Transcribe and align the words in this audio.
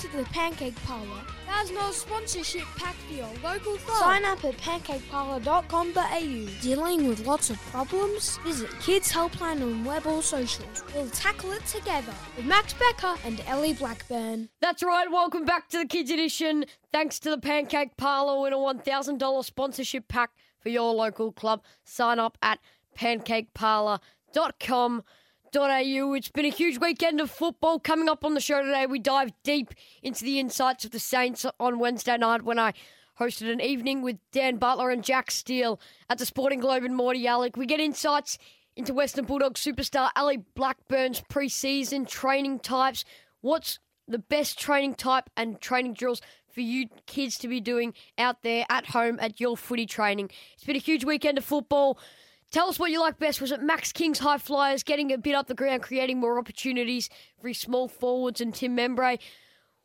Thanks 0.00 0.16
to 0.16 0.22
the 0.22 0.28
Pancake 0.30 0.82
Parlour. 0.86 1.20
There's 1.46 1.70
no 1.72 1.90
sponsorship 1.90 2.64
pack 2.78 2.94
for 2.94 3.12
your 3.12 3.28
local 3.44 3.76
club. 3.76 3.98
Sign 3.98 4.24
up 4.24 4.42
at 4.44 4.56
pancakeparlour.com.au. 4.56 6.62
Dealing 6.62 7.06
with 7.06 7.26
lots 7.26 7.50
of 7.50 7.60
problems? 7.66 8.38
Visit 8.38 8.70
Kids 8.80 9.12
Helpline 9.12 9.60
on 9.60 9.84
web 9.84 10.06
or 10.06 10.22
socials. 10.22 10.84
We'll 10.94 11.10
tackle 11.10 11.52
it 11.52 11.66
together 11.66 12.14
with 12.34 12.46
Max 12.46 12.72
Becker 12.72 13.14
and 13.26 13.42
Ellie 13.46 13.74
Blackburn. 13.74 14.48
That's 14.62 14.82
right. 14.82 15.10
Welcome 15.10 15.44
back 15.44 15.68
to 15.68 15.80
the 15.80 15.86
Kids 15.86 16.10
Edition. 16.10 16.64
Thanks 16.94 17.18
to 17.20 17.28
the 17.28 17.38
Pancake 17.38 17.98
Parlour, 17.98 18.40
win 18.40 18.54
a 18.54 18.56
$1,000 18.56 19.44
sponsorship 19.44 20.08
pack 20.08 20.30
for 20.60 20.70
your 20.70 20.94
local 20.94 21.30
club. 21.30 21.62
Sign 21.84 22.18
up 22.18 22.38
at 22.40 22.58
pancakeparlour.com.au. 22.98 25.02
It's 25.52 26.28
been 26.28 26.44
a 26.44 26.50
huge 26.50 26.78
weekend 26.78 27.20
of 27.20 27.28
football. 27.28 27.80
Coming 27.80 28.08
up 28.08 28.24
on 28.24 28.34
the 28.34 28.40
show 28.40 28.62
today, 28.62 28.86
we 28.86 29.00
dive 29.00 29.32
deep 29.42 29.74
into 30.00 30.22
the 30.22 30.38
insights 30.38 30.84
of 30.84 30.92
the 30.92 31.00
Saints 31.00 31.44
on 31.58 31.80
Wednesday 31.80 32.16
night 32.16 32.42
when 32.42 32.60
I 32.60 32.72
hosted 33.18 33.52
an 33.52 33.60
evening 33.60 34.00
with 34.00 34.18
Dan 34.30 34.58
Butler 34.58 34.90
and 34.90 35.02
Jack 35.02 35.32
Steele 35.32 35.80
at 36.08 36.18
the 36.18 36.26
Sporting 36.26 36.60
Globe 36.60 36.84
and 36.84 36.94
Mordialloc. 36.94 37.56
We 37.56 37.66
get 37.66 37.80
insights 37.80 38.38
into 38.76 38.94
Western 38.94 39.24
Bulldogs 39.24 39.60
superstar 39.60 40.10
Ellie 40.14 40.44
Blackburn's 40.54 41.20
preseason 41.20 42.06
training 42.06 42.60
types. 42.60 43.04
What's 43.40 43.80
the 44.06 44.20
best 44.20 44.56
training 44.56 44.94
type 44.94 45.30
and 45.36 45.60
training 45.60 45.94
drills 45.94 46.22
for 46.54 46.60
you 46.60 46.86
kids 47.06 47.38
to 47.38 47.48
be 47.48 47.60
doing 47.60 47.94
out 48.18 48.42
there 48.42 48.66
at 48.70 48.86
home 48.86 49.18
at 49.20 49.40
your 49.40 49.56
footy 49.56 49.86
training? 49.86 50.30
It's 50.54 50.64
been 50.64 50.76
a 50.76 50.78
huge 50.78 51.04
weekend 51.04 51.38
of 51.38 51.44
football. 51.44 51.98
Tell 52.50 52.68
us 52.68 52.80
what 52.80 52.90
you 52.90 52.98
like 52.98 53.20
best. 53.20 53.40
Was 53.40 53.52
it 53.52 53.62
Max 53.62 53.92
King's 53.92 54.18
high 54.18 54.38
flyers 54.38 54.82
getting 54.82 55.12
a 55.12 55.18
bit 55.18 55.36
up 55.36 55.46
the 55.46 55.54
ground, 55.54 55.82
creating 55.82 56.18
more 56.18 56.36
opportunities 56.36 57.08
for 57.40 57.46
his 57.46 57.58
small 57.58 57.86
forwards 57.86 58.40
and 58.40 58.52
Tim 58.52 58.76
Membrey? 58.76 59.20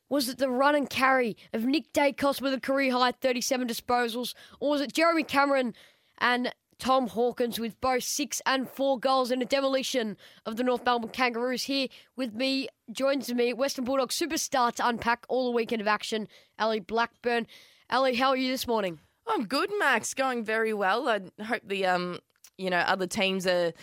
Was 0.10 0.30
it 0.30 0.40
the 0.40 0.50
run 0.50 0.74
and 0.74 0.90
carry 0.90 1.38
of 1.54 1.64
Nick 1.64 1.94
Daicos 1.94 2.42
with 2.42 2.56
a 2.56 2.60
career 2.60 2.92
high 2.92 3.12
37 3.12 3.68
disposals? 3.68 4.34
Or 4.60 4.72
was 4.72 4.82
it 4.82 4.94
Jeremy 4.94 5.22
Cameron 5.22 5.76
and 6.18 6.56
Tom 6.80 7.08
Hawkins 7.08 7.60
with 7.60 7.80
both 7.82 8.04
six 8.04 8.42
and 8.48 8.68
four 8.68 9.00
goals 9.00 9.30
in 9.30 9.44
a 9.44 9.46
demolition 9.46 10.18
of 10.48 10.56
the 10.56 10.64
North 10.64 10.84
Melbourne 10.84 11.12
Kangaroos? 11.12 11.66
Here 11.66 11.88
with 12.16 12.34
me, 12.34 12.68
joins 12.92 13.32
me, 13.32 13.54
Western 13.54 13.86
Bulldogs 13.86 14.18
superstar 14.18 14.74
to 14.74 14.88
unpack 14.88 15.26
all 15.30 15.46
the 15.46 15.56
weekend 15.56 15.82
of 15.82 15.88
action, 15.88 16.28
Ellie 16.58 16.80
Blackburn. 16.80 17.46
Ellie, 17.92 18.16
how 18.16 18.30
are 18.30 18.38
you 18.38 18.50
this 18.50 18.68
morning? 18.68 19.02
I'm 19.28 19.46
good, 19.46 19.70
Max. 19.78 20.16
Going 20.16 20.44
very 20.44 20.74
well. 20.74 21.08
I 21.08 21.22
hope 21.44 21.62
the 21.64 21.86
um, 21.86 22.20
you 22.58 22.70
know, 22.70 22.80
other 22.80 23.08
teams 23.08 23.46
are 23.48 23.74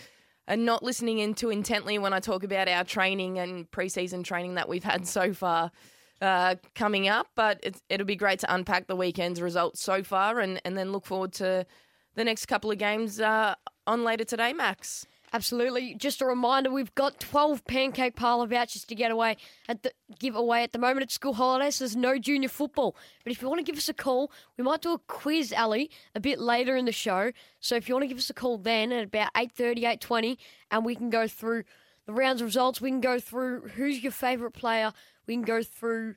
are 0.47 0.57
not 0.57 0.83
listening 0.83 1.19
in 1.19 1.33
too 1.33 1.49
intently 1.49 1.97
when 1.97 2.11
I 2.11 2.19
talk 2.19 2.43
about 2.43 2.67
our 2.67 2.83
training 2.83 3.39
and 3.39 3.69
preseason 3.71 4.25
training 4.25 4.55
that 4.55 4.67
we've 4.67 4.83
had 4.83 5.07
so 5.07 5.33
far 5.33 5.71
uh, 6.21 6.55
coming 6.75 7.07
up. 7.07 7.27
But 7.35 7.65
it'll 7.89 8.05
be 8.05 8.15
great 8.15 8.39
to 8.39 8.53
unpack 8.53 8.87
the 8.87 8.95
weekend's 8.95 9.41
results 9.41 9.81
so 9.81 10.03
far 10.03 10.39
and, 10.39 10.61
and 10.65 10.77
then 10.77 10.91
look 10.91 11.05
forward 11.05 11.31
to 11.33 11.65
the 12.15 12.23
next 12.23 12.47
couple 12.47 12.71
of 12.71 12.77
games 12.77 13.19
uh, 13.19 13.55
on 13.87 14.03
later 14.03 14.25
today, 14.25 14.53
Max. 14.53 15.07
Absolutely. 15.35 15.95
Just 15.95 16.21
a 16.21 16.25
reminder, 16.27 16.69
we've 16.69 16.93
got 16.93 17.19
12 17.19 17.65
pancake 17.65 18.15
parlour 18.15 18.45
vouchers 18.45 18.85
to 18.85 18.93
get 18.93 19.09
away 19.09 19.35
at 19.67 19.81
the 19.81 19.91
giveaway 20.19 20.61
at 20.61 20.73
the 20.73 20.77
moment. 20.77 21.01
It's 21.01 21.15
school 21.15 21.33
holidays, 21.33 21.79
there's 21.79 21.95
no 21.95 22.19
junior 22.19 22.49
football. 22.49 22.95
But 23.23 23.31
if 23.31 23.41
you 23.41 23.47
want 23.47 23.57
to 23.57 23.63
give 23.63 23.75
us 23.75 23.89
a 23.89 23.95
call, 23.95 24.31
we 24.57 24.63
might 24.63 24.83
do 24.83 24.93
a 24.93 24.99
quiz, 24.99 25.51
Ellie, 25.51 25.89
a 26.13 26.19
bit 26.19 26.39
later 26.39 26.75
in 26.75 26.85
the 26.85 26.91
show. 26.91 27.31
So 27.59 27.75
if 27.75 27.89
you 27.89 27.95
want 27.95 28.03
to 28.03 28.07
give 28.07 28.19
us 28.19 28.29
a 28.29 28.33
call 28.33 28.59
then 28.59 28.91
at 28.91 29.05
about 29.05 29.33
8.30, 29.33 29.99
8.20, 29.99 30.37
and 30.69 30.85
we 30.85 30.95
can 30.95 31.09
go 31.09 31.27
through 31.27 31.63
the 32.05 32.13
rounds 32.13 32.43
results, 32.43 32.79
we 32.79 32.91
can 32.91 33.01
go 33.01 33.19
through 33.19 33.69
who's 33.69 34.03
your 34.03 34.11
favourite 34.11 34.53
player, 34.53 34.93
we 35.25 35.33
can 35.33 35.43
go 35.43 35.63
through 35.63 36.13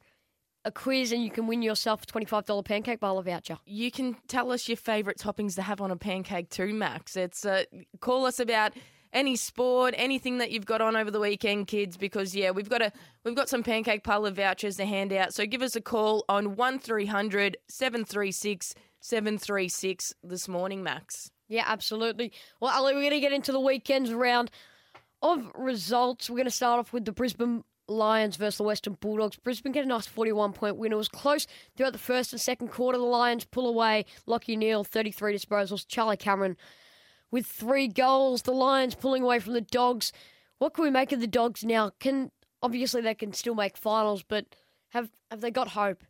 a 0.66 0.70
quiz 0.70 1.12
and 1.12 1.22
you 1.24 1.30
can 1.30 1.46
win 1.46 1.62
yourself 1.62 2.02
a 2.02 2.06
$25 2.06 2.64
pancake 2.64 3.00
parlour 3.00 3.22
voucher. 3.22 3.56
You 3.64 3.90
can 3.90 4.16
tell 4.28 4.50
us 4.50 4.68
your 4.68 4.76
favourite 4.76 5.16
toppings 5.16 5.54
to 5.54 5.62
have 5.62 5.80
on 5.80 5.90
a 5.90 5.96
pancake 5.96 6.50
too, 6.50 6.74
Max. 6.74 7.16
It's 7.16 7.46
uh, 7.46 7.64
Call 8.00 8.26
us 8.26 8.40
about 8.40 8.72
any 9.16 9.34
sport, 9.34 9.94
anything 9.96 10.38
that 10.38 10.50
you've 10.50 10.66
got 10.66 10.82
on 10.82 10.94
over 10.94 11.10
the 11.10 11.18
weekend, 11.18 11.66
kids, 11.66 11.96
because 11.96 12.36
yeah, 12.36 12.50
we've 12.50 12.68
got 12.68 12.82
a 12.82 12.92
we've 13.24 13.34
got 13.34 13.48
some 13.48 13.62
pancake 13.62 14.04
parlour 14.04 14.30
vouchers 14.30 14.76
to 14.76 14.84
hand 14.84 15.12
out. 15.12 15.32
So 15.32 15.46
give 15.46 15.62
us 15.62 15.74
a 15.74 15.80
call 15.80 16.24
on 16.28 16.54
1300 16.54 17.56
736 17.66 18.74
736 19.00 20.14
this 20.22 20.46
morning, 20.46 20.82
Max. 20.82 21.30
Yeah, 21.48 21.64
absolutely. 21.66 22.32
Well, 22.60 22.76
Ellie, 22.76 22.94
we're 22.94 23.00
going 23.00 23.12
to 23.12 23.20
get 23.20 23.32
into 23.32 23.52
the 23.52 23.60
weekend's 23.60 24.12
round 24.12 24.50
of 25.22 25.50
results. 25.54 26.28
We're 26.28 26.36
going 26.36 26.44
to 26.46 26.50
start 26.50 26.80
off 26.80 26.92
with 26.92 27.04
the 27.04 27.12
Brisbane 27.12 27.64
Lions 27.88 28.36
versus 28.36 28.58
the 28.58 28.64
Western 28.64 28.94
Bulldogs. 28.94 29.36
Brisbane 29.36 29.72
get 29.72 29.84
a 29.84 29.88
nice 29.88 30.06
41 30.06 30.52
point 30.52 30.76
win. 30.76 30.92
It 30.92 30.96
was 30.96 31.08
close 31.08 31.46
throughout 31.76 31.92
the 31.92 31.98
first 32.00 32.32
and 32.32 32.40
second 32.40 32.68
quarter. 32.68 32.98
The 32.98 33.04
Lions 33.04 33.44
pull 33.44 33.68
away. 33.68 34.04
Lachie 34.26 34.58
Neale, 34.58 34.84
33 34.84 35.36
disposals. 35.36 35.86
Charlie 35.86 36.16
Cameron, 36.16 36.56
with 37.30 37.46
three 37.46 37.88
goals. 37.88 38.42
The 38.42 38.52
Lions 38.52 38.94
pulling 38.94 39.22
away 39.22 39.38
from 39.38 39.52
the 39.52 39.60
Dogs. 39.60 40.12
What 40.58 40.74
can 40.74 40.84
we 40.84 40.90
make 40.90 41.12
of 41.12 41.20
the 41.20 41.26
Dogs 41.26 41.64
now? 41.64 41.92
Can 42.00 42.30
obviously 42.62 43.00
they 43.00 43.14
can 43.14 43.32
still 43.32 43.54
make 43.54 43.76
finals, 43.76 44.22
but 44.22 44.46
have 44.90 45.10
have 45.30 45.40
they 45.40 45.50
got 45.50 45.68
hope? 45.68 46.04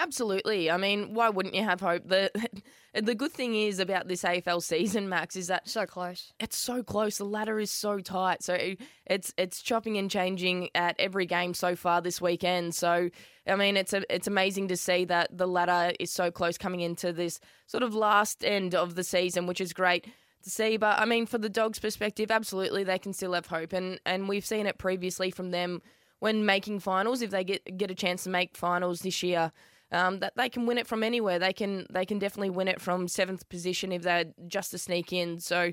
Absolutely. 0.00 0.70
I 0.70 0.76
mean, 0.76 1.12
why 1.12 1.28
wouldn't 1.28 1.56
you 1.56 1.64
have 1.64 1.80
hope? 1.80 2.06
The 2.06 2.30
the 2.94 3.14
good 3.14 3.32
thing 3.32 3.54
is 3.54 3.80
about 3.80 4.06
this 4.06 4.22
AFL 4.22 4.62
season, 4.62 5.08
Max, 5.08 5.34
is 5.34 5.48
that 5.48 5.68
so 5.68 5.86
close. 5.86 6.32
It's 6.38 6.56
so 6.56 6.82
close. 6.82 7.18
The 7.18 7.24
ladder 7.24 7.58
is 7.58 7.70
so 7.70 7.98
tight. 7.98 8.42
So 8.42 8.74
it's 9.06 9.34
it's 9.36 9.60
chopping 9.60 9.98
and 9.98 10.10
changing 10.10 10.70
at 10.74 10.94
every 10.98 11.26
game 11.26 11.52
so 11.52 11.74
far 11.74 12.00
this 12.00 12.20
weekend. 12.20 12.74
So 12.74 13.10
I 13.46 13.56
mean, 13.56 13.76
it's 13.76 13.92
a, 13.92 14.02
it's 14.14 14.28
amazing 14.28 14.68
to 14.68 14.76
see 14.76 15.04
that 15.06 15.36
the 15.36 15.48
ladder 15.48 15.92
is 15.98 16.12
so 16.12 16.30
close 16.30 16.58
coming 16.58 16.80
into 16.80 17.12
this 17.12 17.40
sort 17.66 17.82
of 17.82 17.94
last 17.94 18.44
end 18.44 18.74
of 18.74 18.94
the 18.94 19.04
season, 19.04 19.46
which 19.46 19.60
is 19.60 19.72
great 19.72 20.06
to 20.42 20.50
see. 20.50 20.76
But 20.76 20.98
I 21.00 21.04
mean, 21.04 21.26
for 21.26 21.38
the 21.38 21.48
dogs' 21.48 21.78
perspective, 21.78 22.30
absolutely, 22.30 22.84
they 22.84 22.98
can 22.98 23.12
still 23.12 23.34
have 23.34 23.46
hope, 23.46 23.72
and 23.72 24.00
and 24.04 24.28
we've 24.28 24.46
seen 24.46 24.66
it 24.66 24.78
previously 24.78 25.30
from 25.30 25.50
them 25.50 25.82
when 26.20 26.44
making 26.44 26.80
finals. 26.80 27.22
If 27.22 27.30
they 27.30 27.44
get 27.44 27.76
get 27.76 27.90
a 27.90 27.94
chance 27.94 28.24
to 28.24 28.30
make 28.30 28.56
finals 28.56 29.00
this 29.00 29.22
year. 29.22 29.52
Um, 29.90 30.18
that 30.18 30.34
they 30.36 30.50
can 30.50 30.66
win 30.66 30.76
it 30.76 30.86
from 30.86 31.02
anywhere. 31.02 31.38
They 31.38 31.54
can 31.54 31.86
they 31.88 32.04
can 32.04 32.18
definitely 32.18 32.50
win 32.50 32.68
it 32.68 32.78
from 32.78 33.08
seventh 33.08 33.48
position 33.48 33.90
if 33.90 34.02
they're 34.02 34.26
just 34.46 34.70
to 34.72 34.78
sneak 34.78 35.14
in. 35.14 35.40
So, 35.40 35.72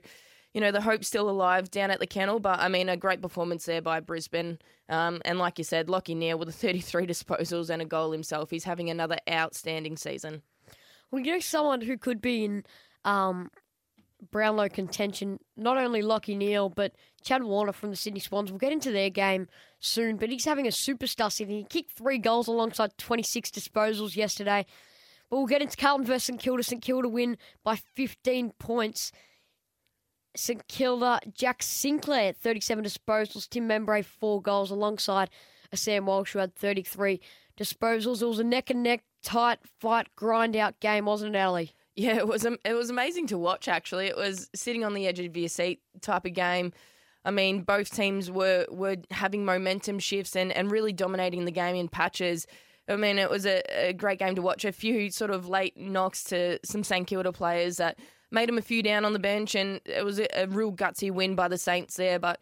you 0.54 0.62
know, 0.62 0.72
the 0.72 0.80
hope's 0.80 1.10
still 1.10 1.30
alive 1.30 1.70
down 1.70 1.92
at 1.92 2.00
the 2.00 2.08
kennel. 2.08 2.40
But 2.40 2.60
I 2.60 2.70
mean, 2.70 2.88
a 2.88 2.96
great 2.96 3.22
performance 3.22 3.66
there 3.66 3.82
by 3.82 4.00
Brisbane. 4.00 4.60
Um, 4.88 5.22
and 5.26 5.38
like 5.38 5.58
you 5.58 5.66
said, 5.66 5.88
Lachie 5.88 6.16
Neale 6.16 6.38
with 6.38 6.48
the 6.48 6.54
33 6.54 7.06
disposals 7.08 7.70
and 7.70 7.82
a 7.82 7.86
goal 7.86 8.14
himself. 8.14 8.52
He's 8.52 8.64
having 8.64 8.90
another 8.90 9.18
outstanding 9.30 9.98
season. 9.98 10.44
Well, 11.12 11.22
you 11.22 11.34
know, 11.34 11.40
someone 11.40 11.82
who 11.82 11.98
could 11.98 12.22
be 12.22 12.46
in 12.46 12.64
um, 13.04 13.50
Brownlow 14.32 14.70
contention. 14.70 15.40
Not 15.58 15.78
only 15.78 16.02
Lachie 16.02 16.38
Neale, 16.38 16.70
but 16.70 16.94
Chad 17.24 17.44
Warner 17.44 17.72
from 17.72 17.90
the 17.90 17.96
Sydney 17.96 18.20
Swans. 18.20 18.52
We'll 18.52 18.60
get 18.60 18.72
into 18.72 18.92
their 18.92 19.10
game 19.10 19.48
soon, 19.80 20.18
but 20.18 20.30
he's 20.30 20.46
having 20.46 20.68
a 20.68 20.72
superstar 20.72 21.32
season. 21.32 21.56
He 21.56 21.64
kicked 21.64 21.92
three 21.92 22.18
goals 22.18 22.48
alongside 22.48 22.98
26 22.98 23.52
disposals 23.52 24.16
yesterday. 24.16 24.66
But 25.30 25.38
we'll 25.38 25.48
get 25.48 25.62
into 25.62 25.78
Carlton 25.78 26.06
versus 26.06 26.26
St 26.26 26.40
Kilda. 26.40 26.64
St 26.64 26.82
Kilda 26.82 27.10
win 27.10 27.38
by 27.64 27.76
15 27.76 28.52
points. 28.60 29.12
St 30.36 30.68
Kilda, 30.68 31.22
Jack 31.34 31.64
Sinclair, 31.64 32.34
37 32.34 32.84
disposals. 32.84 33.50
Tim 33.50 33.68
Membrey, 33.68 34.04
four 34.04 34.42
goals 34.42 34.72
alongside 34.72 35.30
a 35.72 35.78
Sam 35.78 36.06
Walsh 36.06 36.34
who 36.34 36.40
had 36.40 36.56
33 36.56 37.22
disposals. 37.58 38.22
It 38.22 38.28
was 38.28 38.40
a 38.40 38.44
neck 38.44 38.70
and 38.70 38.84
neck, 38.84 39.04
tight 39.24 39.60
fight, 39.80 40.08
grind 40.16 40.56
out 40.56 40.80
game, 40.80 41.06
wasn't 41.06 41.36
it, 41.36 41.40
Ellie? 41.40 41.75
Yeah, 41.96 42.18
it 42.18 42.28
was 42.28 42.46
it 42.46 42.74
was 42.74 42.90
amazing 42.90 43.28
to 43.28 43.38
watch. 43.38 43.68
Actually, 43.68 44.08
it 44.08 44.18
was 44.18 44.50
sitting 44.54 44.84
on 44.84 44.94
the 44.94 45.08
edge 45.08 45.20
of 45.20 45.36
your 45.36 45.50
seat 45.50 45.82
type 46.02 46.26
of 46.26 46.34
game. 46.34 46.74
I 47.24 47.32
mean, 47.32 47.62
both 47.62 47.90
teams 47.90 48.30
were 48.30 48.66
were 48.70 48.98
having 49.12 49.46
momentum 49.46 50.00
shifts 50.00 50.36
and, 50.36 50.52
and 50.52 50.70
really 50.70 50.94
dominating 50.94 51.46
the 51.46 51.52
game 51.52 51.76
in 51.76 51.88
patches. 51.88 52.48
I 52.88 52.98
mean, 52.98 53.18
it 53.18 53.30
was 53.30 53.46
a, 53.46 53.62
a 53.88 53.94
great 53.94 54.20
game 54.20 54.36
to 54.36 54.42
watch. 54.42 54.64
A 54.66 54.72
few 54.72 55.10
sort 55.10 55.32
of 55.32 55.48
late 55.48 55.76
knocks 55.78 56.24
to 56.26 56.60
some 56.64 56.84
St 56.84 57.08
Kilda 57.08 57.32
players 57.32 57.78
that 57.78 57.98
made 58.30 58.50
them 58.50 58.58
a 58.58 58.62
few 58.62 58.84
down 58.84 59.06
on 59.06 59.14
the 59.14 59.20
bench, 59.20 59.56
and 59.56 59.80
it 59.86 60.04
was 60.04 60.20
a, 60.20 60.28
a 60.40 60.48
real 60.48 60.72
gutsy 60.72 61.10
win 61.10 61.34
by 61.36 61.48
the 61.48 61.58
Saints 61.58 61.96
there. 61.96 62.20
But 62.20 62.42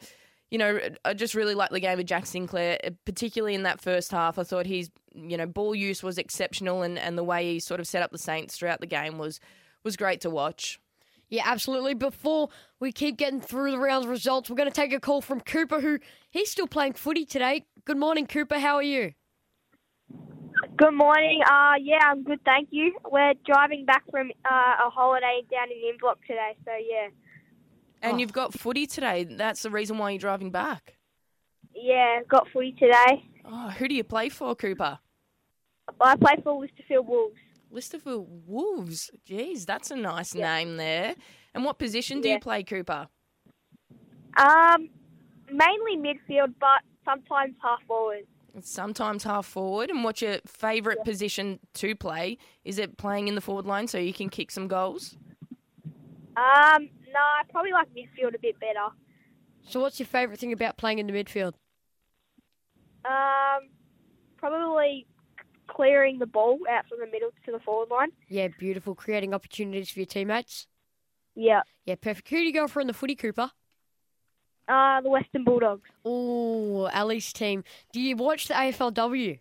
you 0.54 0.60
know, 0.60 0.80
I 1.04 1.16
just 1.16 1.34
really 1.34 1.56
like 1.56 1.72
the 1.72 1.80
game 1.80 2.00
of 2.00 2.06
Jack 2.06 2.28
Sinclair, 2.28 2.78
particularly 3.06 3.56
in 3.56 3.64
that 3.64 3.82
first 3.82 4.12
half. 4.12 4.38
I 4.38 4.44
thought 4.44 4.68
he's, 4.68 4.92
you 5.16 5.36
know, 5.36 5.48
ball 5.48 5.74
use 5.74 6.04
was 6.04 6.20
exceptional, 6.20 6.84
and, 6.84 7.00
and 7.00 7.18
the 7.18 7.24
way 7.24 7.54
he 7.54 7.60
sort 7.60 7.80
of 7.80 7.88
set 7.88 8.04
up 8.04 8.12
the 8.12 8.20
Saints 8.20 8.56
throughout 8.56 8.80
the 8.80 8.86
game 8.86 9.18
was 9.18 9.40
was 9.84 9.98
great 9.98 10.22
to 10.22 10.30
watch. 10.30 10.80
Yeah, 11.28 11.42
absolutely. 11.44 11.96
Before 11.96 12.50
we 12.80 12.92
keep 12.92 13.18
getting 13.18 13.42
through 13.42 13.72
the 13.72 13.80
rounds 13.80 14.06
results, 14.06 14.48
we're 14.48 14.56
going 14.56 14.70
to 14.70 14.76
take 14.76 14.94
a 14.94 15.00
call 15.00 15.22
from 15.22 15.42
Cooper, 15.42 15.82
who 15.82 15.98
he's 16.30 16.52
still 16.52 16.68
playing 16.68 16.94
footy 16.94 17.26
today. 17.26 17.66
Good 17.86 17.98
morning, 17.98 18.28
Cooper. 18.28 18.60
How 18.60 18.76
are 18.76 18.84
you? 18.84 19.14
Good 20.78 20.94
morning. 20.94 21.42
Uh, 21.50 21.74
yeah, 21.82 21.98
I'm 22.04 22.22
good, 22.22 22.42
thank 22.46 22.68
you. 22.70 22.96
We're 23.10 23.34
driving 23.44 23.86
back 23.86 24.04
from 24.12 24.30
uh, 24.46 24.86
a 24.86 24.92
holiday 24.92 25.42
down 25.50 25.70
in 25.72 25.96
Inverloch 25.96 26.22
today, 26.28 26.56
so 26.64 26.72
yeah. 26.78 27.08
And 28.04 28.16
Oh. 28.16 28.18
you've 28.18 28.34
got 28.34 28.54
footy 28.54 28.86
today. 28.86 29.24
That's 29.24 29.64
the 29.64 29.70
reason 29.72 29.98
why 29.98 30.12
you're 30.12 30.20
driving 30.20 30.52
back. 30.52 30.98
Yeah, 31.74 32.22
got 32.28 32.48
footy 32.50 32.74
today. 32.74 33.26
Oh, 33.46 33.70
who 33.70 33.88
do 33.88 33.96
you 33.96 34.04
play 34.04 34.30
for, 34.30 34.54
Cooper? 34.56 35.00
I 36.00 36.16
play 36.18 36.36
for 36.44 36.62
Lysterfield 36.62 37.06
Wolves. 37.06 37.38
Lysterfield 37.74 38.28
Wolves. 38.46 39.10
Jeez, 39.26 39.66
that's 39.66 39.90
a 39.90 39.96
nice 39.96 40.36
Yeah. 40.36 40.54
name 40.58 40.78
there. 40.78 41.16
And 41.54 41.64
what 41.64 41.80
position 41.80 42.20
do 42.22 42.28
Yeah. 42.28 42.36
you 42.36 42.40
play, 42.42 42.64
Cooper? 42.64 43.08
Um, 44.38 44.90
mainly 45.52 45.98
midfield, 45.98 46.54
but 46.60 46.82
sometimes 47.06 47.56
half 47.62 47.82
forward. 47.84 48.28
Sometimes 48.62 49.24
half 49.24 49.46
forward. 49.46 49.90
And 49.90 50.04
what's 50.04 50.22
your 50.22 50.38
favourite 50.46 51.04
position 51.04 51.60
to 51.76 51.96
play? 51.96 52.38
Is 52.66 52.78
it 52.80 52.98
playing 52.98 53.28
in 53.28 53.36
the 53.36 53.42
forward 53.42 53.66
line 53.66 53.88
so 53.88 53.98
you 53.98 54.14
can 54.14 54.30
kick 54.30 54.52
some 54.52 54.68
goals? 54.68 55.18
Um, 56.36 56.90
no, 57.14 57.20
I 57.20 57.44
probably 57.50 57.72
like 57.72 57.88
midfield 57.90 58.36
a 58.36 58.40
bit 58.40 58.60
better. 58.60 58.88
So, 59.68 59.80
what's 59.80 60.00
your 60.00 60.08
favourite 60.08 60.40
thing 60.40 60.52
about 60.52 60.78
playing 60.78 61.00
in 61.00 61.08
the 61.08 61.14
midfield? 61.14 61.54
Um, 63.06 63.70
probably 64.38 65.06
clearing 65.68 66.20
the 66.20 66.26
ball 66.26 66.60
out 66.70 66.88
from 66.88 67.00
the 67.00 67.08
middle 67.08 67.30
to 67.46 67.52
the 67.52 67.60
forward 67.60 67.90
line. 67.90 68.10
Yeah, 68.28 68.50
beautiful. 68.60 68.96
Creating 68.96 69.34
opportunities 69.34 69.90
for 69.90 70.00
your 70.00 70.06
teammates. 70.06 70.68
Yeah. 71.36 71.62
Yeah, 71.86 71.96
perfect. 71.96 72.30
Who 72.30 72.38
do 72.38 72.44
you 72.44 72.54
go 72.54 72.68
for 72.68 72.82
in 72.82 72.88
the 72.88 72.94
footy, 72.94 73.16
Cooper? 73.16 73.52
Uh, 74.68 75.02
the 75.02 75.10
Western 75.10 75.44
Bulldogs. 75.44 75.90
Oh, 76.06 76.86
Ellie's 76.86 77.34
team. 77.34 77.64
Do 77.92 78.00
you 78.00 78.16
watch 78.16 78.48
the 78.48 78.54
AFLW? 78.54 79.40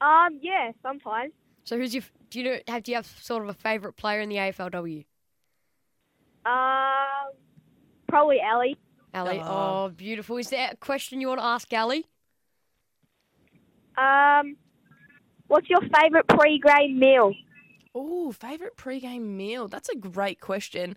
Um, 0.00 0.38
yeah, 0.40 0.72
sometimes. 0.82 1.32
So, 1.64 1.76
who's 1.76 1.94
your? 1.94 2.04
Do 2.30 2.40
you 2.40 2.44
know? 2.44 2.58
Have 2.68 2.82
do 2.82 2.92
you 2.92 2.96
have 2.96 3.06
sort 3.06 3.42
of 3.42 3.48
a 3.48 3.54
favourite 3.54 3.96
player 3.96 4.20
in 4.20 4.28
the 4.28 4.36
AFLW? 4.36 5.04
Um, 6.44 7.32
probably 8.08 8.38
Ellie. 8.40 8.76
Ali. 9.14 9.40
Oh. 9.40 9.84
Oh, 9.86 9.92
beautiful. 9.94 10.36
Is 10.38 10.50
there 10.50 10.70
a 10.72 10.76
question 10.76 11.20
you 11.20 11.28
want 11.28 11.40
to 11.40 11.44
ask 11.46 11.72
Ellie? 11.72 12.06
Um, 13.96 14.56
what's 15.48 15.68
your 15.68 15.80
favourite 15.80 16.26
pre-game 16.28 16.98
meal? 16.98 17.34
Oh, 17.94 18.32
favourite 18.32 18.76
pre-game 18.76 19.36
meal? 19.36 19.68
That's 19.68 19.90
a 19.90 19.96
great 19.96 20.40
question. 20.40 20.96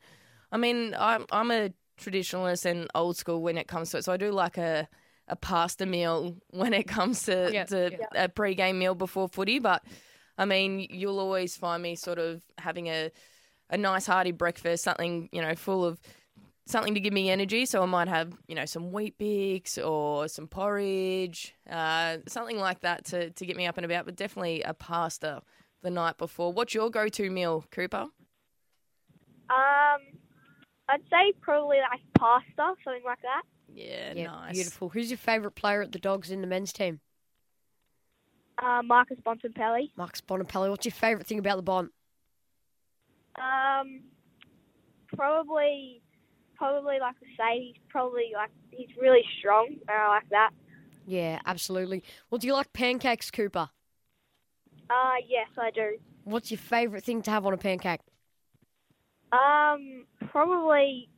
I 0.51 0.57
mean, 0.57 0.95
I'm, 0.97 1.25
I'm 1.31 1.51
a 1.51 1.71
traditionalist 1.99 2.65
and 2.65 2.87
old 2.95 3.17
school 3.17 3.41
when 3.41 3.57
it 3.57 3.67
comes 3.67 3.91
to 3.91 3.97
it, 3.97 4.05
so 4.05 4.13
I 4.13 4.17
do 4.17 4.31
like 4.31 4.57
a, 4.57 4.87
a 5.27 5.35
pasta 5.35 5.85
meal 5.85 6.37
when 6.51 6.73
it 6.73 6.87
comes 6.87 7.23
to, 7.23 7.49
Yeah, 7.51 7.65
to 7.65 7.91
yeah. 7.91 8.23
a 8.23 8.29
pre-game 8.29 8.79
meal 8.79 8.95
before 8.95 9.27
footy. 9.27 9.59
But, 9.59 9.83
I 10.37 10.45
mean, 10.45 10.87
you'll 10.89 11.19
always 11.19 11.57
find 11.57 11.83
me 11.83 11.95
sort 11.95 12.19
of 12.19 12.41
having 12.57 12.87
a, 12.87 13.11
a 13.69 13.77
nice 13.77 14.05
hearty 14.05 14.31
breakfast, 14.31 14.83
something, 14.83 15.29
you 15.31 15.41
know, 15.41 15.55
full 15.55 15.83
of 15.85 15.99
something 16.67 16.93
to 16.95 16.99
give 16.99 17.13
me 17.13 17.29
energy. 17.29 17.65
So 17.65 17.81
I 17.83 17.85
might 17.85 18.07
have, 18.07 18.33
you 18.47 18.55
know, 18.55 18.65
some 18.65 18.91
Weet-Bix 18.91 19.77
or 19.85 20.27
some 20.27 20.47
porridge, 20.47 21.53
uh, 21.69 22.17
something 22.27 22.57
like 22.57 22.81
that 22.81 23.05
to, 23.05 23.29
to 23.31 23.45
get 23.45 23.55
me 23.55 23.67
up 23.67 23.77
and 23.77 23.85
about, 23.85 24.05
but 24.05 24.15
definitely 24.15 24.61
a 24.63 24.73
pasta 24.73 25.41
the 25.83 25.89
night 25.91 26.17
before. 26.17 26.51
What's 26.51 26.73
your 26.73 26.89
go 26.89 27.07
to 27.07 27.29
meal, 27.29 27.65
Cooper? 27.71 28.07
Um, 29.47 30.01
I'd 30.89 31.01
say 31.09 31.33
probably 31.41 31.77
like 31.77 32.01
pasta, 32.17 32.73
something 32.83 33.03
like 33.05 33.21
that. 33.21 33.43
Yeah, 33.73 34.13
Yeah, 34.15 34.27
nice. 34.27 34.53
beautiful. 34.53 34.89
Who's 34.89 35.11
your 35.11 35.17
favourite 35.17 35.55
player 35.55 35.81
at 35.81 35.91
the 35.91 35.99
Dogs 35.99 36.31
in 36.31 36.41
the 36.41 36.47
men's 36.47 36.73
team? 36.73 36.99
Uh, 38.57 38.81
Marcus 38.83 39.17
Bontempelli. 39.25 39.91
Marcus 39.97 40.21
Bontempelli. 40.21 40.69
What's 40.69 40.85
your 40.85 40.93
favourite 40.93 41.27
thing 41.27 41.39
about 41.39 41.57
the 41.57 41.63
Bont? 41.63 41.91
Um, 43.39 44.01
probably, 45.15 46.01
probably 46.55 46.99
like 46.99 47.15
I 47.21 47.37
say, 47.37 47.63
he's 47.73 47.81
probably 47.89 48.31
like 48.33 48.51
he's 48.71 48.89
really 48.99 49.23
strong, 49.39 49.67
and 49.69 49.89
I 49.89 50.07
like 50.07 50.29
that. 50.29 50.51
Yeah, 51.07 51.39
absolutely. 51.45 52.03
Well, 52.29 52.39
do 52.39 52.47
you 52.47 52.53
like 52.53 52.73
pancakes, 52.73 53.29
Cooper? 53.31 53.69
Uh, 54.89 55.15
yes, 55.27 55.47
I 55.57 55.71
do. 55.71 55.97
What's 56.23 56.51
your 56.51 56.57
favourite 56.57 57.03
thing 57.03 57.21
to 57.23 57.31
have 57.31 57.45
on 57.45 57.53
a 57.53 57.57
pancake? 57.57 58.01
Um, 59.31 60.05
probably 60.31 61.09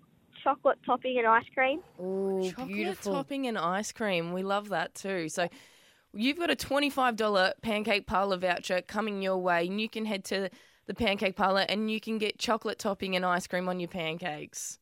chocolate 0.44 0.80
topping 0.86 1.18
and 1.18 1.28
ice 1.28 1.46
cream. 1.54 1.82
Oh, 2.00 2.50
Chocolate 2.50 2.68
beautiful. 2.68 3.14
topping 3.14 3.48
and 3.48 3.58
ice 3.58 3.92
cream. 3.92 4.34
We 4.34 4.44
love 4.44 4.70
that 4.70 4.96
too. 4.96 5.30
So 5.30 5.48
you've 6.14 6.38
got 6.38 6.50
a 6.50 6.56
$25 6.56 7.54
pancake 7.62 8.08
parlor 8.08 8.38
voucher 8.38 8.82
coming 8.82 9.22
your 9.22 9.38
way, 9.38 9.68
and 9.68 9.80
you 9.80 9.90
can 9.90 10.06
head 10.06 10.24
to 10.26 10.50
the 10.88 10.94
pancake 10.94 11.36
parlor 11.36 11.66
and 11.68 11.92
you 11.92 12.00
can 12.00 12.18
get 12.18 12.40
chocolate 12.40 12.80
topping 12.80 13.16
and 13.16 13.26
ice 13.26 13.46
cream 13.46 13.70
on 13.70 13.80
your 13.80 13.90
pancakes. 13.90 14.80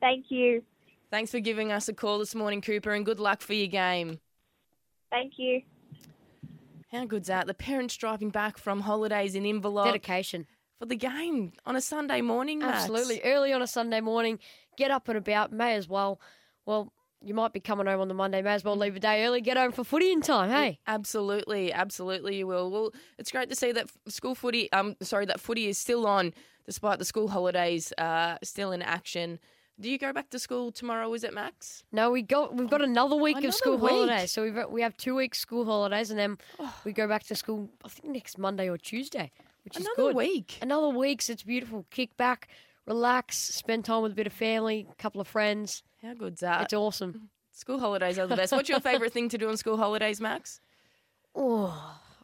Thank 0.00 0.26
you. 0.30 0.62
Thanks 1.10 1.30
for 1.30 1.40
giving 1.40 1.70
us 1.70 1.88
a 1.88 1.92
call 1.92 2.18
this 2.18 2.34
morning, 2.34 2.60
Cooper, 2.62 2.92
and 2.92 3.04
good 3.04 3.20
luck 3.20 3.42
for 3.42 3.52
your 3.52 3.68
game. 3.68 4.18
Thank 5.10 5.34
you. 5.36 5.62
How 6.90 7.04
good's 7.04 7.28
that? 7.28 7.46
The 7.46 7.54
parents 7.54 7.96
driving 7.96 8.30
back 8.30 8.58
from 8.58 8.80
holidays 8.80 9.34
in 9.34 9.44
Inverloch 9.44 9.84
Dedication. 9.84 10.46
for 10.78 10.86
the 10.86 10.96
game 10.96 11.52
on 11.64 11.76
a 11.76 11.80
Sunday 11.80 12.20
morning, 12.22 12.58
Max. 12.58 12.84
Absolutely. 12.84 13.20
Early 13.22 13.52
on 13.52 13.62
a 13.62 13.66
Sunday 13.66 14.00
morning, 14.00 14.38
get 14.76 14.90
up 14.90 15.08
and 15.08 15.18
about. 15.18 15.52
May 15.52 15.74
as 15.74 15.88
well. 15.88 16.20
Well, 16.66 16.92
you 17.24 17.34
might 17.34 17.52
be 17.52 17.60
coming 17.60 17.86
home 17.86 18.00
on 18.00 18.08
the 18.08 18.14
Monday. 18.14 18.42
May 18.42 18.54
as 18.54 18.64
well 18.64 18.76
leave 18.76 18.96
a 18.96 19.00
day 19.00 19.24
early. 19.24 19.40
Get 19.40 19.56
home 19.56 19.72
for 19.72 19.84
footy 19.84 20.10
in 20.12 20.20
time. 20.20 20.50
Hey. 20.50 20.78
Absolutely, 20.86 21.72
absolutely, 21.72 22.36
you 22.36 22.46
will. 22.46 22.70
Well, 22.70 22.90
it's 23.18 23.30
great 23.30 23.48
to 23.50 23.56
see 23.56 23.72
that 23.72 23.88
school 24.08 24.34
footy. 24.34 24.70
Um, 24.72 24.96
sorry, 25.02 25.26
that 25.26 25.40
footy 25.40 25.68
is 25.68 25.78
still 25.78 26.06
on 26.06 26.32
despite 26.66 26.98
the 26.98 27.04
school 27.04 27.28
holidays. 27.28 27.92
Uh, 27.98 28.36
still 28.42 28.72
in 28.72 28.82
action. 28.82 29.38
Do 29.80 29.90
you 29.90 29.98
go 29.98 30.12
back 30.12 30.30
to 30.30 30.38
school 30.38 30.70
tomorrow? 30.70 31.12
Is 31.14 31.24
it 31.24 31.32
Max? 31.34 31.82
No, 31.92 32.10
we 32.10 32.22
got 32.22 32.54
we've 32.54 32.68
got 32.70 32.82
another 32.82 33.16
week 33.16 33.36
Another 33.36 33.48
of 33.48 33.54
school 33.54 33.78
week? 33.78 33.90
holidays. 33.90 34.30
So 34.30 34.42
we've 34.42 34.58
we 34.68 34.82
have 34.82 34.96
two 34.96 35.14
weeks 35.14 35.38
school 35.38 35.64
holidays, 35.64 36.10
and 36.10 36.18
then 36.18 36.38
we 36.84 36.92
go 36.92 37.08
back 37.08 37.24
to 37.24 37.34
school. 37.34 37.68
I 37.84 37.88
think 37.88 38.12
next 38.14 38.38
Monday 38.38 38.68
or 38.68 38.76
Tuesday, 38.76 39.32
which 39.64 39.78
is 39.78 39.86
Another 39.96 40.14
week. 40.14 40.58
Another 40.62 40.88
week. 40.90 41.22
So 41.22 41.32
it's 41.32 41.42
beautiful. 41.42 41.86
Kick 41.90 42.16
back, 42.16 42.48
relax, 42.86 43.38
spend 43.38 43.84
time 43.84 44.02
with 44.02 44.12
a 44.12 44.14
bit 44.14 44.26
of 44.26 44.32
family, 44.32 44.86
a 44.90 44.94
couple 44.96 45.20
of 45.20 45.26
friends. 45.26 45.82
How 46.02 46.14
good's 46.14 46.40
that? 46.40 46.62
it's 46.62 46.72
awesome. 46.72 47.30
School 47.52 47.78
holidays 47.78 48.18
are 48.18 48.26
the 48.26 48.34
best. 48.36 48.52
What's 48.52 48.68
your 48.70 48.80
favourite 48.80 49.12
thing 49.12 49.28
to 49.28 49.36
do 49.38 49.48
on 49.50 49.56
school 49.58 49.76
holidays, 49.76 50.20
Max? 50.20 50.60
Oh, 51.34 51.66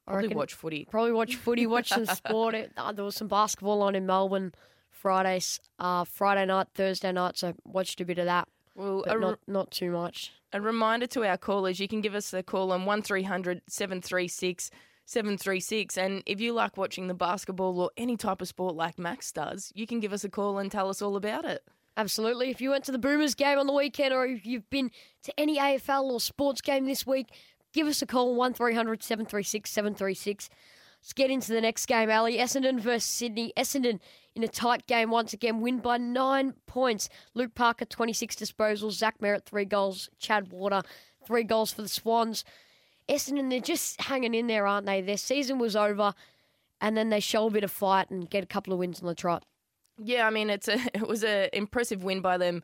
I 0.06 0.11
Probably 0.12 0.28
reckon- 0.28 0.38
watch 0.38 0.54
footy. 0.54 0.87
Probably 0.90 1.12
watch 1.12 1.37
footy, 1.37 1.66
watch 1.66 1.88
some 1.90 2.04
sport. 2.14 2.54
It, 2.54 2.73
uh, 2.76 2.92
there 2.92 3.04
was 3.04 3.14
some 3.16 3.28
basketball 3.28 3.82
on 3.82 3.94
in 3.94 4.04
Melbourne 4.06 4.54
Fridays, 4.90 5.61
uh, 5.78 6.04
Friday 6.04 6.44
night, 6.47 6.66
Thursday 6.75 7.12
night. 7.12 7.37
So 7.38 7.54
watched 7.64 8.00
a 8.00 8.04
bit 8.06 8.18
of 8.18 8.25
that, 8.26 8.49
Well, 8.75 9.02
but 9.06 9.16
a, 9.16 9.20
not 9.20 9.38
not 9.47 9.70
too 9.70 9.90
much. 9.90 10.32
a 10.52 10.61
reminder 10.61 11.06
to 11.08 11.25
our 11.25 11.37
callers: 11.38 11.78
you 11.80 11.88
can 11.88 12.00
give 12.02 12.14
us 12.14 12.32
a 12.35 12.42
call 12.42 12.73
on 12.73 12.85
one 12.87 13.02
736 13.04 14.70
736 15.06 15.97
and 15.97 16.23
if 16.26 16.38
you 16.40 16.52
like 16.52 16.76
watching 16.76 17.06
the 17.08 17.14
basketball 17.14 17.80
or 17.80 17.90
any 17.97 18.16
type 18.18 18.42
of 18.42 18.49
sport 18.49 18.75
like 18.75 18.99
Max 18.99 19.32
does, 19.32 19.73
you 19.75 19.87
can 19.87 20.00
give 20.00 20.12
us 20.12 20.23
a 20.25 20.28
call 20.28 20.58
and 20.58 20.70
tell 20.70 20.88
us 20.90 21.00
all 21.00 21.16
about 21.16 21.44
it. 21.47 21.62
Absolutely. 21.99 22.49
If 22.49 22.61
you 22.61 22.71
went 22.71 22.85
to 22.85 22.93
the 22.93 22.99
Boomers 22.99 23.35
game 23.35 23.59
on 23.59 23.67
the 23.67 23.73
weekend, 23.73 24.14
or 24.14 24.25
if 24.25 24.47
you've 24.47 24.71
been 24.71 24.93
to 25.25 25.38
any 25.38 25.59
AFL 25.59 26.05
or 26.05 26.21
sports 26.21 26.61
game 26.61 26.87
this 26.87 27.05
week, 27.05 27.26
give 27.73 27.88
us 27.88 28.00
a 28.00 28.07
call 28.07 28.37
one 28.37 28.55
736 28.55 29.69
736 29.69 30.49
Let's 31.00 31.12
get 31.12 31.31
into 31.31 31.52
the 31.52 31.61
next 31.61 31.87
game, 31.87 32.11
Ali. 32.11 32.38
Essendon 32.38 32.81
versus 32.81 33.05
Sydney. 33.05 33.52
Essendon 33.57 33.99
in 34.35 34.45
a 34.45 34.49
tight 34.49 34.87
game 34.87 35.11
once 35.11 35.33
again, 35.33 35.61
win 35.61 35.78
by 35.78 35.97
nine 35.97 36.55
points. 36.67 37.09
Luke 37.35 37.55
Parker, 37.55 37.85
26 37.85 38.37
disposals. 38.37 38.93
Zach 38.93 39.19
Merrett, 39.21 39.45
three 39.45 39.64
goals. 39.64 40.09
Chad 40.19 40.52
Warner, 40.52 40.83
three 41.26 41.45
goals 41.45 41.73
for 41.73 41.83
the 41.83 41.88
Swans. 41.88 42.45
Essendon, 43.09 43.50
they're 43.50 43.61
just 43.61 44.00
hanging 44.02 44.35
in 44.35 44.47
there, 44.47 44.67
aren't 44.67 44.87
they? 44.87 45.00
Their 45.00 45.17
season 45.17 45.59
was 45.59 45.75
over, 45.75 46.14
and 46.81 46.97
then 46.97 47.11
they 47.11 47.21
show 47.21 47.47
a 47.47 47.50
bit 47.50 47.64
of 47.64 47.71
fight 47.71 48.11
and 48.11 48.28
get 48.28 48.45
a 48.45 48.49
couple 48.49 48.73
of 48.73 48.78
wins 48.78 49.00
on 49.00 49.07
the 49.07 49.14
trot. 49.14 49.45
Yeah, 49.99 50.26
I 50.26 50.31
mean 50.31 50.50
it's 50.50 50.69
a 50.69 50.78
it 50.95 51.07
was 51.07 51.25
a 51.25 51.55
impressive 51.57 52.05
win 52.05 52.21
by 52.21 52.38
them 52.38 52.62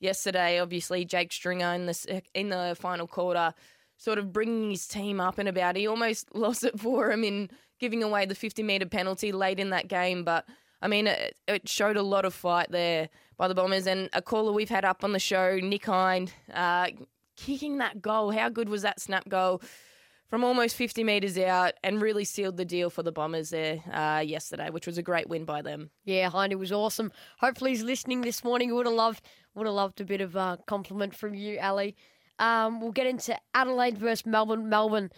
yesterday. 0.00 0.60
Obviously, 0.60 1.04
Jake 1.04 1.32
Stringer 1.32 1.74
in 1.74 1.86
the 1.86 2.22
in 2.34 2.50
the 2.50 2.76
final 2.78 3.06
quarter, 3.06 3.54
sort 3.96 4.18
of 4.18 4.32
bringing 4.32 4.70
his 4.70 4.86
team 4.86 5.20
up 5.20 5.38
and 5.38 5.48
about. 5.48 5.76
He 5.76 5.86
almost 5.86 6.28
lost 6.34 6.64
it 6.64 6.78
for 6.78 7.10
him 7.10 7.24
in 7.24 7.50
giving 7.78 8.02
away 8.02 8.26
the 8.26 8.34
fifty 8.34 8.62
meter 8.62 8.86
penalty 8.86 9.32
late 9.32 9.60
in 9.60 9.70
that 9.70 9.88
game, 9.88 10.24
but. 10.24 10.46
I 10.82 10.88
mean, 10.88 11.06
it, 11.06 11.34
it 11.48 11.66
showed 11.66 11.96
a 11.96 12.02
lot 12.02 12.26
of 12.26 12.34
fight 12.34 12.70
there 12.70 13.08
by 13.38 13.48
the 13.48 13.54
Bombers, 13.54 13.86
and 13.86 14.10
a 14.12 14.20
caller 14.20 14.52
we've 14.52 14.68
had 14.68 14.84
up 14.84 15.02
on 15.04 15.12
the 15.12 15.18
show, 15.18 15.58
Nick 15.60 15.86
Hind, 15.86 16.34
uh, 16.52 16.88
kicking 17.34 17.78
that 17.78 18.02
goal. 18.02 18.30
How 18.30 18.50
good 18.50 18.68
was 18.68 18.82
that 18.82 19.00
snap 19.00 19.26
goal 19.26 19.62
from 20.28 20.44
almost 20.44 20.76
50 20.76 21.04
metres 21.04 21.38
out 21.38 21.74
and 21.82 22.02
really 22.02 22.24
sealed 22.24 22.56
the 22.56 22.64
deal 22.64 22.90
for 22.90 23.02
the 23.02 23.12
Bombers 23.12 23.50
there 23.50 23.80
uh, 23.92 24.22
yesterday, 24.24 24.70
which 24.70 24.86
was 24.86 24.98
a 24.98 25.02
great 25.02 25.28
win 25.28 25.44
by 25.44 25.62
them. 25.62 25.90
Yeah, 26.04 26.30
Hindy 26.30 26.56
was 26.56 26.72
awesome. 26.72 27.12
Hopefully 27.38 27.70
he's 27.70 27.82
listening 27.82 28.22
this 28.22 28.42
morning. 28.42 28.74
Would 28.74 28.86
have 28.86 28.94
loved 28.94 29.22
would 29.54 29.66
have 29.66 29.74
loved 29.74 30.00
a 30.00 30.04
bit 30.04 30.20
of 30.20 30.36
a 30.36 30.58
compliment 30.66 31.14
from 31.14 31.34
you, 31.34 31.58
Ellie. 31.58 31.96
Um, 32.38 32.80
we'll 32.80 32.92
get 32.92 33.06
into 33.06 33.38
Adelaide 33.54 33.96
versus 33.96 34.26
Melbourne. 34.26 34.68
Melbourne 34.68 35.10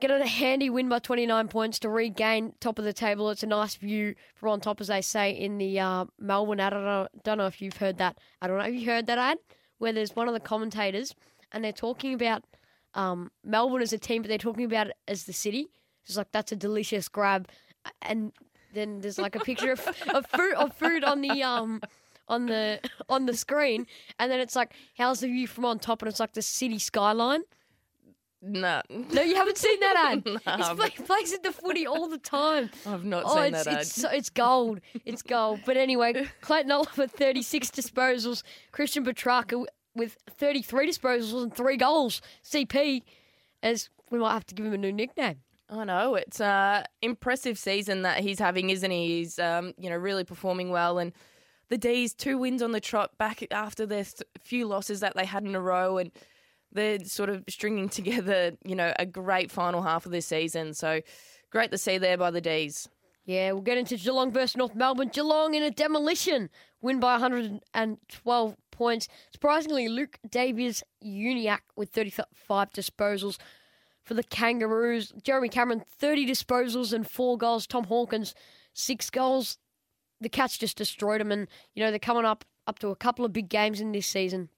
get 0.00 0.10
a 0.10 0.26
handy 0.26 0.70
win 0.70 0.88
by 0.88 0.98
29 0.98 1.48
points 1.48 1.78
to 1.80 1.88
regain 1.88 2.54
top 2.60 2.78
of 2.78 2.84
the 2.84 2.92
table. 2.92 3.30
It's 3.30 3.42
a 3.42 3.46
nice 3.46 3.76
view 3.76 4.14
from 4.34 4.50
on 4.50 4.60
top, 4.60 4.80
as 4.80 4.88
they 4.88 5.02
say 5.02 5.30
in 5.30 5.58
the 5.58 5.78
uh, 5.80 6.04
Melbourne. 6.18 6.60
I 6.60 6.70
don't 6.70 6.84
know, 6.84 7.08
don't 7.24 7.38
know 7.38 7.46
if 7.46 7.60
you've 7.60 7.76
heard 7.76 7.98
that. 7.98 8.18
I 8.40 8.46
don't 8.46 8.58
know. 8.58 8.64
Have 8.64 8.74
you 8.74 8.86
heard 8.86 9.06
that 9.06 9.18
ad? 9.18 9.38
Where 9.78 9.92
there's 9.92 10.16
one 10.16 10.28
of 10.28 10.34
the 10.34 10.40
commentators 10.40 11.14
and 11.52 11.62
they're 11.62 11.72
talking 11.72 12.14
about 12.14 12.44
um, 12.96 13.30
Melbourne 13.44 13.82
as 13.82 13.92
a 13.92 13.98
team, 13.98 14.22
but 14.22 14.28
they're 14.28 14.38
talking 14.38 14.64
about 14.64 14.88
it 14.88 14.96
as 15.06 15.24
the 15.24 15.32
city. 15.32 15.68
It's 16.06 16.16
like 16.16 16.32
that's 16.32 16.50
a 16.52 16.56
delicious 16.56 17.06
grab, 17.08 17.48
and 18.02 18.32
then 18.74 19.00
there's 19.00 19.18
like 19.18 19.36
a 19.36 19.40
picture 19.40 19.70
of, 19.72 19.80
of 20.14 20.26
food 20.26 20.54
of 20.54 20.72
food 20.74 21.04
on 21.04 21.20
the 21.20 21.42
um 21.42 21.80
on 22.28 22.46
the 22.46 22.80
on 23.08 23.26
the 23.26 23.34
screen, 23.36 23.86
and 24.18 24.30
then 24.30 24.40
it's 24.40 24.56
like 24.56 24.72
how's 24.96 25.20
the 25.20 25.28
view 25.28 25.46
from 25.46 25.64
on 25.64 25.78
top, 25.78 26.02
and 26.02 26.08
it's 26.08 26.20
like 26.20 26.32
the 26.32 26.42
city 26.42 26.78
skyline. 26.78 27.42
No, 28.42 28.82
No, 28.90 29.22
you 29.22 29.34
haven't 29.34 29.56
seen 29.58 29.80
that 29.80 29.96
ad. 29.96 30.24
No, 30.26 30.40
It's 30.46 30.68
play, 30.74 30.90
plays 31.06 31.32
at 31.32 31.42
the 31.42 31.50
footy 31.52 31.86
all 31.86 32.06
the 32.08 32.18
time. 32.18 32.70
I've 32.86 33.04
not 33.04 33.24
Oh, 33.26 33.34
seen 33.34 33.54
it's 33.54 33.64
that 33.64 33.74
ad. 33.74 33.80
it's, 33.80 33.92
so, 33.94 34.08
it's 34.10 34.30
gold. 34.30 34.80
It's 35.04 35.22
gold. 35.22 35.60
But 35.64 35.76
anyway, 35.78 36.28
Clayton 36.42 36.70
Oliver, 36.70 37.06
36 37.08 37.70
disposals. 37.70 38.42
Christian 38.72 39.04
Petracca 39.04 39.64
with 39.96 40.16
33 40.30 40.88
disposals 40.88 41.42
and 41.42 41.54
three 41.54 41.76
goals. 41.76 42.20
CP, 42.44 43.02
as 43.62 43.88
we 44.10 44.18
might 44.18 44.34
have 44.34 44.46
to 44.46 44.54
give 44.54 44.66
him 44.66 44.74
a 44.74 44.78
new 44.78 44.92
nickname. 44.92 45.38
I 45.68 45.84
know 45.84 46.14
it's 46.14 46.38
a 46.38 46.84
impressive 47.02 47.58
season 47.58 48.02
that 48.02 48.20
he's 48.20 48.38
having, 48.38 48.70
isn't 48.70 48.90
he? 48.90 49.18
He's 49.18 49.38
um, 49.38 49.72
you 49.78 49.90
know 49.90 49.96
really 49.96 50.24
performing 50.24 50.70
well, 50.70 50.98
and 50.98 51.12
the 51.68 51.78
D's 51.78 52.14
two 52.14 52.38
wins 52.38 52.62
on 52.62 52.72
the 52.72 52.80
trot 52.80 53.18
back 53.18 53.44
after 53.50 53.84
their 53.84 54.04
th- 54.04 54.22
few 54.40 54.66
losses 54.66 55.00
that 55.00 55.16
they 55.16 55.24
had 55.24 55.44
in 55.44 55.56
a 55.56 55.60
row, 55.60 55.98
and 55.98 56.12
they're 56.70 57.04
sort 57.04 57.30
of 57.30 57.42
stringing 57.48 57.88
together 57.88 58.52
you 58.64 58.76
know 58.76 58.92
a 58.98 59.06
great 59.06 59.50
final 59.50 59.82
half 59.82 60.06
of 60.06 60.12
this 60.12 60.26
season. 60.26 60.72
So 60.72 61.00
great 61.50 61.72
to 61.72 61.78
see 61.78 61.98
there 61.98 62.16
by 62.16 62.30
the 62.30 62.40
D's. 62.40 62.88
Yeah, 63.24 63.50
we'll 63.50 63.62
get 63.62 63.76
into 63.76 63.96
Geelong 63.96 64.30
versus 64.30 64.56
North 64.56 64.76
Melbourne. 64.76 65.10
Geelong 65.12 65.54
in 65.54 65.64
a 65.64 65.70
demolition 65.72 66.48
win 66.86 67.00
by 67.00 67.12
112 67.12 68.56
points. 68.70 69.08
Surprisingly, 69.32 69.88
Luke 69.88 70.18
Davies 70.28 70.82
Uniac 71.04 71.60
with 71.74 71.90
35 71.90 72.70
disposals 72.70 73.38
for 74.04 74.14
the 74.14 74.22
Kangaroos. 74.22 75.12
Jeremy 75.22 75.48
Cameron, 75.48 75.84
30 75.98 76.26
disposals 76.26 76.92
and 76.92 77.08
four 77.08 77.36
goals. 77.36 77.66
Tom 77.66 77.84
Hawkins, 77.84 78.34
six 78.72 79.10
goals. 79.10 79.58
The 80.20 80.28
Cats 80.28 80.56
just 80.56 80.78
destroyed 80.78 81.20
them, 81.20 81.30
and 81.30 81.48
you 81.74 81.82
know 81.82 81.90
they're 81.90 81.98
coming 81.98 82.24
up 82.24 82.44
up 82.66 82.78
to 82.78 82.88
a 82.88 82.96
couple 82.96 83.24
of 83.24 83.32
big 83.32 83.50
games 83.50 83.80
in 83.80 83.92
this 83.92 84.06
season. 84.06 84.48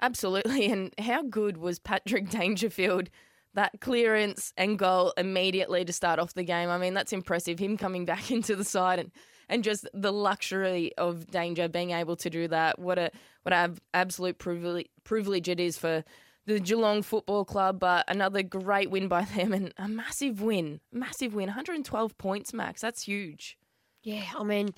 Absolutely, 0.00 0.66
and 0.72 0.94
how 0.98 1.22
good 1.22 1.58
was 1.58 1.78
Patrick 1.78 2.30
Dangerfield? 2.30 3.10
That 3.52 3.80
clearance 3.80 4.52
and 4.56 4.78
goal 4.78 5.12
immediately 5.16 5.84
to 5.84 5.92
start 5.92 6.18
off 6.18 6.34
the 6.34 6.42
game. 6.42 6.70
I 6.70 6.78
mean, 6.78 6.94
that's 6.94 7.12
impressive. 7.12 7.58
Him 7.58 7.76
coming 7.76 8.04
back 8.04 8.30
into 8.32 8.56
the 8.56 8.64
side 8.64 8.98
and, 8.98 9.12
and 9.48 9.64
just 9.64 9.88
the 9.92 10.12
luxury 10.12 10.92
of 10.96 11.30
Danger 11.30 11.68
being 11.68 11.90
able 11.90 12.16
to 12.16 12.30
do 12.30 12.48
that. 12.48 12.78
What 12.78 12.98
a 12.98 13.10
what 13.42 13.52
an 13.52 13.78
absolute 13.92 14.38
privilege, 14.38 14.88
privilege 15.04 15.48
it 15.48 15.60
is 15.60 15.76
for 15.76 16.04
the 16.46 16.60
Geelong 16.60 17.02
Football 17.02 17.44
Club. 17.44 17.78
But 17.78 18.04
another 18.08 18.42
great 18.42 18.90
win 18.90 19.08
by 19.08 19.24
them 19.24 19.52
and 19.52 19.72
a 19.76 19.88
massive 19.88 20.40
win, 20.40 20.80
massive 20.92 21.34
win. 21.34 21.46
112 21.46 22.18
points, 22.18 22.52
Max. 22.52 22.80
That's 22.80 23.02
huge. 23.02 23.58
Yeah, 24.02 24.24
I 24.38 24.44
mean, 24.44 24.74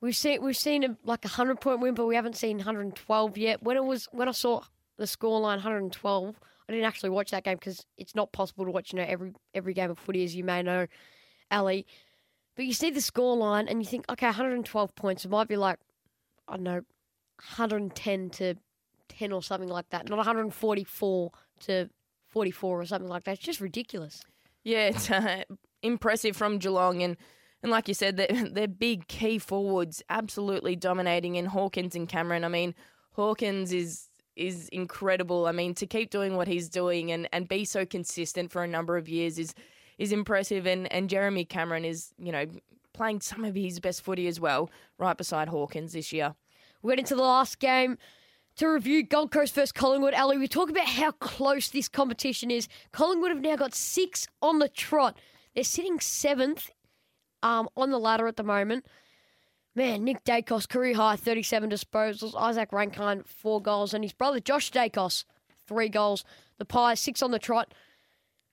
we've 0.00 0.16
seen 0.16 0.42
we've 0.42 0.56
seen 0.56 0.84
a, 0.84 0.96
like 1.04 1.24
a 1.24 1.28
hundred 1.28 1.60
point 1.60 1.80
win, 1.80 1.94
but 1.94 2.06
we 2.06 2.14
haven't 2.14 2.36
seen 2.36 2.58
112 2.58 3.38
yet. 3.38 3.62
When 3.62 3.76
it 3.76 3.84
was 3.84 4.08
when 4.12 4.28
I 4.28 4.32
saw 4.32 4.62
the 4.98 5.04
scoreline 5.04 5.56
112, 5.56 6.36
I 6.68 6.72
didn't 6.72 6.86
actually 6.86 7.10
watch 7.10 7.30
that 7.32 7.44
game 7.44 7.56
because 7.56 7.84
it's 7.96 8.14
not 8.14 8.32
possible 8.32 8.64
to 8.64 8.70
watch 8.70 8.92
you 8.92 8.98
know 8.98 9.06
every 9.08 9.32
every 9.54 9.74
game 9.74 9.90
of 9.90 9.98
footy 9.98 10.24
as 10.24 10.34
you 10.34 10.44
may 10.44 10.62
know, 10.62 10.86
Ellie. 11.50 11.86
But 12.60 12.66
you 12.66 12.74
see 12.74 12.90
the 12.90 13.00
scoreline 13.00 13.70
and 13.70 13.80
you 13.80 13.86
think, 13.88 14.04
okay, 14.10 14.26
112 14.26 14.94
points. 14.94 15.24
It 15.24 15.30
might 15.30 15.48
be 15.48 15.56
like 15.56 15.78
I 16.46 16.56
don't 16.56 16.62
know, 16.62 16.82
110 17.38 18.28
to 18.28 18.54
10 19.08 19.32
or 19.32 19.42
something 19.42 19.70
like 19.70 19.88
that, 19.88 20.10
not 20.10 20.18
144 20.18 21.30
to 21.60 21.88
44 22.28 22.80
or 22.80 22.84
something 22.84 23.08
like 23.08 23.24
that. 23.24 23.38
It's 23.38 23.42
just 23.42 23.62
ridiculous. 23.62 24.22
Yeah, 24.62 24.88
it's 24.88 25.10
uh, 25.10 25.44
impressive 25.82 26.36
from 26.36 26.58
Geelong, 26.58 27.02
and 27.02 27.16
and 27.62 27.72
like 27.72 27.88
you 27.88 27.94
said, 27.94 28.18
they're, 28.18 28.48
they're 28.52 28.68
big 28.68 29.08
key 29.08 29.38
forwards, 29.38 30.02
absolutely 30.10 30.76
dominating 30.76 31.36
in 31.36 31.46
Hawkins 31.46 31.96
and 31.96 32.10
Cameron. 32.10 32.44
I 32.44 32.48
mean, 32.48 32.74
Hawkins 33.12 33.72
is 33.72 34.10
is 34.36 34.68
incredible. 34.68 35.46
I 35.46 35.52
mean, 35.52 35.72
to 35.76 35.86
keep 35.86 36.10
doing 36.10 36.36
what 36.36 36.46
he's 36.46 36.68
doing 36.68 37.10
and, 37.10 37.26
and 37.32 37.48
be 37.48 37.64
so 37.64 37.86
consistent 37.86 38.52
for 38.52 38.62
a 38.62 38.68
number 38.68 38.98
of 38.98 39.08
years 39.08 39.38
is 39.38 39.54
is 40.00 40.10
impressive. 40.10 40.66
And 40.66 40.90
and 40.92 41.08
Jeremy 41.08 41.44
Cameron 41.44 41.84
is 41.84 42.12
you 42.18 42.32
know 42.32 42.46
playing 42.92 43.20
some 43.20 43.44
of 43.44 43.54
his 43.54 43.78
best 43.78 44.02
footy 44.02 44.26
as 44.26 44.40
well, 44.40 44.70
right 44.98 45.16
beside 45.16 45.48
Hawkins 45.48 45.92
this 45.92 46.12
year. 46.12 46.34
We 46.82 46.88
went 46.88 47.00
into 47.00 47.14
the 47.14 47.22
last 47.22 47.60
game 47.60 47.98
to 48.56 48.66
review 48.66 49.02
Gold 49.04 49.30
Coast 49.30 49.54
versus 49.54 49.72
Collingwood. 49.72 50.14
Ellie, 50.14 50.38
we 50.38 50.48
talk 50.48 50.70
about 50.70 50.86
how 50.86 51.12
close 51.12 51.68
this 51.68 51.88
competition 51.88 52.50
is. 52.50 52.66
Collingwood 52.92 53.30
have 53.30 53.40
now 53.40 53.56
got 53.56 53.74
six 53.74 54.26
on 54.42 54.58
the 54.58 54.68
trot. 54.68 55.16
They're 55.54 55.62
sitting 55.62 56.00
seventh 56.00 56.70
um, 57.42 57.68
on 57.76 57.90
the 57.90 57.98
ladder 57.98 58.26
at 58.26 58.36
the 58.36 58.42
moment. 58.42 58.86
Man, 59.74 60.04
Nick 60.04 60.24
Daicos, 60.24 60.68
career 60.68 60.94
high, 60.94 61.16
37 61.16 61.70
disposals. 61.70 62.34
Isaac 62.34 62.72
Rankine, 62.72 63.22
four 63.24 63.62
goals. 63.62 63.94
And 63.94 64.02
his 64.02 64.12
brother, 64.12 64.40
Josh 64.40 64.70
Daicos, 64.70 65.24
three 65.66 65.88
goals. 65.88 66.24
The 66.58 66.64
Pies, 66.64 67.00
six 67.00 67.22
on 67.22 67.30
the 67.30 67.38
trot. 67.38 67.72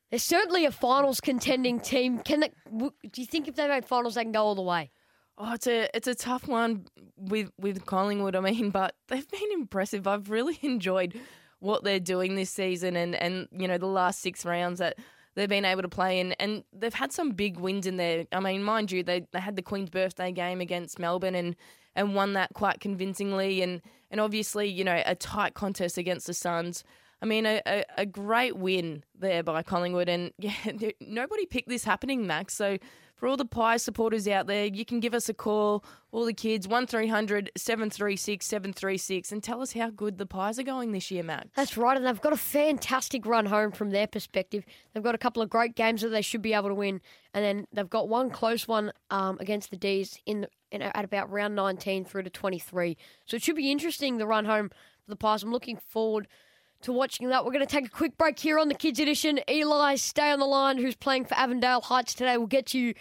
They're 0.10 0.20
certainly 0.20 0.66
a 0.66 0.72
finals 0.72 1.20
contending 1.20 1.80
team. 1.80 2.20
Can 2.20 2.40
they, 2.40 2.52
Do 2.78 3.22
you 3.22 3.26
think 3.26 3.48
if 3.48 3.56
they 3.56 3.68
make 3.68 3.86
finals, 3.86 4.16
they 4.16 4.24
can 4.24 4.32
go 4.32 4.44
all 4.44 4.56
the 4.56 4.62
way? 4.62 4.92
Oh, 5.38 5.54
it's 5.54 5.68
a 5.68 5.88
it's 5.96 6.08
a 6.08 6.16
tough 6.16 6.48
one 6.48 6.88
with 7.16 7.52
with 7.60 7.86
Collingwood. 7.86 8.36
I 8.36 8.40
mean, 8.40 8.72
but 8.72 8.96
they've 9.08 9.30
been 9.30 9.52
impressive. 9.54 10.08
I've 10.08 10.30
really 10.30 10.58
enjoyed 10.64 11.20
what 11.60 11.84
they're 11.84 12.00
doing 12.00 12.36
this 12.36 12.50
season, 12.50 12.96
and 12.96 13.16
and 13.16 13.48
you 13.52 13.68
know 13.68 13.78
the 13.78 13.86
last 13.86 14.22
six 14.22 14.46
rounds 14.46 14.80
that 14.80 14.98
they've 15.36 15.50
been 15.50 15.66
able 15.66 15.84
to 15.84 15.90
play 15.90 16.20
in, 16.20 16.32
and 16.34 16.64
they've 16.74 16.94
had 16.94 17.12
some 17.12 17.32
big 17.32 17.60
wins 17.60 17.86
in 17.86 17.98
there. 17.98 18.26
I 18.32 18.40
mean, 18.40 18.64
mind 18.64 18.92
you, 18.92 19.04
they 19.04 19.28
they 19.32 19.40
had 19.40 19.56
the 19.56 19.62
Queen's 19.62 19.90
birthday 19.90 20.32
game 20.32 20.60
against 20.60 20.98
Melbourne 20.98 21.36
and 21.36 21.56
and 21.96 22.16
won 22.16 22.34
that 22.34 22.54
quite 22.54 22.80
convincingly, 22.80 23.62
and 23.62 23.82
and 24.10 24.20
obviously 24.20 24.68
you 24.68 24.84
know 24.84 25.04
a 25.06 25.14
tight 25.14 25.54
contest 25.54 26.00
against 26.00 26.26
the 26.26 26.34
Suns. 26.34 26.84
I 27.22 27.26
mean, 27.26 27.46
a, 27.46 27.62
a, 27.66 27.84
a 27.98 28.06
great 28.06 28.58
win 28.58 29.04
there 29.18 29.44
by 29.44 29.64
Collingwood, 29.64 30.10
and 30.10 30.32
yeah, 30.40 30.54
nobody 31.02 31.46
picked 31.46 31.70
this 31.70 31.84
happening, 31.84 32.28
Max. 32.28 32.54
So 32.54 32.78
for 33.16 33.28
all 33.28 33.36
the 33.36 33.46
Pies 33.46 33.82
supporters 33.82 34.28
out 34.28 34.46
there, 34.46 34.66
you 34.66 34.86
can 34.86 35.00
give 35.00 35.16
us 35.16 35.28
a 35.28 35.34
call, 35.34 35.84
all 36.12 36.26
the 36.26 36.34
kids, 36.34 36.68
1300 36.68 37.52
736 37.58 38.46
736, 38.46 39.32
and 39.32 39.44
tell 39.44 39.62
us 39.62 39.74
how 39.74 39.90
good 39.90 40.20
the 40.20 40.28
Pies 40.28 40.60
are 40.60 40.64
going 40.64 40.92
this 40.92 41.10
year, 41.10 41.24
Max. 41.24 41.48
That's 41.56 41.76
right, 41.76 41.98
and 41.98 42.06
they've 42.06 42.22
got 42.22 42.34
a 42.34 42.38
fantastic 42.38 43.26
run 43.26 43.48
home 43.48 43.72
from 43.72 43.90
their 43.90 44.06
perspective. 44.06 44.64
They've 44.94 45.04
got 45.04 45.16
a 45.16 45.20
couple 45.20 45.42
of 45.42 45.50
great 45.50 45.74
games 45.74 46.02
that 46.04 46.10
they 46.10 46.22
should 46.22 46.44
be 46.44 46.54
able 46.54 46.70
to 46.70 46.76
win, 46.76 47.02
and 47.34 47.44
then 47.44 47.68
they've 47.74 47.90
got 47.90 48.08
one 48.08 48.30
close 48.30 48.68
one 48.68 48.92
um, 49.10 49.38
against 49.40 49.72
the 49.72 49.78
D's 49.78 50.20
in, 50.28 50.46
in 50.72 50.84
at 50.84 51.04
about 51.04 51.32
round 51.32 51.56
19 51.56 52.06
through 52.06 52.24
to 52.24 52.30
23. 52.30 52.96
So 53.26 53.38
it 53.38 53.42
should 53.42 53.56
be 53.56 53.72
interesting 53.72 54.18
the 54.18 54.28
run 54.28 54.46
home 54.46 54.70
for 54.70 55.10
the 55.10 55.16
Pies. 55.16 55.42
I'm 55.42 55.52
looking 55.52 55.78
forward 55.78 56.28
to 56.82 56.92
watching 56.92 57.30
that. 57.30 57.46
We're 57.46 57.52
going 57.52 57.66
to 57.66 57.72
take 57.72 57.86
a 57.86 57.90
quick 57.90 58.18
break 58.18 58.40
here 58.40 58.60
on 58.60 58.68
the 58.68 58.76
Kids 58.76 59.00
Edition. 59.00 59.40
Eli, 59.50 59.96
stay 59.96 60.32
on 60.32 60.40
the 60.40 60.46
line, 60.46 60.78
who's 60.78 60.96
playing 60.96 61.26
for 61.26 61.36
Avondale 61.36 61.82
Heights 61.82 62.14
today. 62.14 62.38
We'll 62.38 62.48
get 62.48 62.74
you 62.74 62.94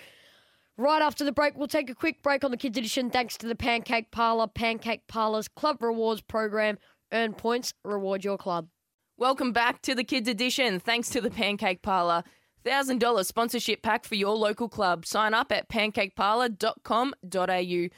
right 0.76 1.02
after 1.02 1.25
the 1.25 1.33
break. 1.33 1.56
We'll 1.56 1.68
take 1.68 1.90
a 1.90 1.95
quick 1.95 2.23
break 2.23 2.45
on 2.45 2.50
the 2.50 2.56
Kids 2.56 2.78
Edition 2.78 3.11
thanks 3.11 3.37
to 3.38 3.47
the 3.47 3.54
Pancake 3.54 4.11
Parlor, 4.11 4.49
Pancake 4.49 5.06
Parlor's 5.06 5.49
Club 5.49 5.83
Rewards 5.83 6.23
program. 6.23 6.78
Earn 7.12 7.35
points, 7.35 7.73
reward 7.85 8.25
your 8.25 8.37
club. 8.37 8.68
Welcome 9.16 9.52
back 9.52 9.80
to 9.83 9.95
the 9.95 10.04
Kids 10.04 10.28
Edition. 10.28 10.80
Thanks 10.80 11.09
to 11.11 11.21
the 11.21 11.30
Pancake 11.30 11.83
Parlor. 11.83 12.25
$1,000 12.66 13.25
sponsorship 13.25 13.83
pack 13.83 14.04
for 14.04 14.16
your 14.16 14.37
local 14.37 14.68
club. 14.68 15.06
Sign 15.06 15.35
up 15.35 15.52
at 15.52 15.68
pancakeparlor.com.au. 15.68 17.88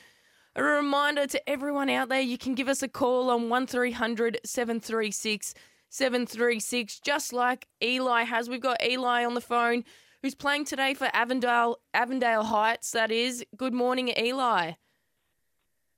A 0.59 0.62
reminder 0.65 1.25
to 1.29 1.49
everyone 1.49 1.88
out 1.88 2.09
there, 2.09 2.21
you 2.21 2.37
can 2.37 2.57
give 2.57 2.69
us 2.69 2.83
a 2.83 2.88
call 2.88 3.31
on 3.31 3.49
1300 3.49 4.41
736 4.45 5.55
736, 5.88 6.99
just 6.99 7.33
like 7.33 7.69
Eli 7.81 8.25
has. 8.25 8.50
We've 8.50 8.61
got 8.61 8.83
Eli 8.83 9.25
on 9.25 9.35
the 9.35 9.41
phone 9.41 9.85
who's 10.21 10.35
playing 10.35 10.65
today 10.65 10.95
for 10.95 11.11
Avondale, 11.12 11.79
Avondale 11.95 12.43
Heights, 12.43 12.91
that 12.91 13.12
is. 13.12 13.45
Good 13.57 13.73
morning, 13.73 14.12
Eli. 14.19 14.73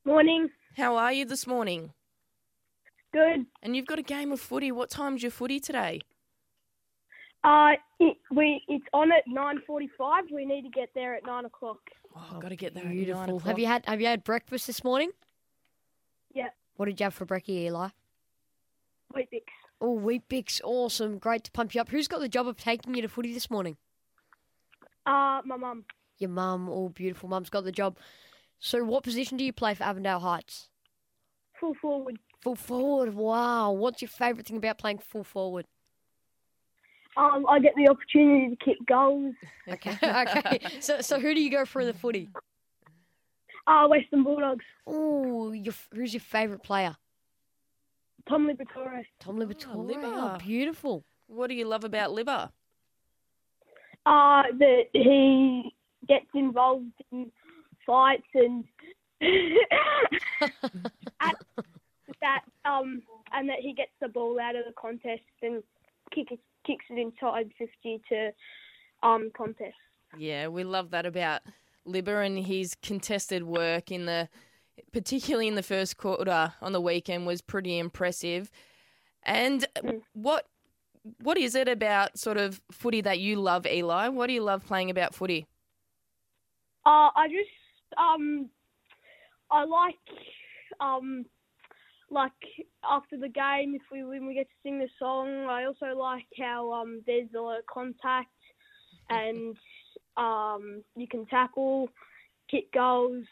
Morning. 0.05 0.51
How 0.77 0.95
are 0.95 1.11
you 1.11 1.25
this 1.25 1.47
morning? 1.47 1.95
Good. 3.15 3.47
And 3.63 3.75
you've 3.75 3.87
got 3.87 3.99
a 3.99 4.03
game 4.03 4.31
of 4.31 4.43
footy. 4.43 4.71
What 4.71 4.91
time's 4.91 5.23
your 5.23 5.33
footy 5.33 5.59
today? 5.59 6.03
Uh, 7.43 7.71
it, 7.99 8.17
we 8.31 8.63
it's 8.69 8.85
on 8.93 9.11
at 9.13 9.25
nine 9.27 9.61
forty-five. 9.67 10.25
We 10.33 10.45
need 10.45 10.63
to 10.63 10.69
get 10.69 10.91
there 10.95 11.15
at 11.15 11.25
nine 11.25 11.47
o'clock. 11.47 11.79
Oh, 12.15 12.39
got 12.41 12.51
to 12.51 12.57
get 12.57 12.75
there. 12.75 12.85
At 12.85 12.91
Beautiful. 12.91 13.27
nine 13.27 13.39
Have 13.41 13.59
you 13.59 13.67
had 13.67 13.87
Have 13.87 14.01
you 14.01 14.07
had 14.09 14.25
breakfast 14.25 14.67
this 14.67 14.85
morning? 14.85 15.11
Yeah, 16.35 16.49
What 16.77 16.87
did 16.87 17.01
you 17.01 17.05
have 17.05 17.15
for 17.15 17.27
brekkie, 17.27 17.67
Eli? 17.67 17.89
wait, 19.15 19.29
Bix. 19.33 19.43
Oh, 19.81 19.95
Weet-Bix, 19.95 20.61
awesome. 20.63 21.19
Great 21.19 21.43
to 21.45 21.51
pump 21.51 21.75
you 21.75 21.81
up. 21.81 21.89
Who's 21.89 22.07
got 22.07 22.21
the 22.21 22.29
job 22.29 22.47
of 22.47 22.57
taking 22.59 22.95
you 22.95 23.03
to 23.03 23.09
footy 23.09 23.33
this 23.33 23.51
morning? 23.51 23.77
Uh, 25.07 25.41
my 25.45 25.57
mum. 25.59 25.85
Your 26.19 26.31
mum, 26.31 26.69
all 26.69 26.91
beautiful. 26.91 27.29
Mum's 27.29 27.49
got 27.51 27.65
the 27.65 27.73
job. 27.73 27.97
So, 28.59 28.85
what 28.85 29.03
position 29.03 29.39
do 29.39 29.45
you 29.45 29.53
play 29.55 29.75
for 29.75 29.85
Avondale 29.85 30.21
Heights? 30.21 30.69
Full 31.59 31.75
forward. 31.75 32.19
Full 32.43 32.57
forward. 32.57 33.15
Wow. 33.15 33.73
What's 33.73 34.03
your 34.03 34.11
favourite 34.11 34.47
thing 34.47 34.59
about 34.59 34.79
playing 34.79 34.99
full 34.99 35.25
forward? 35.25 35.67
Um, 37.17 37.45
I 37.49 37.59
get 37.59 37.75
the 37.77 37.89
opportunity 37.89 38.57
to 38.57 38.65
kick 38.65 38.77
goals. 38.87 39.35
Okay. 39.69 39.97
okay. 40.03 40.59
So, 40.81 41.01
so 41.01 41.21
who 41.21 41.33
do 41.33 41.41
you 41.41 41.51
go 41.51 41.65
for 41.65 41.81
in 41.81 41.87
the 41.87 41.95
footy? 41.95 42.29
Uh, 43.69 43.87
Western 43.87 44.25
Bulldogs. 44.25 44.65
Oh, 44.85 45.53
your, 45.53 45.75
who's 45.95 46.13
your 46.13 46.21
favourite 46.21 46.63
player? 46.63 46.97
Tom 48.29 48.49
Liberatore. 48.49 49.05
Tom 49.21 49.39
Liberatore. 49.39 49.89
Libba. 49.89 50.35
Oh, 50.35 50.39
beautiful. 50.39 51.05
What 51.29 51.49
do 51.49 51.55
you 51.55 51.67
love 51.67 51.85
about 51.85 52.11
Libba? 52.11 52.51
Uh, 54.07 54.43
that 54.59 54.85
he 54.93 55.73
gets 56.09 56.27
involved 56.35 56.91
in 57.13 57.31
fights 57.87 58.27
and 58.35 58.65
and 59.21 59.55
that 62.21 62.43
um 62.65 63.03
and 63.33 63.49
that 63.49 63.59
he 63.61 63.73
gets 63.75 63.93
the 64.01 64.09
ball 64.09 64.41
out 64.41 64.57
of 64.57 64.65
the 64.65 64.73
contest 64.73 65.23
and 65.43 65.63
kicks 66.15 66.33
it, 66.33 66.41
kicks 66.67 66.85
it 66.91 66.99
inside 66.99 67.51
fifty 67.59 68.01
to 68.09 68.31
um 69.03 69.31
contest. 69.37 69.75
Yeah, 70.19 70.49
we 70.49 70.65
love 70.65 70.91
that 70.91 71.07
about 71.07 71.43
Libba 71.87 72.27
and 72.27 72.39
his 72.39 72.77
contested 72.83 73.45
work 73.45 73.91
in 73.91 74.07
the, 74.07 74.29
particularly 74.93 75.49
in 75.49 75.55
the 75.55 75.63
first 75.63 75.97
quarter 75.97 76.53
on 76.61 76.73
the 76.73 76.81
weekend, 76.81 77.27
was 77.27 77.41
pretty 77.41 77.79
impressive. 77.79 78.51
And 79.23 79.67
what 80.13 80.47
what 81.23 81.39
is 81.39 81.55
it 81.55 81.69
about 81.69 82.19
sort 82.19 82.37
of 82.37 82.61
footy 82.71 83.01
that 83.03 83.21
you 83.21 83.37
love, 83.37 83.67
Eli? 83.67 84.09
What 84.09 84.27
do 84.27 84.33
you 84.33 84.43
love 84.43 84.67
playing 84.67 84.91
about 84.91 85.15
footy? 85.15 85.47
Uh, 86.85 87.11
I 87.15 87.29
just 87.29 87.99
um, 87.99 88.51
I 89.51 89.65
like 89.65 89.95
um, 90.81 91.25
like 92.11 92.33
after 92.89 93.17
the 93.17 93.29
game 93.29 93.75
if 93.75 93.83
we 93.93 94.05
win 94.05 94.27
we 94.27 94.35
get 94.35 94.49
to 94.49 94.55
sing 94.63 94.79
the 94.79 94.89
song. 94.99 95.47
I 95.49 95.65
also 95.65 95.97
like 95.97 96.27
how 96.39 96.73
um 96.73 97.03
there's 97.07 97.29
a 97.37 97.41
lot 97.41 97.59
of 97.59 97.67
contact 97.67 98.29
and 99.11 99.57
um 100.17 100.83
you 100.97 101.07
can 101.09 101.27
tackle, 101.27 101.89
kick 102.51 102.73
goals. 102.73 103.25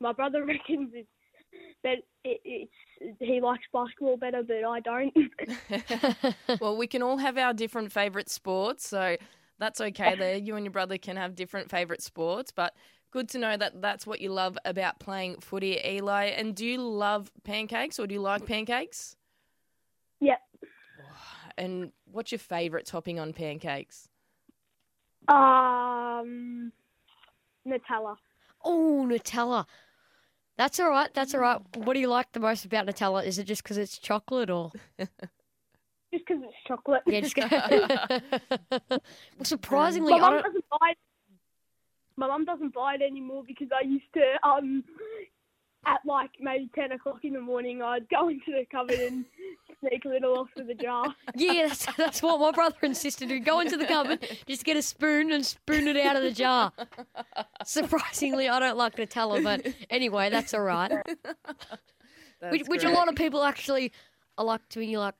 My 0.00 0.12
brother 0.12 0.44
reckons 0.46 0.90
it's 0.94 1.08
but 1.82 1.98
it, 2.24 2.40
it's 2.44 2.72
he 3.18 3.40
likes 3.40 3.64
basketball 3.72 4.16
better, 4.16 4.42
but 4.42 4.64
I 4.64 4.80
don't. 4.80 5.12
well, 6.60 6.76
we 6.76 6.86
can 6.86 7.02
all 7.02 7.18
have 7.18 7.36
our 7.36 7.52
different 7.52 7.92
favourite 7.92 8.30
sports, 8.30 8.88
so 8.88 9.16
that's 9.58 9.80
okay 9.80 10.14
there. 10.14 10.36
You 10.36 10.56
and 10.56 10.64
your 10.64 10.72
brother 10.72 10.98
can 10.98 11.16
have 11.16 11.34
different 11.34 11.70
favourite 11.70 12.02
sports, 12.02 12.52
but 12.54 12.74
good 13.12 13.28
to 13.28 13.38
know 13.38 13.56
that 13.56 13.80
that's 13.80 14.06
what 14.06 14.20
you 14.20 14.32
love 14.32 14.58
about 14.64 14.98
playing 14.98 15.36
footy, 15.40 15.78
Eli. 15.84 16.24
And 16.24 16.56
do 16.56 16.66
you 16.66 16.78
love 16.78 17.30
pancakes 17.44 18.00
or 18.00 18.06
do 18.06 18.14
you 18.14 18.20
like 18.20 18.44
pancakes? 18.46 19.16
yep. 20.20 20.40
And 21.58 21.92
what's 22.10 22.32
your 22.32 22.38
favourite 22.38 22.86
topping 22.86 23.20
on 23.20 23.34
pancakes? 23.34 24.08
Um, 25.28 26.72
Nutella. 27.66 28.16
Oh, 28.64 29.06
Nutella. 29.08 29.66
That's 30.56 30.80
all 30.80 30.88
right. 30.88 31.12
That's 31.12 31.34
all 31.34 31.40
right. 31.40 31.60
What 31.76 31.94
do 31.94 32.00
you 32.00 32.08
like 32.08 32.32
the 32.32 32.40
most 32.40 32.64
about 32.64 32.86
Nutella? 32.86 33.24
Is 33.24 33.38
it 33.38 33.44
just 33.44 33.62
because 33.62 33.76
it's 33.76 33.98
chocolate 33.98 34.48
or? 34.50 34.72
Just 34.98 36.26
because 36.26 36.42
it's 36.42 36.54
chocolate. 36.66 37.02
Yeah, 37.06 37.20
just 37.20 37.36
well, 38.90 39.00
surprisingly, 39.44 40.12
my 40.12 40.18
mum 40.18 40.42
doesn't 40.42 40.64
buy 40.70 40.90
it. 40.90 40.98
My 42.22 42.28
mum 42.28 42.44
doesn't 42.44 42.72
buy 42.72 42.94
it 42.94 43.02
anymore 43.02 43.42
because 43.44 43.66
I 43.76 43.84
used 43.84 44.04
to 44.14 44.48
um 44.48 44.84
at 45.84 45.98
like 46.06 46.30
maybe 46.38 46.70
ten 46.72 46.92
o'clock 46.92 47.24
in 47.24 47.32
the 47.32 47.40
morning 47.40 47.82
I'd 47.82 48.08
go 48.08 48.28
into 48.34 48.52
the 48.52 48.64
cupboard 48.70 49.00
and 49.00 49.24
sneak 49.80 50.04
a 50.04 50.08
little 50.08 50.38
off 50.38 50.48
of 50.56 50.68
the 50.68 50.74
jar. 50.74 51.06
Yeah, 51.34 51.66
that's, 51.66 51.84
that's 51.96 52.22
what 52.22 52.38
my 52.38 52.52
brother 52.52 52.76
and 52.82 52.96
sister 52.96 53.26
do. 53.26 53.40
Go 53.40 53.58
into 53.58 53.76
the 53.76 53.86
cupboard, 53.86 54.24
just 54.46 54.62
get 54.62 54.76
a 54.76 54.82
spoon 54.82 55.32
and 55.32 55.44
spoon 55.44 55.88
it 55.88 55.96
out 55.96 56.14
of 56.14 56.22
the 56.22 56.30
jar. 56.30 56.72
Surprisingly, 57.64 58.48
I 58.48 58.60
don't 58.60 58.76
like 58.76 58.94
Nutella, 58.94 59.42
but 59.42 59.66
anyway, 59.90 60.30
that's 60.30 60.54
all 60.54 60.60
right. 60.60 60.92
Which, 62.50 62.68
which 62.68 62.84
a 62.84 62.90
lot 62.90 63.08
of 63.08 63.16
people 63.16 63.42
actually 63.42 63.90
are 64.38 64.44
like 64.44 64.68
to 64.68 64.78
me. 64.78 64.86
You're 64.86 65.00
like, 65.00 65.16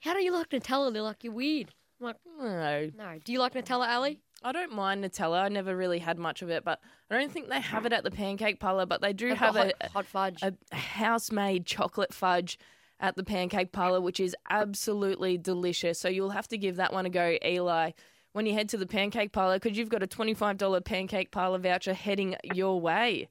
how 0.00 0.12
do 0.12 0.22
you 0.22 0.32
like 0.32 0.50
Nutella? 0.50 0.92
They're 0.92 1.00
like, 1.00 1.24
you're 1.24 1.32
weird. 1.32 1.72
I'm 1.98 2.08
like, 2.08 2.16
No, 2.38 2.90
no. 2.98 3.18
Do 3.24 3.32
you 3.32 3.38
like 3.38 3.54
Nutella, 3.54 3.88
Ellie? 3.88 4.20
I 4.42 4.52
don't 4.52 4.72
mind 4.72 5.02
Nutella. 5.02 5.42
I 5.42 5.48
never 5.48 5.76
really 5.76 5.98
had 5.98 6.18
much 6.18 6.42
of 6.42 6.50
it, 6.50 6.64
but 6.64 6.80
I 7.10 7.18
don't 7.18 7.32
think 7.32 7.48
they 7.48 7.60
have 7.60 7.86
it 7.86 7.92
at 7.92 8.04
the 8.04 8.10
pancake 8.10 8.60
parlor. 8.60 8.86
But 8.86 9.00
they 9.00 9.12
do 9.12 9.28
They've 9.28 9.38
have 9.38 9.54
got 9.54 9.66
a, 9.66 9.72
hot, 9.80 9.90
hot 9.92 10.06
fudge. 10.06 10.42
a 10.42 10.76
house-made 10.76 11.66
chocolate 11.66 12.14
fudge 12.14 12.58
at 13.00 13.16
the 13.16 13.24
pancake 13.24 13.72
parlor, 13.72 14.00
which 14.00 14.20
is 14.20 14.36
absolutely 14.48 15.36
delicious. 15.36 15.98
So 15.98 16.08
you'll 16.08 16.30
have 16.30 16.48
to 16.48 16.58
give 16.58 16.76
that 16.76 16.92
one 16.92 17.06
a 17.06 17.10
go, 17.10 17.36
Eli, 17.44 17.90
when 18.32 18.46
you 18.46 18.52
head 18.52 18.68
to 18.68 18.76
the 18.76 18.86
pancake 18.86 19.32
parlor, 19.32 19.58
because 19.58 19.76
you've 19.76 19.88
got 19.88 20.02
a 20.02 20.06
twenty-five 20.06 20.58
dollar 20.58 20.80
pancake 20.80 21.30
parlor 21.30 21.58
voucher 21.58 21.94
heading 21.94 22.36
your 22.54 22.80
way. 22.80 23.28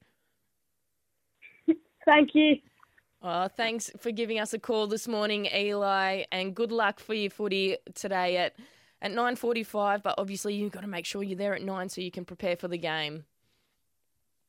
Thank 2.04 2.34
you. 2.34 2.56
Oh, 3.22 3.48
thanks 3.48 3.90
for 3.98 4.12
giving 4.12 4.38
us 4.38 4.52
a 4.52 4.58
call 4.58 4.86
this 4.86 5.08
morning, 5.08 5.46
Eli, 5.46 6.24
and 6.30 6.54
good 6.54 6.70
luck 6.70 7.00
for 7.00 7.14
your 7.14 7.30
footy 7.30 7.76
today 7.94 8.36
at 8.36 8.54
at 9.02 9.10
nine 9.12 9.36
forty-five. 9.36 10.02
But 10.02 10.14
obviously, 10.18 10.54
you've 10.54 10.72
got 10.72 10.80
to 10.82 10.86
make 10.88 11.04
sure 11.06 11.22
you're 11.22 11.38
there 11.38 11.54
at 11.54 11.62
nine 11.62 11.88
so 11.88 12.00
you 12.00 12.10
can 12.10 12.24
prepare 12.24 12.56
for 12.56 12.68
the 12.68 12.78
game. 12.78 13.24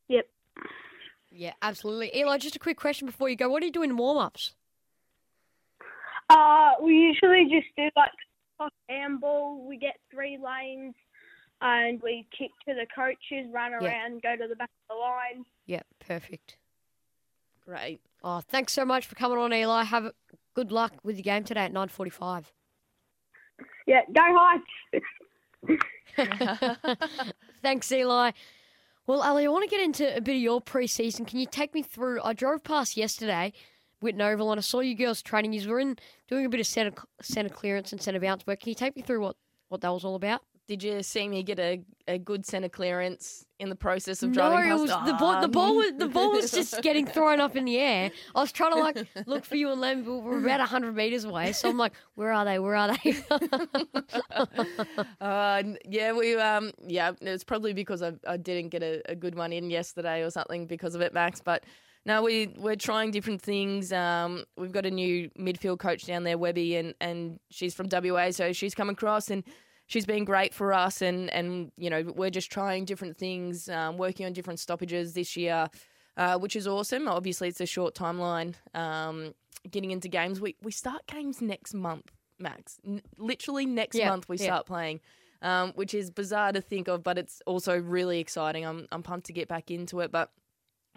Yep. 0.09 0.27
yeah, 1.31 1.53
absolutely. 1.61 2.11
Eli, 2.15 2.37
just 2.37 2.55
a 2.55 2.59
quick 2.59 2.77
question 2.77 3.05
before 3.05 3.29
you 3.29 3.35
go. 3.35 3.49
What 3.49 3.61
are 3.61 3.65
you 3.65 3.71
doing 3.71 3.89
in 3.91 3.97
warm 3.97 4.17
ups? 4.17 4.55
Uh, 6.29 6.71
we 6.81 6.93
usually 6.93 7.45
just 7.45 7.67
do 7.77 7.89
like 7.95 8.11
a 8.59 8.69
handball. 8.89 9.65
We 9.67 9.77
get 9.77 9.97
three 10.11 10.37
lanes, 10.37 10.95
and 11.61 12.01
we 12.01 12.25
kick 12.37 12.51
to 12.67 12.73
the 12.73 12.85
coaches, 12.93 13.47
run 13.53 13.71
Yeah. 13.81 13.87
around, 13.87 14.21
go 14.21 14.35
to 14.35 14.47
the 14.47 14.55
back 14.55 14.69
of 14.89 14.95
the 14.95 14.99
line. 14.99 15.45
Yeah, 15.65 15.81
perfect. 15.99 16.57
Great. 17.65 17.99
Oh, 18.23 18.39
thanks 18.41 18.73
so 18.73 18.83
much 18.85 19.05
for 19.05 19.15
coming 19.15 19.37
on, 19.37 19.53
Eli. 19.53 19.83
Have 19.83 20.11
good 20.53 20.71
luck 20.71 20.93
with 21.03 21.17
your 21.17 21.23
game 21.23 21.43
today 21.43 21.65
at 21.65 21.73
nine 21.73 21.89
forty-five. 21.89 22.51
Yeah, 23.87 24.01
go 24.13 24.21
Heights. 24.21 24.65
Thanks, 27.61 27.91
Eli. 27.91 28.31
Well, 29.07 29.23
Ellie, 29.23 29.45
I 29.45 29.47
want 29.47 29.63
to 29.63 29.69
get 29.69 29.83
into 29.83 30.15
a 30.15 30.19
bit 30.19 30.35
of 30.35 30.41
your 30.41 30.59
pre-season. 30.59 31.25
Can 31.25 31.39
you 31.39 31.47
take 31.49 31.73
me 31.73 31.81
through? 31.81 32.21
I 32.21 32.33
drove 32.33 32.63
past 32.65 32.97
yesterday, 32.97 33.53
Whitten 34.03 34.21
Oval, 34.21 34.51
and 34.51 34.59
I 34.59 34.61
saw 34.61 34.81
you 34.81 34.95
girls 34.95 35.21
training. 35.21 35.53
You 35.53 35.69
were 35.69 35.79
in 35.79 35.97
doing 36.27 36.45
a 36.45 36.49
bit 36.49 36.59
of 36.59 36.67
centre 36.67 37.01
centre 37.21 37.53
clearance 37.53 37.93
and 37.93 38.01
centre 38.01 38.19
bounce 38.19 38.45
work. 38.45 38.59
Can 38.59 38.69
you 38.69 38.75
take 38.75 38.97
me 38.97 39.01
through 39.01 39.21
what 39.21 39.37
what 39.69 39.79
that 39.81 39.93
was 39.93 40.03
all 40.03 40.15
about? 40.15 40.41
Did 40.67 40.83
you 40.83 41.01
see 41.01 41.29
me 41.29 41.43
get 41.43 41.59
a, 41.59 41.81
a 42.09 42.17
good 42.17 42.45
centre 42.45 42.67
clearance 42.67 43.45
in 43.57 43.69
the 43.69 43.75
process 43.75 44.21
of 44.21 44.29
No, 44.31 44.35
driving 44.35 44.69
it 44.69 44.69
past? 44.71 44.81
was 44.81 44.89
the 45.07 45.13
ball. 45.13 45.41
The 45.41 45.47
ball 45.47 45.75
was 45.75 45.91
the 45.97 46.07
ball 46.09 46.31
was 46.33 46.51
just 46.51 46.81
getting 46.81 47.05
thrown 47.05 47.39
up 47.39 47.55
in 47.55 47.63
the 47.63 47.77
air. 47.79 48.11
I 48.35 48.41
was 48.41 48.51
trying 48.51 48.73
to 48.73 48.79
like 48.79 49.07
look 49.25 49.45
for 49.45 49.55
you 49.55 49.71
and 49.71 49.79
Lem, 49.79 50.03
but 50.03 50.17
we're 50.17 50.39
about 50.39 50.59
hundred 50.67 50.93
meters 50.93 51.23
away. 51.23 51.53
So 51.53 51.69
I'm 51.69 51.77
like, 51.77 51.93
where 52.15 52.33
are 52.33 52.43
they? 52.43 52.59
Where 52.59 52.75
are 52.75 52.97
they? 52.97 53.15
Uh, 55.21 55.63
yeah, 55.87 56.11
we 56.13 56.35
um, 56.35 56.71
yeah, 56.85 57.11
it's 57.21 57.43
probably 57.43 57.73
because 57.73 58.01
I, 58.01 58.13
I 58.27 58.37
didn't 58.37 58.69
get 58.69 58.83
a, 58.83 59.01
a 59.09 59.15
good 59.15 59.35
one 59.35 59.51
in 59.53 59.69
yesterday 59.69 60.21
or 60.21 60.29
something 60.29 60.65
because 60.67 60.95
of 60.95 61.01
it, 61.01 61.13
Max. 61.13 61.41
But 61.41 61.63
no, 62.05 62.21
we 62.21 62.53
we're 62.57 62.75
trying 62.75 63.11
different 63.11 63.41
things. 63.41 63.91
Um, 63.91 64.43
we've 64.57 64.71
got 64.71 64.85
a 64.85 64.91
new 64.91 65.29
midfield 65.39 65.79
coach 65.79 66.05
down 66.05 66.23
there, 66.23 66.37
Webby, 66.37 66.75
and 66.75 66.93
and 67.01 67.39
she's 67.49 67.73
from 67.73 67.87
WA, 67.91 68.31
so 68.31 68.53
she's 68.53 68.75
come 68.75 68.89
across 68.89 69.29
and 69.29 69.43
she's 69.87 70.05
been 70.05 70.25
great 70.25 70.53
for 70.53 70.73
us. 70.73 71.01
And 71.01 71.29
and 71.31 71.71
you 71.77 71.89
know, 71.89 72.03
we're 72.15 72.29
just 72.29 72.51
trying 72.51 72.85
different 72.85 73.17
things, 73.17 73.67
um, 73.69 73.97
working 73.97 74.25
on 74.25 74.33
different 74.33 74.59
stoppages 74.59 75.13
this 75.13 75.35
year. 75.35 75.67
Uh, 76.15 76.35
which 76.35 76.55
is 76.55 76.65
awesome. 76.67 77.07
Obviously, 77.07 77.47
it's 77.47 77.61
a 77.61 77.65
short 77.67 77.93
timeline. 77.93 78.55
Um, 78.73 79.35
getting 79.69 79.91
into 79.91 80.07
games, 80.07 80.41
we 80.41 80.55
we 80.63 80.71
start 80.71 81.05
games 81.05 81.43
next 81.43 81.75
month, 81.75 82.11
Max. 82.39 82.79
N- 82.83 83.03
literally 83.19 83.67
next 83.67 83.95
Yeah, 83.95 84.09
month 84.09 84.27
we 84.27 84.37
yeah. 84.37 84.45
start 84.45 84.65
playing, 84.65 84.99
um, 85.43 85.73
which 85.75 85.93
is 85.93 86.09
bizarre 86.09 86.53
to 86.53 86.59
think 86.61 86.87
of, 86.87 87.03
but 87.03 87.19
it's 87.19 87.43
also 87.45 87.79
really 87.79 88.19
exciting. 88.19 88.65
I'm 88.65 88.87
I'm 88.91 89.03
pumped 89.03 89.27
to 89.27 89.33
get 89.33 89.47
back 89.47 89.69
into 89.69 89.99
it. 89.99 90.11
But 90.11 90.31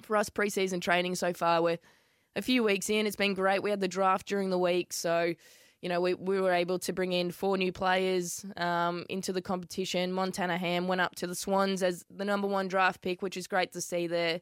for 0.01 0.17
us, 0.17 0.31
preseason 0.31 0.81
training 0.81 1.17
so 1.17 1.35
far, 1.35 1.61
we're 1.61 1.79
a 2.35 2.41
few 2.41 2.63
weeks 2.65 2.89
in. 2.89 3.07
It's 3.07 3.15
been 3.15 3.35
great. 3.35 3.63
We 3.63 3.69
had 3.69 3.81
the 3.81 3.89
draft 3.89 4.27
during 4.27 4.49
the 4.49 4.59
week, 4.59 4.95
so 4.95 5.35
you 5.83 5.89
know 5.89 6.01
we 6.01 6.15
we 6.15 6.41
were 6.41 6.53
able 6.53 6.79
to 6.81 6.93
bring 6.93 7.13
in 7.13 7.31
four 7.31 7.57
new 7.57 7.73
players 7.73 8.45
um, 8.57 9.05
into 9.09 9.33
the 9.33 9.43
competition. 9.43 10.13
Montana 10.13 10.59
Ham 10.59 10.89
went 10.89 11.01
up 11.01 11.15
to 11.17 11.27
the 11.27 11.35
Swans 11.35 11.83
as 11.83 12.05
the 12.11 12.25
number 12.25 12.47
one 12.47 12.69
draft 12.69 13.01
pick, 13.01 13.23
which 13.23 13.37
is 13.37 13.47
great 13.47 13.73
to 13.73 13.81
see 13.81 14.07
there. 14.07 14.41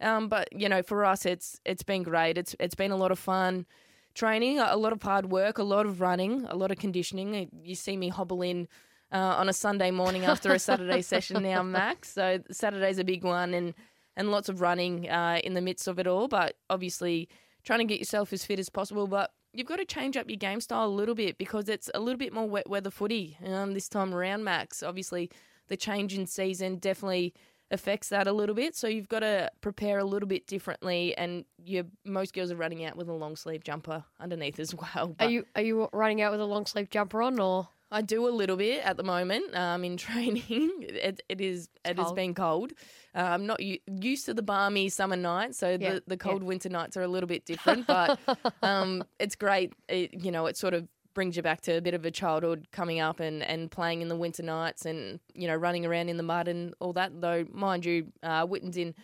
Um, 0.00 0.28
but 0.28 0.48
you 0.52 0.68
know, 0.68 0.82
for 0.82 1.04
us, 1.04 1.26
it's 1.26 1.60
it's 1.64 1.82
been 1.82 2.02
great. 2.02 2.38
It's 2.38 2.54
it's 2.60 2.74
been 2.74 2.92
a 2.92 2.96
lot 2.96 3.10
of 3.10 3.18
fun 3.18 3.66
training, 4.14 4.58
a 4.58 4.76
lot 4.76 4.92
of 4.92 5.02
hard 5.02 5.30
work, 5.30 5.58
a 5.58 5.62
lot 5.62 5.86
of 5.86 6.00
running, 6.00 6.44
a 6.48 6.56
lot 6.56 6.70
of 6.70 6.78
conditioning. 6.78 7.48
You 7.62 7.74
see 7.74 7.96
me 7.96 8.08
hobble 8.08 8.42
in 8.42 8.68
uh, 9.12 9.16
on 9.16 9.48
a 9.48 9.52
Sunday 9.52 9.90
morning 9.90 10.24
after 10.24 10.52
a 10.52 10.58
Saturday 10.58 11.02
session 11.12 11.42
now, 11.42 11.62
Max. 11.62 12.12
So 12.12 12.40
Saturday's 12.50 12.98
a 12.98 13.04
big 13.04 13.24
one, 13.24 13.54
and 13.54 13.74
and 14.16 14.30
lots 14.30 14.48
of 14.48 14.60
running 14.60 15.08
uh, 15.08 15.40
in 15.42 15.54
the 15.54 15.60
midst 15.60 15.88
of 15.88 15.98
it 15.98 16.06
all. 16.06 16.28
But 16.28 16.56
obviously, 16.70 17.28
trying 17.64 17.80
to 17.80 17.84
get 17.84 17.98
yourself 17.98 18.32
as 18.32 18.44
fit 18.44 18.58
as 18.58 18.68
possible. 18.68 19.06
But 19.06 19.32
you've 19.52 19.66
got 19.66 19.76
to 19.76 19.84
change 19.84 20.16
up 20.16 20.28
your 20.28 20.36
game 20.36 20.60
style 20.60 20.86
a 20.86 20.88
little 20.88 21.14
bit 21.14 21.38
because 21.38 21.68
it's 21.68 21.90
a 21.94 22.00
little 22.00 22.18
bit 22.18 22.32
more 22.32 22.48
wet 22.48 22.68
weather 22.68 22.90
footy 22.90 23.36
um, 23.46 23.74
this 23.74 23.88
time 23.88 24.14
around, 24.14 24.44
Max. 24.44 24.82
Obviously, 24.82 25.30
the 25.68 25.76
change 25.76 26.16
in 26.16 26.26
season 26.26 26.76
definitely 26.76 27.34
affects 27.70 28.08
that 28.08 28.26
a 28.26 28.32
little 28.32 28.54
bit. 28.54 28.74
So 28.74 28.88
you've 28.88 29.08
got 29.08 29.20
to 29.20 29.50
prepare 29.60 29.98
a 29.98 30.04
little 30.04 30.28
bit 30.28 30.46
differently, 30.46 31.16
and 31.16 31.44
you 31.64 31.86
most 32.04 32.34
girls 32.34 32.50
are 32.50 32.56
running 32.56 32.84
out 32.84 32.96
with 32.96 33.08
a 33.08 33.12
long 33.12 33.36
sleeve 33.36 33.64
jumper 33.64 34.04
underneath 34.20 34.58
as 34.58 34.74
well. 34.94 35.14
Are 35.18 35.28
you 35.28 35.46
are 35.54 35.62
you 35.62 35.88
running 35.92 36.22
out 36.22 36.32
with 36.32 36.40
a 36.40 36.46
long 36.46 36.66
sleeve 36.66 36.90
jumper 36.90 37.22
on 37.22 37.38
or? 37.38 37.68
I 37.90 38.02
do 38.02 38.28
a 38.28 38.30
little 38.30 38.56
bit 38.56 38.84
at 38.84 38.96
the 38.96 39.02
moment 39.02 39.54
um, 39.56 39.82
in 39.84 39.96
training. 40.06 40.70
It, 40.80 41.22
it 41.28 41.40
is 41.40 41.68
it 41.84 41.98
has 41.98 42.12
been 42.12 42.34
cold. 42.34 42.72
Uh, 43.14 43.20
I'm 43.20 43.46
not 43.46 43.60
u- 43.60 43.78
used 43.86 44.26
to 44.26 44.34
the 44.34 44.42
balmy 44.42 44.88
summer 44.88 45.16
nights, 45.16 45.58
so 45.58 45.70
Yeah, 45.80 45.94
the, 45.94 46.02
the 46.08 46.16
cold 46.16 46.42
yeah. 46.42 46.48
winter 46.48 46.68
nights 46.68 46.96
are 46.96 47.02
a 47.02 47.08
little 47.08 47.26
bit 47.28 47.46
different. 47.46 47.86
But 47.86 48.18
um, 48.62 49.04
it's 49.18 49.36
great. 49.36 49.72
It, 49.88 50.22
you 50.22 50.30
know, 50.30 50.46
it 50.46 50.56
sort 50.56 50.74
of 50.74 50.86
brings 51.14 51.36
you 51.36 51.42
back 51.42 51.60
to 51.62 51.72
a 51.78 51.80
bit 51.80 51.94
of 51.94 52.04
a 52.04 52.10
childhood 52.10 52.66
coming 52.70 53.00
up 53.00 53.18
and, 53.18 53.42
and 53.42 53.70
playing 53.70 54.02
in 54.02 54.08
the 54.08 54.14
winter 54.14 54.42
nights 54.42 54.86
and 54.86 55.18
you 55.34 55.48
know 55.48 55.56
running 55.56 55.84
around 55.84 56.08
in 56.08 56.16
the 56.16 56.22
mud 56.22 56.46
and 56.48 56.74
all 56.80 56.92
that. 56.92 57.20
Though, 57.20 57.46
mind 57.50 57.84
you, 57.84 58.12
uh, 58.22 58.44
Whitten's 58.46 58.76
in 58.76 58.94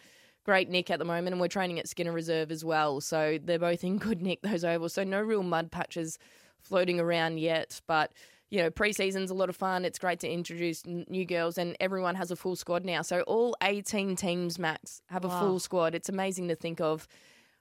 great 0.45 0.69
nick 0.69 0.91
at 0.91 0.99
the 0.99 1.05
moment, 1.07 1.33
and 1.33 1.41
we're 1.41 1.49
training 1.49 1.79
at 1.79 1.89
Skinner 1.89 2.13
Reserve 2.13 2.51
as 2.53 2.65
well. 2.65 3.01
So 3.01 3.39
they're 3.43 3.59
both 3.59 3.83
in 3.83 3.97
good 3.97 4.21
nick 4.21 4.43
those 4.43 4.63
ovals. 4.63 4.93
So 4.93 5.05
no 5.05 5.21
real 5.23 5.43
mud 5.43 5.71
patches 5.73 6.19
floating 6.61 7.01
around 7.01 7.39
yet, 7.41 7.81
but 7.87 8.13
you 8.51 8.63
know, 8.63 8.71
preseason's 8.71 9.31
a 9.31 9.35
lot 9.35 9.49
of 9.49 9.57
fun. 9.57 9.85
It's 9.85 9.99
great 9.99 10.21
to 10.21 10.29
introduce 10.31 10.83
n- 10.87 11.05
new 11.09 11.25
girls, 11.25 11.59
and 11.59 11.77
everyone 11.81 12.15
has 12.15 12.31
a 12.31 12.37
full 12.37 12.57
squad 12.57 12.85
now. 12.85 13.03
So 13.03 13.23
all 13.23 13.57
18 13.63 14.17
teams, 14.17 14.59
Max, 14.59 15.03
have 15.09 15.25
a 15.25 15.31
full 15.31 15.59
squad. 15.59 15.95
It's 15.95 16.09
amazing 16.09 16.49
to 16.49 16.55
think 16.55 16.81
of 16.81 17.09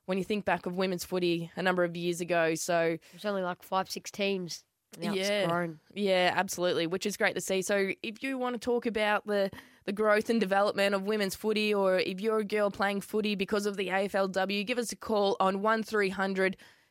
when 0.06 0.18
you 0.18 0.24
think 0.24 0.46
back 0.46 0.66
of 0.66 0.76
women's 0.76 1.04
footy 1.06 1.50
a 1.56 1.62
number 1.64 1.84
of 1.84 1.96
years 1.96 2.20
ago. 2.22 2.56
So 2.56 2.98
There's 3.12 3.26
only 3.26 3.42
like 3.42 3.64
five, 3.64 3.90
six 3.90 4.12
teams. 4.12 4.64
Now 5.02 5.14
Yeah. 5.14 5.24
it's 5.24 5.52
grown. 5.52 5.80
yeah, 5.96 6.34
absolutely, 6.36 6.86
which 6.86 7.06
is 7.08 7.18
great 7.18 7.34
to 7.36 7.42
see. 7.42 7.64
So 7.64 7.92
if 8.04 8.22
you 8.22 8.38
want 8.38 8.54
to 8.54 8.60
talk 8.60 8.86
about 8.86 9.26
the 9.26 9.50
the 9.86 9.92
growth 9.92 10.30
and 10.30 10.40
development 10.40 10.96
of 10.96 11.04
women's 11.04 11.36
footy, 11.36 11.74
or 11.74 11.98
if 12.00 12.22
you're 12.22 12.38
a 12.40 12.46
girl 12.46 12.72
playing 12.72 13.02
footy 13.02 13.36
because 13.36 13.66
of 13.66 13.76
the 13.76 13.88
AFLW, 13.90 14.66
give 14.66 14.78
us 14.78 14.92
a 14.94 14.96
call 14.96 15.36
on 15.42 15.62
one 15.62 15.84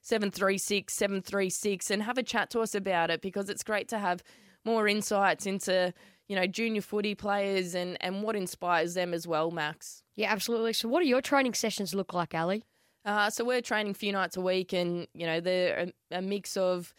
736 0.03 0.93
736 0.93 1.91
and 1.91 2.03
have 2.03 2.19
a 2.19 2.23
chat 2.23 2.51
to 2.51 2.61
us 2.61 2.75
about 2.75 3.11
it 3.11 3.23
because 3.23 3.49
it's 3.49 3.63
great 3.63 3.89
to 3.89 3.99
have 3.99 4.23
more 4.65 4.87
insights 4.87 5.47
into 5.47 5.95
you 6.29 6.37
know 6.37 6.47
junior 6.47 6.83
footy 6.83 7.15
players 7.15 7.75
and 7.75 7.97
and 8.01 8.23
what 8.23 8.37
inspires 8.37 8.95
them 8.95 9.15
as 9.15 9.27
well, 9.27 9.51
Max. 9.51 10.03
Yeah, 10.15 10.33
absolutely. 10.33 10.73
So, 10.73 10.89
what 10.89 11.03
do 11.03 11.09
your 11.09 11.23
training 11.23 11.55
sessions 11.55 11.95
look 11.95 12.13
like, 12.13 12.35
Ellie? 12.35 12.65
Uh, 13.05 13.31
so 13.31 13.45
we're 13.45 13.61
training 13.61 13.93
a 13.93 13.95
few 13.95 14.13
nights 14.13 14.37
a 14.37 14.41
week, 14.41 14.73
and 14.73 15.07
you 15.15 15.27
know 15.27 15.41
they're 15.41 15.89
a, 16.11 16.19
a 16.19 16.23
mix 16.23 16.57
of, 16.57 16.95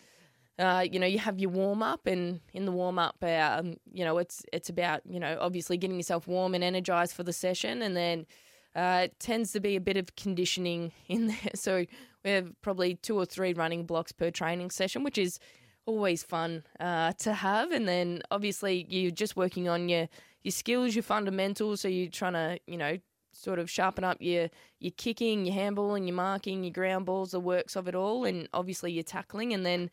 uh, 0.60 0.86
you 0.90 1.00
know, 1.00 1.08
you 1.08 1.20
have 1.20 1.40
your 1.40 1.50
warm 1.50 1.82
up, 1.82 2.06
and 2.08 2.42
in 2.54 2.66
the 2.66 2.72
warm 2.72 3.00
up, 3.00 3.16
um, 3.24 3.78
you 3.92 4.04
know, 4.04 4.18
it's 4.18 4.44
it's 4.52 4.70
about 4.70 5.02
you 5.10 5.20
know 5.20 5.38
obviously 5.40 5.78
getting 5.78 5.98
yourself 5.98 6.28
warm 6.28 6.54
and 6.56 6.64
energized 6.64 7.16
for 7.16 7.24
the 7.24 7.34
session, 7.34 7.82
and 7.82 7.96
then 7.96 8.26
uh, 8.76 9.02
it 9.06 9.20
tends 9.20 9.52
to 9.54 9.60
be 9.60 9.76
a 9.76 9.82
bit 9.82 9.98
of 9.98 10.16
conditioning 10.16 10.92
in 11.08 11.28
there. 11.28 11.52
So 11.56 11.86
we 12.24 12.32
have 12.32 12.50
probably 12.62 12.96
two 12.96 13.18
or 13.18 13.26
three 13.26 13.54
running 13.54 13.86
blocks 13.86 14.12
per 14.12 14.32
training 14.32 14.72
session, 14.72 15.04
which 15.04 15.18
is 15.18 15.40
always 15.86 16.24
fun 16.24 16.64
uh, 16.80 17.14
to 17.20 17.34
have. 17.34 17.72
And 17.72 17.88
then 17.88 18.22
obviously 18.32 18.86
you're 18.90 19.12
just 19.12 19.36
working 19.36 19.68
on 19.70 19.90
your 19.90 20.08
your 20.44 20.52
skills, 20.52 20.96
your 20.96 21.04
fundamentals. 21.04 21.82
So 21.82 21.88
you're 21.88 22.10
trying 22.10 22.34
to 22.34 22.60
you 22.68 22.78
know 22.78 22.98
sort 23.32 23.60
of 23.60 23.70
sharpen 23.70 24.04
up 24.04 24.18
your 24.20 24.50
your 24.80 24.94
kicking, 24.98 25.46
your 25.46 25.56
handballing, 25.56 26.08
your 26.08 26.16
marking, 26.16 26.64
your 26.64 26.74
ground 26.74 27.06
balls, 27.06 27.32
the 27.32 27.40
works 27.40 27.76
of 27.76 27.88
it 27.88 27.96
all, 27.96 28.26
and 28.26 28.48
obviously 28.54 28.92
your 28.92 29.04
tackling, 29.04 29.54
and 29.54 29.66
then 29.66 29.90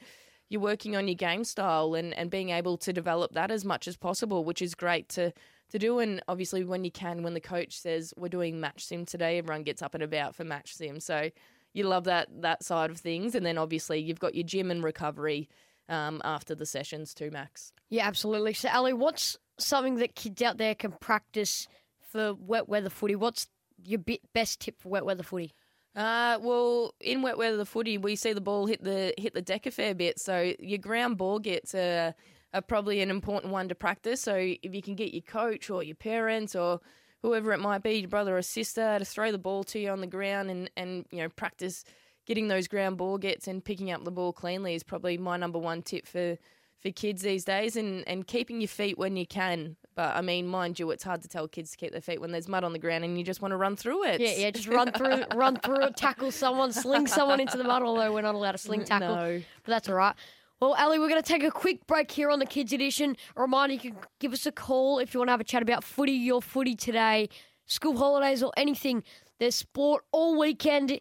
you're 0.48 0.60
working 0.60 0.96
on 0.96 1.06
your 1.06 1.14
game 1.14 1.44
style 1.44 1.94
and, 1.94 2.12
and 2.14 2.28
being 2.28 2.50
able 2.50 2.76
to 2.76 2.92
develop 2.92 3.32
that 3.32 3.52
as 3.52 3.64
much 3.64 3.86
as 3.86 3.96
possible, 3.96 4.44
which 4.44 4.60
is 4.60 4.74
great 4.74 5.08
to 5.08 5.32
to 5.70 5.78
do. 5.78 5.98
And 5.98 6.22
obviously, 6.28 6.64
when 6.64 6.84
you 6.84 6.90
can, 6.90 7.22
when 7.22 7.34
the 7.34 7.40
coach 7.40 7.78
says 7.78 8.12
we're 8.16 8.28
doing 8.28 8.60
match 8.60 8.84
sim 8.84 9.04
today, 9.04 9.38
everyone 9.38 9.62
gets 9.62 9.82
up 9.82 9.94
and 9.94 10.02
about 10.02 10.34
for 10.34 10.44
match 10.44 10.74
sim. 10.74 11.00
So 11.00 11.30
you 11.72 11.84
love 11.84 12.04
that 12.04 12.28
that 12.42 12.64
side 12.64 12.90
of 12.90 12.98
things, 12.98 13.34
and 13.34 13.44
then 13.44 13.58
obviously 13.58 14.00
you've 14.00 14.20
got 14.20 14.34
your 14.34 14.44
gym 14.44 14.70
and 14.70 14.82
recovery 14.82 15.48
um, 15.88 16.20
after 16.24 16.54
the 16.54 16.66
sessions 16.66 17.14
too, 17.14 17.30
Max. 17.30 17.72
Yeah, 17.88 18.06
absolutely. 18.06 18.54
So, 18.54 18.68
Ellie, 18.70 18.92
what's 18.92 19.36
something 19.58 19.96
that 19.96 20.14
kids 20.14 20.40
out 20.42 20.58
there 20.58 20.74
can 20.74 20.92
practice 20.92 21.66
for 22.00 22.34
wet 22.34 22.68
weather 22.68 22.90
footy? 22.90 23.16
What's 23.16 23.48
your 23.84 24.00
best 24.32 24.60
tip 24.60 24.80
for 24.80 24.88
wet 24.88 25.04
weather 25.04 25.22
footy? 25.22 25.52
Uh, 25.96 26.38
well, 26.40 26.94
in 27.00 27.22
wet 27.22 27.36
weather 27.36 27.56
the 27.56 27.66
footy, 27.66 27.98
we 27.98 28.14
see 28.14 28.32
the 28.32 28.40
ball 28.40 28.66
hit 28.66 28.82
the 28.82 29.12
hit 29.18 29.34
the 29.34 29.42
deck 29.42 29.66
a 29.66 29.70
fair 29.70 29.94
bit. 29.94 30.20
So 30.20 30.54
your 30.60 30.78
ground 30.78 31.18
ball 31.18 31.40
gets 31.40 31.74
a, 31.74 32.14
are 32.52 32.62
probably 32.62 33.00
an 33.00 33.10
important 33.10 33.52
one 33.52 33.68
to 33.68 33.74
practice. 33.74 34.20
So 34.20 34.34
if 34.34 34.74
you 34.74 34.82
can 34.82 34.94
get 34.94 35.14
your 35.14 35.22
coach 35.22 35.70
or 35.70 35.82
your 35.82 35.94
parents 35.96 36.54
or 36.56 36.80
whoever 37.22 37.52
it 37.52 37.60
might 37.60 37.82
be, 37.82 37.92
your 37.92 38.08
brother 38.08 38.36
or 38.36 38.42
sister, 38.42 38.98
to 38.98 39.04
throw 39.04 39.30
the 39.30 39.38
ball 39.38 39.62
to 39.64 39.78
you 39.78 39.90
on 39.90 40.00
the 40.00 40.06
ground 40.06 40.50
and 40.50 40.70
and 40.76 41.06
you 41.10 41.18
know 41.18 41.28
practice 41.28 41.84
getting 42.26 42.48
those 42.48 42.68
ground 42.68 42.96
ball 42.96 43.18
gets 43.18 43.48
and 43.48 43.64
picking 43.64 43.90
up 43.90 44.04
the 44.04 44.10
ball 44.10 44.32
cleanly 44.32 44.74
is 44.74 44.82
probably 44.82 45.18
my 45.18 45.36
number 45.36 45.58
one 45.58 45.82
tip 45.82 46.06
for 46.06 46.36
for 46.80 46.90
kids 46.90 47.20
these 47.20 47.44
days 47.44 47.76
and, 47.76 48.08
and 48.08 48.26
keeping 48.26 48.58
your 48.60 48.68
feet 48.68 48.96
when 48.96 49.14
you 49.14 49.26
can. 49.26 49.76
But 49.94 50.16
I 50.16 50.22
mean, 50.22 50.46
mind 50.46 50.78
you, 50.78 50.90
it's 50.92 51.04
hard 51.04 51.20
to 51.20 51.28
tell 51.28 51.46
kids 51.46 51.72
to 51.72 51.76
keep 51.76 51.92
their 51.92 52.00
feet 52.00 52.22
when 52.22 52.32
there's 52.32 52.48
mud 52.48 52.64
on 52.64 52.72
the 52.72 52.78
ground 52.78 53.04
and 53.04 53.18
you 53.18 53.24
just 53.24 53.42
want 53.42 53.52
to 53.52 53.56
run 53.58 53.76
through 53.76 54.04
it. 54.04 54.18
Yeah, 54.18 54.32
yeah, 54.34 54.50
just 54.50 54.66
run 54.66 54.90
through, 54.92 55.24
run 55.34 55.56
through 55.56 55.82
it, 55.84 55.96
tackle 55.96 56.30
someone, 56.30 56.72
sling 56.72 57.06
someone 57.06 57.38
into 57.38 57.58
the 57.58 57.64
mud. 57.64 57.82
Although 57.82 58.14
we're 58.14 58.22
not 58.22 58.34
allowed 58.34 58.52
to 58.52 58.58
sling 58.58 58.84
tackle, 58.84 59.14
No. 59.14 59.42
but 59.62 59.70
that's 59.70 59.90
all 59.90 59.94
right. 59.96 60.14
Well, 60.60 60.74
Ellie, 60.74 60.98
we're 60.98 61.08
going 61.08 61.22
to 61.22 61.26
take 61.26 61.42
a 61.42 61.50
quick 61.50 61.86
break 61.86 62.10
here 62.10 62.28
on 62.28 62.38
the 62.38 62.44
Kids 62.44 62.74
Edition. 62.74 63.16
A 63.34 63.40
reminder: 63.40 63.72
you 63.76 63.80
can 63.80 63.96
give 64.18 64.34
us 64.34 64.44
a 64.44 64.52
call 64.52 64.98
if 64.98 65.14
you 65.14 65.20
want 65.20 65.28
to 65.28 65.32
have 65.32 65.40
a 65.40 65.44
chat 65.44 65.62
about 65.62 65.82
footy, 65.82 66.12
your 66.12 66.42
footy 66.42 66.74
today, 66.76 67.30
school 67.64 67.96
holidays, 67.96 68.42
or 68.42 68.52
anything. 68.58 69.02
There's 69.38 69.54
sport 69.54 70.04
all 70.12 70.38
weekend, 70.38 71.00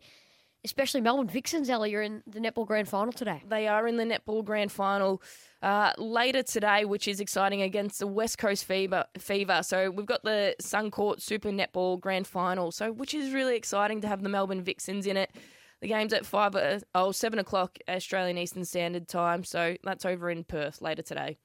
especially 0.63 1.01
Melbourne 1.01 1.27
Vixens. 1.27 1.69
Ellie, 1.69 1.91
you're 1.91 2.01
in 2.01 2.23
the 2.25 2.39
netball 2.39 2.65
grand 2.65 2.87
final 2.87 3.11
today. 3.11 3.43
They 3.49 3.67
are 3.67 3.85
in 3.85 3.97
the 3.97 4.05
netball 4.05 4.45
grand 4.45 4.71
final 4.71 5.21
uh, 5.61 5.91
later 5.97 6.41
today, 6.41 6.85
which 6.85 7.05
is 7.05 7.19
exciting 7.19 7.61
against 7.61 7.99
the 7.99 8.07
West 8.07 8.37
Coast 8.37 8.63
Fever. 8.63 9.03
Fever. 9.17 9.61
So 9.63 9.91
we've 9.91 10.05
got 10.05 10.23
the 10.23 10.55
Suncorp 10.61 11.19
Super 11.19 11.49
Netball 11.49 11.99
grand 11.99 12.27
final. 12.27 12.71
So 12.71 12.93
which 12.93 13.13
is 13.13 13.33
really 13.33 13.57
exciting 13.57 13.99
to 13.99 14.07
have 14.07 14.23
the 14.23 14.29
Melbourne 14.29 14.61
Vixens 14.61 15.05
in 15.05 15.17
it. 15.17 15.31
The 15.81 15.87
game's 15.87 16.13
at 16.13 16.25
five 16.25 16.55
uh, 16.55 16.79
oh 16.93 17.11
seven 17.11 17.39
o'clock 17.39 17.77
Australian 17.87 18.37
Eastern 18.37 18.65
Standard 18.65 19.07
Time. 19.07 19.43
So 19.43 19.75
that's 19.83 20.05
over 20.05 20.29
in 20.29 20.43
Perth 20.43 20.81
later 20.81 21.01
today. 21.01 21.37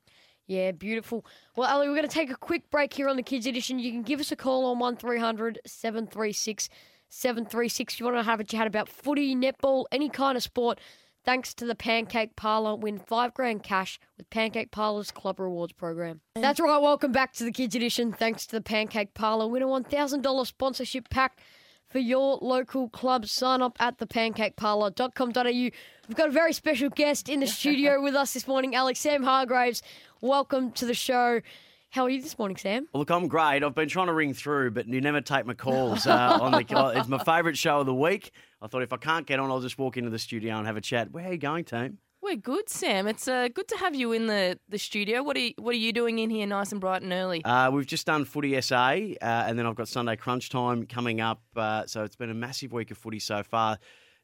Yeah, 0.47 0.73
beautiful. 0.73 1.25
Well, 1.57 1.71
Ellie, 1.71 1.89
we're 1.89 1.95
going 1.95 2.09
to 2.09 2.13
take 2.15 2.31
a 2.31 2.37
quick 2.37 2.71
break 2.71 2.93
here 2.93 3.09
on 3.09 3.17
the 3.17 3.23
Kids 3.23 3.47
Edition. 3.47 3.79
You 3.79 3.91
can 3.93 4.03
give 4.03 4.21
us 4.21 4.31
a 4.31 4.37
call 4.37 4.67
on 4.67 4.79
1300 4.79 5.61
736 5.67 6.69
736 7.09 7.95
if 7.95 8.01
you 8.01 8.07
want 8.07 8.19
to 8.19 8.23
have 8.25 8.41
a 8.41 8.45
chat 8.45 8.67
about 8.67 8.89
footy, 8.89 9.35
netball, 9.35 9.85
any 9.93 10.09
kind 10.09 10.37
of 10.37 10.43
sport. 10.43 10.81
Thanks 11.25 11.55
to 11.55 11.65
the 11.65 11.75
Pancake 11.75 12.37
Parlor, 12.37 12.77
win 12.77 12.99
five 12.99 13.33
grand 13.33 13.63
cash 13.63 13.99
with 14.19 14.29
Pancake 14.29 14.71
Parlor's 14.71 15.11
Club 15.11 15.41
Rewards 15.41 15.73
program. 15.73 16.21
That's 16.35 16.61
right. 16.61 16.77
Welcome 16.77 17.13
back 17.13 17.33
to 17.35 17.45
the 17.45 17.53
Kids 17.53 17.75
Edition. 17.75 18.13
Thanks 18.13 18.45
to 18.47 18.57
the 18.57 18.61
Pancake 18.61 19.15
Parlor, 19.15 19.49
win 19.49 19.63
a 19.63 19.67
$1,000 19.67 20.47
sponsorship 20.47 21.09
pack 21.09 21.41
for 21.95 22.01
your 22.01 22.41
local 22.43 22.89
club. 22.89 23.25
Sign 23.25 23.63
up 23.63 23.77
at 23.79 23.99
thepancakeparlor.com.au. 23.99 25.45
We've 25.45 26.17
got 26.17 26.27
a 26.27 26.33
very 26.33 26.53
special 26.53 26.91
guest 26.91 27.29
in 27.29 27.39
the 27.39 27.47
studio 27.47 28.03
with 28.03 28.17
us 28.17 28.33
this 28.33 28.49
morning, 28.49 28.75
Alex 28.75 28.99
Sam 28.99 29.23
Hargreaves. 29.23 29.81
Welcome 30.21 30.73
to 30.73 30.87
the 30.87 30.95
show. 30.95 31.41
How 31.91 32.03
are 32.03 32.11
you 32.11 32.21
this 32.21 32.37
morning, 32.37 32.57
Sam? 32.57 32.89
Well, 32.93 33.03
look, 33.03 33.13
I'm 33.13 33.29
great. 33.29 33.63
I've 33.63 33.77
been 33.77 33.89
trying 33.89 34.09
to 34.09 34.13
ring 34.13 34.35
through, 34.35 34.73
but 34.73 34.89
you 34.89 35.01
never 35.01 35.21
take 35.21 35.47
my 35.47 35.55
calls. 35.55 36.05
Uh, 36.15 36.39
on 36.43 36.51
the, 36.51 36.93
it's 36.97 37.07
my 37.07 37.23
favourite 37.23 37.57
show 37.57 37.79
of 37.79 37.87
the 37.87 37.95
week. 37.95 38.33
I 38.61 38.67
thought 38.67 38.83
if 38.83 38.93
I 38.93 38.97
can't 38.97 39.25
get 39.25 39.39
on, 39.39 39.49
I'll 39.53 39.61
just 39.61 39.79
walk 39.79 39.97
into 39.97 40.11
the 40.11 40.19
studio 40.19 40.57
and 40.57 40.67
have 40.67 40.77
a 40.77 40.81
chat. 40.81 41.13
Where 41.13 41.29
are 41.29 41.33
you 41.33 41.39
going, 41.39 41.63
team? 41.63 41.99
Good, 42.37 42.69
Sam. 42.69 43.07
It's 43.07 43.29
uh, 43.29 43.49
good 43.49 43.69
to 43.69 43.77
have 43.77 43.95
you 43.95 44.13
in 44.13 44.27
the, 44.27 44.59
the 44.69 44.79
studio. 44.79 45.23
What 45.23 45.37
are 45.37 45.41
you, 45.41 45.53
what 45.59 45.71
are 45.75 45.79
you 45.79 45.93
doing 45.93 46.19
in 46.19 46.31
here, 46.31 46.47
nice 46.47 46.73
and 46.73 46.81
bright 46.81 47.03
and 47.03 47.13
early? 47.13 47.45
Uh, 47.45 47.71
we've 47.71 47.87
just 47.87 48.07
done 48.07 48.25
Footy 48.25 48.61
SA, 48.61 48.77
uh, 48.77 49.15
and 49.21 49.59
then 49.59 49.67
I've 49.67 49.77
got 49.77 49.89
Sunday 49.89 50.17
Crunch 50.17 50.51
Time 50.51 50.87
coming 50.87 51.21
up. 51.21 51.43
Uh, 51.55 51.87
so 51.87 52.03
it's 52.03 52.17
been 52.17 52.31
a 52.31 52.35
massive 52.35 52.73
week 52.73 52.91
of 52.91 52.99
footy 52.99 53.19
so 53.21 53.43
far. 53.43 53.79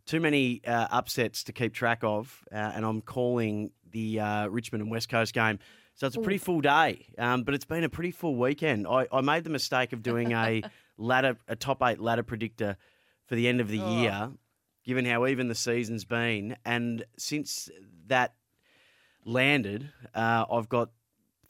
Too 0.06 0.18
many 0.18 0.60
uh, 0.66 0.88
upsets 0.90 1.44
to 1.44 1.52
keep 1.52 1.72
track 1.72 2.00
of, 2.02 2.42
uh, 2.52 2.56
and 2.56 2.84
I'm 2.84 3.00
calling 3.00 3.70
the 3.90 4.20
uh, 4.20 4.46
Richmond 4.48 4.82
and 4.82 4.90
West 4.90 5.08
Coast 5.08 5.32
game. 5.32 5.58
So 5.94 6.06
it's 6.06 6.16
a 6.16 6.20
pretty 6.20 6.38
full 6.38 6.60
day, 6.60 7.06
um, 7.18 7.42
but 7.42 7.54
it's 7.54 7.66
been 7.66 7.84
a 7.84 7.88
pretty 7.88 8.10
full 8.10 8.34
weekend. 8.34 8.86
I, 8.88 9.06
I 9.12 9.20
made 9.20 9.44
the 9.44 9.50
mistake 9.50 9.92
of 9.92 10.02
doing 10.02 10.32
a 10.32 10.62
ladder, 10.96 11.36
a 11.46 11.56
top 11.56 11.82
eight 11.82 12.00
ladder 12.00 12.22
predictor 12.22 12.76
for 13.26 13.34
the 13.34 13.46
end 13.46 13.60
of 13.60 13.68
the 13.68 13.78
year, 13.78 14.30
given 14.84 15.04
how 15.04 15.26
even 15.26 15.48
the 15.48 15.54
season's 15.54 16.04
been. 16.04 16.56
And 16.64 17.04
since 17.18 17.70
that 18.06 18.34
landed, 19.24 19.90
uh, 20.14 20.46
I've 20.50 20.68
got 20.68 20.90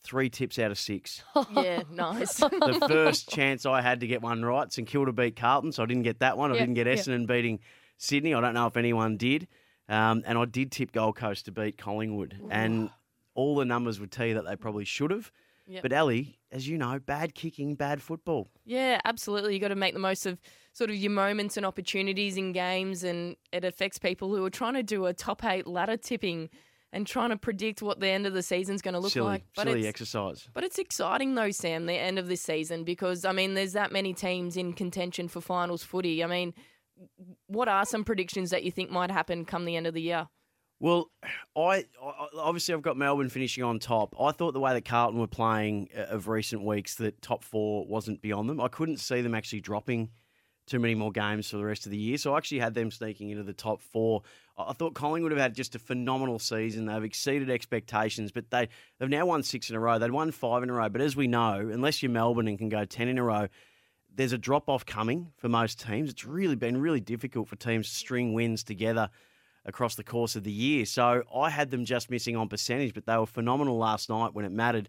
three 0.03 0.31
tips 0.31 0.59
out 0.59 0.71
of 0.71 0.79
six. 0.79 1.23
yeah, 1.53 1.83
nice. 1.91 2.37
the 2.39 2.85
first 2.89 3.29
chance 3.29 3.67
I 3.67 3.81
had 3.81 4.01
to 4.01 4.07
get 4.07 4.23
one 4.23 4.45
right, 4.45 4.73
St 4.73 4.87
Kilda 4.87 5.13
beat 5.13 5.37
Carlton, 5.37 5.73
so 5.73 5.83
I 5.83 5.87
didn't 5.87 6.05
get 6.05 6.21
that 6.21 6.37
one. 6.37 6.51
I 6.51 6.59
didn't 6.59 6.75
get. 6.75 6.87
Essendon 6.87 7.27
beating 7.27 7.61
Sydney. 7.99 8.35
I 8.35 8.41
don't 8.41 8.55
know 8.55 8.67
if 8.67 8.77
anyone 8.77 9.17
did. 9.17 9.47
Um, 9.89 10.23
and 10.25 10.39
I 10.39 10.45
did 10.45 10.71
tip 10.71 10.93
Gold 10.93 11.17
Coast 11.17 11.47
to 11.47 11.53
beat 11.53 11.77
Collingwood. 11.77 12.37
And 12.51 12.91
all 13.35 13.57
the 13.57 13.65
numbers 13.65 13.99
would 14.01 14.13
tell 14.13 14.27
you 14.27 14.35
that 14.35 14.47
they 14.47 14.57
probably 14.57 14.85
should 14.85 15.11
have. 15.11 15.33
Yep. 15.67 15.83
But 15.83 15.93
Ellie, 15.93 16.39
as 16.51 16.67
you 16.67 16.79
know, 16.79 16.99
bad 16.99 17.35
kicking, 17.35 17.75
bad 17.77 18.03
football. 18.03 18.49
Yeah, 18.65 19.01
absolutely. 19.05 19.55
You 19.55 19.61
got 19.61 19.69
to 19.69 19.77
make 19.77 19.95
the 19.95 20.01
most 20.01 20.27
of 20.27 20.41
sort 20.73 20.91
of 20.91 20.97
your 20.97 21.11
moments 21.11 21.57
and 21.57 21.67
opportunities 21.67 22.37
in 22.37 22.53
games, 22.53 23.05
and 23.05 23.37
it 23.53 23.65
affects 23.65 23.99
people 23.99 24.29
who 24.29 24.45
are 24.45 24.51
trying 24.51 24.75
to 24.75 24.83
do 24.83 25.07
a 25.07 25.13
top 25.13 25.45
eight 25.45 25.67
ladder 25.67 25.97
tipping 25.97 26.49
and 26.93 27.07
trying 27.07 27.31
to 27.31 27.37
predict 27.37 27.83
what 27.83 28.01
the 28.01 28.09
end 28.09 28.27
of 28.27 28.35
the 28.35 28.43
season's 28.43 28.83
going 28.83 28.95
to 28.95 29.01
look 29.01 29.13
silly, 29.13 29.27
like. 29.27 29.45
But 29.55 29.67
silly 29.67 29.81
it's, 29.81 29.89
exercise. 29.89 30.49
but 30.53 30.65
it's 30.65 30.79
exciting 30.79 31.35
though, 31.35 31.51
Sam, 31.51 31.87
the 31.87 31.95
end 31.95 32.19
of 32.19 32.29
this 32.29 32.43
season 32.43 32.85
because 32.85 33.25
I 33.25 33.33
mean, 33.33 33.55
there's 33.55 33.75
that 33.75 33.93
many 33.93 34.13
teams 34.13 34.57
in 34.57 34.73
contention 34.73 35.29
for 35.29 35.41
finals 35.41 35.83
footy. 35.83 36.25
I 36.25 36.27
mean, 36.27 36.55
what 37.47 37.69
are 37.69 37.85
some 37.85 38.05
predictions 38.05 38.51
that 38.51 38.65
you 38.65 38.71
think 38.71 38.91
might 38.91 39.11
happen 39.11 39.45
come 39.45 39.65
the 39.65 39.77
end 39.77 39.87
of 39.87 39.95
the 39.95 40.03
year? 40.03 40.29
Well, 40.81 41.11
I 41.57 41.85
I- 42.03 42.29
obviously 42.39 42.75
I've 42.75 42.83
got 42.83 42.97
Melbourne 42.97 43.29
finishing 43.29 43.63
on 43.63 43.79
top. 43.79 44.15
I 44.21 44.33
thought 44.33 44.53
the 44.53 44.61
way 44.61 44.73
that 44.73 44.85
Carlton 44.85 45.21
were 45.21 45.27
playing 45.27 45.91
uh, 45.97 46.03
of 46.05 46.27
recent 46.27 46.65
weeks, 46.65 46.97
that 46.97 47.23
top 47.23 47.45
four 47.45 47.87
wasn't 47.87 48.23
beyond 48.23 48.49
them. 48.49 48.61
I 48.61 48.69
couldn't 48.69 48.99
see 48.99 49.21
them 49.21 49.35
actually 49.35 49.61
dropping 49.61 50.09
too 50.71 50.79
many 50.79 50.95
more 50.95 51.11
games 51.11 51.51
for 51.51 51.57
the 51.57 51.65
rest 51.65 51.85
of 51.85 51.91
the 51.91 51.99
year. 51.99 52.17
So 52.17 52.33
I 52.33 52.39
actually 52.39 52.61
had 52.61 52.75
them 52.75 52.91
sneaking 52.91 53.31
into 53.31 53.43
the 53.43 53.53
top 53.53 53.83
four. 53.83 54.23
I 54.57 54.73
thought 54.73 54.95
Collingwood 54.95 55.33
have 55.33 55.41
had 55.41 55.55
just 55.55 55.75
a 55.75 55.79
phenomenal 55.79 56.39
season. 56.39 56.87
They've 56.87 57.03
exceeded 57.03 57.51
expectations, 57.51 58.31
but 58.31 58.51
they 58.51 58.69
they've 58.99 59.09
now 59.09 59.27
won 59.27 59.43
six 59.43 59.69
in 59.69 59.77
a 59.77 59.81
row. 59.81 59.99
They'd 59.99 60.13
won 60.13 60.31
five 60.31 60.63
in 60.63 60.71
a 60.71 60.73
row, 60.73 60.89
but 60.89 61.01
as 61.01 61.17
we 61.17 61.27
know, 61.27 61.55
unless 61.73 62.03
you're 62.03 62.13
Melbourne 62.13 62.47
and 62.47 62.57
can 62.57 62.69
go 62.69 62.85
ten 62.85 63.09
in 63.09 63.19
a 63.19 63.23
row, 63.25 63.49
there's 64.15 64.33
a 64.33 64.39
drop 64.39 64.69
off 64.69 64.87
coming 64.87 65.33
for 65.37 65.49
most 65.49 65.81
teams. 65.81 66.09
It's 66.09 66.25
really 66.25 66.57
been 66.57 66.81
really 66.81 67.01
difficult 67.01 67.49
for 67.49 67.57
teams 67.57 67.89
to 67.89 67.95
string 67.95 68.33
wins 68.33 68.63
together 68.63 69.11
across 69.65 69.97
the 69.97 70.05
course 70.05 70.37
of 70.37 70.45
the 70.45 70.53
year. 70.53 70.87
So 70.87 71.23
I 71.35 71.51
had 71.51 71.71
them 71.71 71.85
just 71.85 72.11
missing 72.11 72.37
on 72.37 72.49
percentage, 72.49 72.95
but 72.95 73.07
they 73.07 73.17
were 73.17 73.27
phenomenal 73.27 73.77
last 73.77 74.09
night 74.09 74.35
when 74.35 74.45
it 74.45 74.53
mattered. 74.53 74.89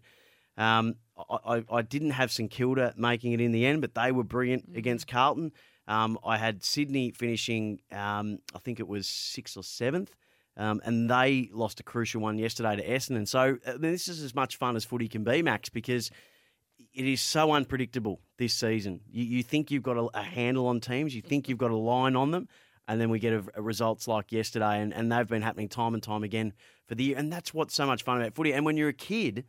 Um, 0.56 0.94
I, 1.16 1.56
I, 1.56 1.64
I 1.70 1.82
didn't 1.82 2.10
have 2.10 2.30
St 2.30 2.50
Kilda 2.50 2.94
making 2.96 3.32
it 3.32 3.40
in 3.40 3.52
the 3.52 3.66
end, 3.66 3.80
but 3.80 3.94
they 3.94 4.12
were 4.12 4.24
brilliant 4.24 4.76
against 4.76 5.06
Carlton. 5.06 5.52
Um, 5.88 6.18
I 6.24 6.36
had 6.38 6.62
Sydney 6.62 7.10
finishing, 7.10 7.80
um, 7.90 8.38
I 8.54 8.58
think 8.58 8.80
it 8.80 8.88
was 8.88 9.06
sixth 9.08 9.56
or 9.56 9.62
seventh. 9.62 10.14
Um, 10.56 10.82
and 10.84 11.10
they 11.10 11.48
lost 11.52 11.80
a 11.80 11.82
crucial 11.82 12.20
one 12.20 12.38
yesterday 12.38 12.76
to 12.76 12.86
Essendon. 12.86 13.26
So 13.26 13.56
uh, 13.66 13.78
this 13.78 14.06
is 14.06 14.22
as 14.22 14.34
much 14.34 14.56
fun 14.56 14.76
as 14.76 14.84
footy 14.84 15.08
can 15.08 15.24
be, 15.24 15.42
Max, 15.42 15.70
because 15.70 16.10
it 16.92 17.06
is 17.06 17.22
so 17.22 17.52
unpredictable 17.52 18.20
this 18.36 18.52
season. 18.52 19.00
You, 19.10 19.24
you 19.24 19.42
think 19.42 19.70
you've 19.70 19.82
got 19.82 19.96
a, 19.96 20.08
a 20.12 20.22
handle 20.22 20.66
on 20.66 20.80
teams, 20.80 21.14
you 21.14 21.22
think 21.22 21.48
you've 21.48 21.58
got 21.58 21.70
a 21.70 21.76
line 21.76 22.16
on 22.16 22.32
them, 22.32 22.48
and 22.86 23.00
then 23.00 23.08
we 23.08 23.18
get 23.18 23.32
a, 23.32 23.44
a 23.54 23.62
results 23.62 24.06
like 24.06 24.30
yesterday, 24.30 24.80
and, 24.80 24.92
and 24.92 25.10
they've 25.10 25.26
been 25.26 25.42
happening 25.42 25.68
time 25.68 25.94
and 25.94 26.02
time 26.02 26.22
again 26.22 26.52
for 26.86 26.94
the 26.96 27.04
year. 27.04 27.16
And 27.16 27.32
that's 27.32 27.54
what's 27.54 27.74
so 27.74 27.86
much 27.86 28.02
fun 28.02 28.20
about 28.20 28.34
footy. 28.34 28.52
And 28.52 28.66
when 28.66 28.76
you're 28.76 28.90
a 28.90 28.92
kid, 28.92 29.44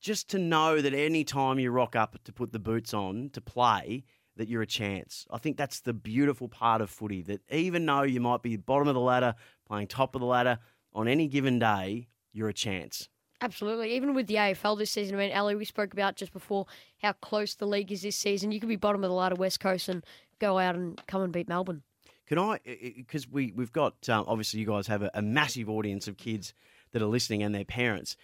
just 0.00 0.28
to 0.30 0.38
know 0.38 0.80
that 0.80 0.94
any 0.94 1.24
time 1.24 1.58
you 1.58 1.70
rock 1.70 1.94
up 1.94 2.16
to 2.24 2.32
put 2.32 2.52
the 2.52 2.58
boots 2.58 2.94
on 2.94 3.30
to 3.34 3.40
play, 3.42 4.04
that 4.36 4.48
you're 4.48 4.62
a 4.62 4.66
chance. 4.66 5.26
I 5.30 5.38
think 5.38 5.56
that's 5.56 5.80
the 5.80 5.92
beautiful 5.92 6.48
part 6.48 6.80
of 6.80 6.90
footy. 6.90 7.22
That 7.22 7.40
even 7.50 7.86
though 7.86 8.02
you 8.02 8.20
might 8.20 8.42
be 8.42 8.56
bottom 8.56 8.88
of 8.88 8.94
the 8.94 9.00
ladder, 9.00 9.34
playing 9.66 9.88
top 9.88 10.14
of 10.14 10.20
the 10.20 10.26
ladder, 10.26 10.58
on 10.92 11.08
any 11.08 11.28
given 11.28 11.58
day, 11.58 12.08
you're 12.32 12.48
a 12.48 12.54
chance. 12.54 13.08
Absolutely. 13.40 13.94
Even 13.94 14.14
with 14.14 14.26
the 14.26 14.36
AFL 14.36 14.78
this 14.78 14.90
season, 14.90 15.16
I 15.16 15.18
mean, 15.18 15.30
Ellie, 15.30 15.54
we 15.54 15.64
spoke 15.64 15.92
about 15.92 16.16
just 16.16 16.32
before 16.32 16.66
how 17.02 17.12
close 17.12 17.54
the 17.54 17.66
league 17.66 17.92
is 17.92 18.02
this 18.02 18.16
season. 18.16 18.52
You 18.52 18.60
could 18.60 18.68
be 18.68 18.76
bottom 18.76 19.04
of 19.04 19.10
the 19.10 19.14
ladder, 19.16 19.34
West 19.34 19.60
Coast, 19.60 19.88
and 19.88 20.04
go 20.38 20.58
out 20.58 20.74
and 20.74 21.00
come 21.06 21.22
and 21.22 21.32
beat 21.32 21.48
Melbourne. 21.48 21.82
Can 22.26 22.38
I? 22.38 22.58
Because 22.64 23.28
we 23.28 23.52
we've 23.54 23.72
got 23.72 24.08
um, 24.08 24.24
obviously 24.26 24.60
you 24.60 24.66
guys 24.66 24.86
have 24.86 25.02
a, 25.02 25.10
a 25.12 25.20
massive 25.20 25.68
audience 25.68 26.08
of 26.08 26.16
kids 26.16 26.54
that 26.92 27.02
are 27.02 27.06
listening 27.06 27.42
and 27.42 27.54
their 27.54 27.66
parents 27.66 28.16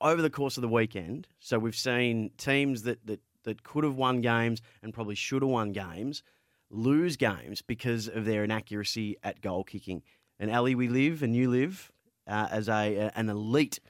over 0.00 0.22
the 0.22 0.30
course 0.30 0.56
of 0.56 0.62
the 0.62 0.68
weekend. 0.68 1.28
So 1.38 1.58
we've 1.58 1.76
seen 1.76 2.30
teams 2.38 2.82
that 2.84 3.04
that 3.06 3.20
that 3.46 3.62
could 3.62 3.82
have 3.82 3.96
won 3.96 4.20
games 4.20 4.60
and 4.82 4.92
probably 4.92 5.14
should 5.14 5.40
have 5.42 5.50
won 5.50 5.72
games 5.72 6.22
lose 6.70 7.16
games 7.16 7.62
because 7.62 8.08
of 8.08 8.24
their 8.24 8.44
inaccuracy 8.44 9.16
at 9.22 9.40
goal 9.40 9.64
kicking. 9.64 10.02
And 10.38 10.50
Ellie, 10.50 10.74
we 10.74 10.88
live 10.88 11.22
and 11.22 11.34
you 11.34 11.50
live 11.50 11.92
uh, 12.26 12.48
as 12.50 12.68
a 12.68 13.10
an 13.14 13.28
elite 13.28 13.80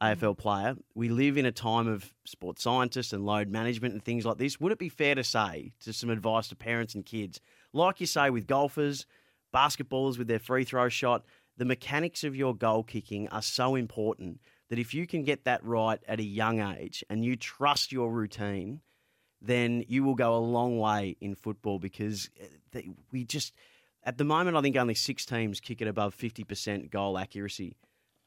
AFL 0.00 0.36
player. 0.36 0.76
We 0.94 1.08
live 1.08 1.36
in 1.36 1.46
a 1.46 1.52
time 1.52 1.86
of 1.86 2.12
sports 2.24 2.62
scientists 2.62 3.12
and 3.12 3.24
load 3.24 3.48
management 3.48 3.94
and 3.94 4.04
things 4.04 4.24
like 4.24 4.38
this. 4.38 4.58
Would 4.60 4.72
it 4.72 4.78
be 4.78 4.88
fair 4.88 5.14
to 5.14 5.24
say, 5.24 5.72
to 5.80 5.92
some 5.92 6.10
advice 6.10 6.48
to 6.48 6.56
parents 6.56 6.94
and 6.94 7.04
kids, 7.04 7.40
like 7.72 8.00
you 8.00 8.06
say 8.06 8.30
with 8.30 8.46
golfers, 8.46 9.06
basketballers 9.54 10.18
with 10.18 10.28
their 10.28 10.38
free 10.38 10.64
throw 10.64 10.88
shot, 10.88 11.24
the 11.56 11.64
mechanics 11.64 12.24
of 12.24 12.34
your 12.34 12.56
goal 12.56 12.82
kicking 12.82 13.28
are 13.28 13.42
so 13.42 13.74
important 13.74 14.40
that 14.70 14.78
if 14.78 14.94
you 14.94 15.06
can 15.06 15.22
get 15.22 15.44
that 15.44 15.62
right 15.62 16.00
at 16.08 16.18
a 16.18 16.24
young 16.24 16.60
age 16.60 17.04
and 17.10 17.24
you 17.24 17.36
trust 17.36 17.92
your 17.92 18.10
routine, 18.10 18.80
then 19.44 19.84
you 19.88 20.04
will 20.04 20.14
go 20.14 20.34
a 20.36 20.38
long 20.38 20.78
way 20.78 21.16
in 21.20 21.34
football 21.34 21.78
because 21.78 22.30
eh, 22.40 22.44
they- 22.70 22.90
we 23.10 23.24
just, 23.24 23.52
at 24.04 24.16
the 24.18 24.24
moment, 24.24 24.56
I 24.56 24.60
think 24.62 24.76
only 24.76 24.94
six 24.94 25.26
teams 25.26 25.60
kick 25.60 25.82
it 25.82 25.88
above 25.88 26.14
50% 26.14 26.90
goal 26.90 27.18
accuracy. 27.18 27.76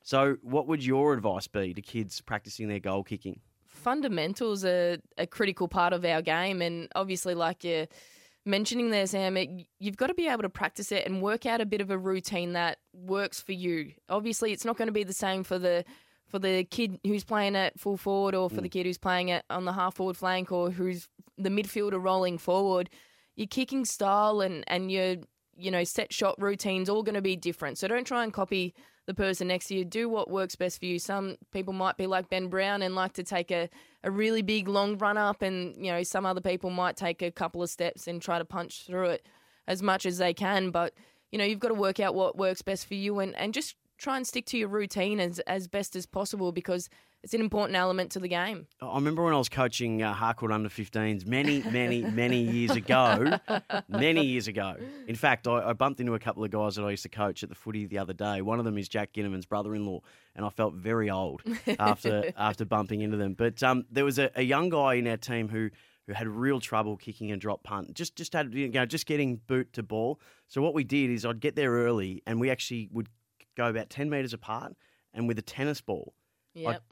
So, 0.04 0.38
what 0.42 0.68
would 0.68 0.86
your 0.86 1.14
advice 1.14 1.48
be 1.48 1.74
to 1.74 1.82
kids 1.82 2.22
practicing 2.22 2.68
their 2.68 2.80
goal 2.80 3.04
kicking? 3.04 3.40
fundamentals 3.68 4.64
are 4.66 4.98
a 5.18 5.28
critical 5.28 5.68
part 5.68 5.94
of 5.94 6.06
our 6.06 6.22
game, 6.22 6.62
and 6.62 6.88
obviously, 6.96 7.36
like 7.36 7.64
you're 7.64 7.88
mentioning 8.46 8.90
there, 8.90 9.06
Sam, 9.06 9.38
it, 9.38 9.50
you've 9.80 9.98
got 9.98 10.08
to 10.08 10.14
be 10.14 10.28
able 10.28 10.44
to 10.44 10.50
practice 10.50 10.92
it 10.92 11.06
and 11.06 11.22
work 11.22 11.46
out 11.46 11.62
a 11.62 11.66
bit 11.66 11.82
of 11.82 11.92
a 11.92 11.98
routine 11.98 12.54
that 12.54 12.78
works 12.94 13.42
for 13.42 13.52
you. 13.52 13.92
Obviously, 14.10 14.54
it's 14.54 14.66
not 14.66 14.78
going 14.78 14.88
to 14.88 14.92
be 14.94 15.04
the 15.04 15.14
same 15.14 15.44
for 15.44 15.60
the 15.60 15.84
for 16.36 16.40
the 16.40 16.66
kid 16.66 17.00
who's 17.06 17.24
playing 17.24 17.56
at 17.56 17.80
full 17.80 17.96
forward, 17.96 18.36
or 18.36 18.50
for 18.50 18.60
the 18.60 18.68
mm. 18.68 18.72
kid 18.72 18.86
who's 18.86 18.98
playing 18.98 19.30
it 19.30 19.46
on 19.50 19.64
the 19.64 19.72
half 19.72 19.96
forward 19.96 20.18
flank, 20.18 20.52
or 20.52 20.70
who's 20.70 21.08
the 21.38 21.48
midfielder 21.48 22.04
rolling 22.04 22.38
forward. 22.38 22.90
Your 23.38 23.48
kicking 23.48 23.86
style 23.86 24.42
and 24.42 24.66
and 24.68 24.92
your 24.92 25.16
you 25.56 25.72
know 25.72 25.86
set 25.86 26.12
shot 26.12 26.36
routines 26.38 26.90
all 26.90 27.04
going 27.04 27.16
to 27.16 27.22
be 27.22 27.38
different. 27.38 27.78
So 27.78 27.88
don't 27.88 28.06
try 28.06 28.22
and 28.26 28.34
copy 28.34 28.74
the 29.06 29.14
person 29.14 29.48
next 29.48 29.68
to 29.68 29.76
you. 29.76 29.86
Do 29.86 30.10
what 30.10 30.30
works 30.30 30.58
best 30.58 30.80
for 30.80 30.88
you. 30.88 31.00
Some 31.00 31.38
people 31.54 31.72
might 31.72 31.96
be 31.96 32.06
like 32.06 32.30
Ben 32.30 32.50
Brown 32.50 32.82
and 32.82 32.96
like 32.96 33.14
to 33.14 33.24
take 33.24 33.50
a, 33.50 33.70
a 34.04 34.12
really 34.12 34.42
big 34.42 34.68
long 34.68 34.98
run 34.98 35.18
up, 35.18 35.42
and 35.42 35.74
you 35.78 35.90
know 35.90 36.04
some 36.04 36.26
other 36.26 36.42
people 36.42 36.70
might 36.70 36.98
take 36.98 37.22
a 37.22 37.32
couple 37.32 37.64
of 37.64 37.70
steps 37.70 38.08
and 38.10 38.22
try 38.22 38.40
to 38.40 38.46
punch 38.46 38.84
through 38.86 39.12
it 39.12 39.26
as 39.70 39.82
much 39.82 40.06
as 40.06 40.18
they 40.18 40.34
can. 40.34 40.72
But 40.72 40.96
you 41.32 41.38
know 41.38 41.46
you've 41.46 41.62
got 41.62 41.70
to 41.70 41.76
work 41.76 42.02
out 42.02 42.14
what 42.14 42.38
works 42.38 42.62
best 42.62 42.88
for 42.88 42.96
you, 42.96 43.20
and, 43.20 43.34
and 43.38 43.54
just 43.54 43.78
try 43.98 44.18
and 44.18 44.28
stick 44.28 44.46
to 44.48 44.58
your 44.58 44.68
routine 44.68 45.20
as 45.20 45.40
as 45.40 45.68
best 45.68 45.96
as 45.96 46.06
possible 46.06 46.52
because 46.52 46.90
it's 47.26 47.34
an 47.34 47.42
important 47.42 47.76
element 47.76 48.12
to 48.12 48.20
the 48.20 48.28
game. 48.28 48.68
I 48.80 48.94
remember 48.94 49.24
when 49.24 49.34
I 49.34 49.38
was 49.38 49.50
coaching 49.50 50.04
uh, 50.04 50.14
Harcourt 50.14 50.52
under 50.52 50.70
15s 50.70 51.26
many, 51.26 51.64
many, 51.72 52.04
many 52.04 52.38
years 52.40 52.76
ago. 52.76 53.40
many 53.90 54.24
years 54.24 54.48
ago. 54.48 54.76
In 55.08 55.16
fact, 55.16 55.48
I, 55.48 55.70
I 55.70 55.74
bumped 55.74 56.00
into 56.00 56.14
a 56.14 56.20
couple 56.20 56.44
of 56.44 56.52
guys 56.52 56.76
that 56.76 56.84
I 56.84 56.92
used 56.92 57.02
to 57.02 57.10
coach 57.10 57.42
at 57.42 57.50
the 57.50 57.56
footy 57.56 57.88
the 57.88 57.98
other 57.98 58.14
day. 58.14 58.44
One 58.44 58.60
of 58.60 58.66
them 58.66 58.78
is 58.78 58.88
Jack 58.88 59.14
Ginneman's 59.14 59.48
brother-in-law, 59.48 60.02
and 60.36 60.46
I 60.46 60.50
felt 60.50 60.76
very 60.76 61.10
old 61.10 61.42
after 61.80 62.32
after 62.38 62.64
bumping 62.64 63.02
into 63.02 63.18
them. 63.18 63.34
But 63.34 63.64
um, 63.64 63.86
there 63.90 64.06
was 64.06 64.20
a, 64.20 64.30
a 64.36 64.44
young 64.44 64.70
guy 64.70 64.94
in 64.94 65.08
our 65.08 65.18
team 65.18 65.50
who 65.50 65.72
who 66.06 66.14
had 66.14 66.28
real 66.28 66.60
trouble 66.60 66.96
kicking 66.96 67.32
and 67.32 67.42
drop 67.42 67.64
punt. 67.64 67.96
Just 67.96 68.16
just 68.16 68.34
had 68.34 68.54
you 68.54 68.70
know 68.70 68.86
just 68.86 69.08
getting 69.08 69.38
boot 69.48 69.74
to 69.74 69.82
ball. 69.82 70.20
So 70.48 70.62
what 70.62 70.76
we 70.76 70.84
did 70.84 71.10
is 71.10 71.26
I'd 71.26 71.40
get 71.40 71.56
there 71.56 71.72
early, 71.72 72.22
and 72.28 72.40
we 72.40 72.52
actually 72.52 72.88
would 72.92 73.10
go 73.56 73.68
about 73.68 73.90
10 73.90 74.10
metres 74.10 74.34
apart, 74.34 74.74
and 75.14 75.28
with 75.28 75.40
a 75.40 75.42
tennis 75.44 75.82
ball 75.82 76.14
Yep. 76.54 76.84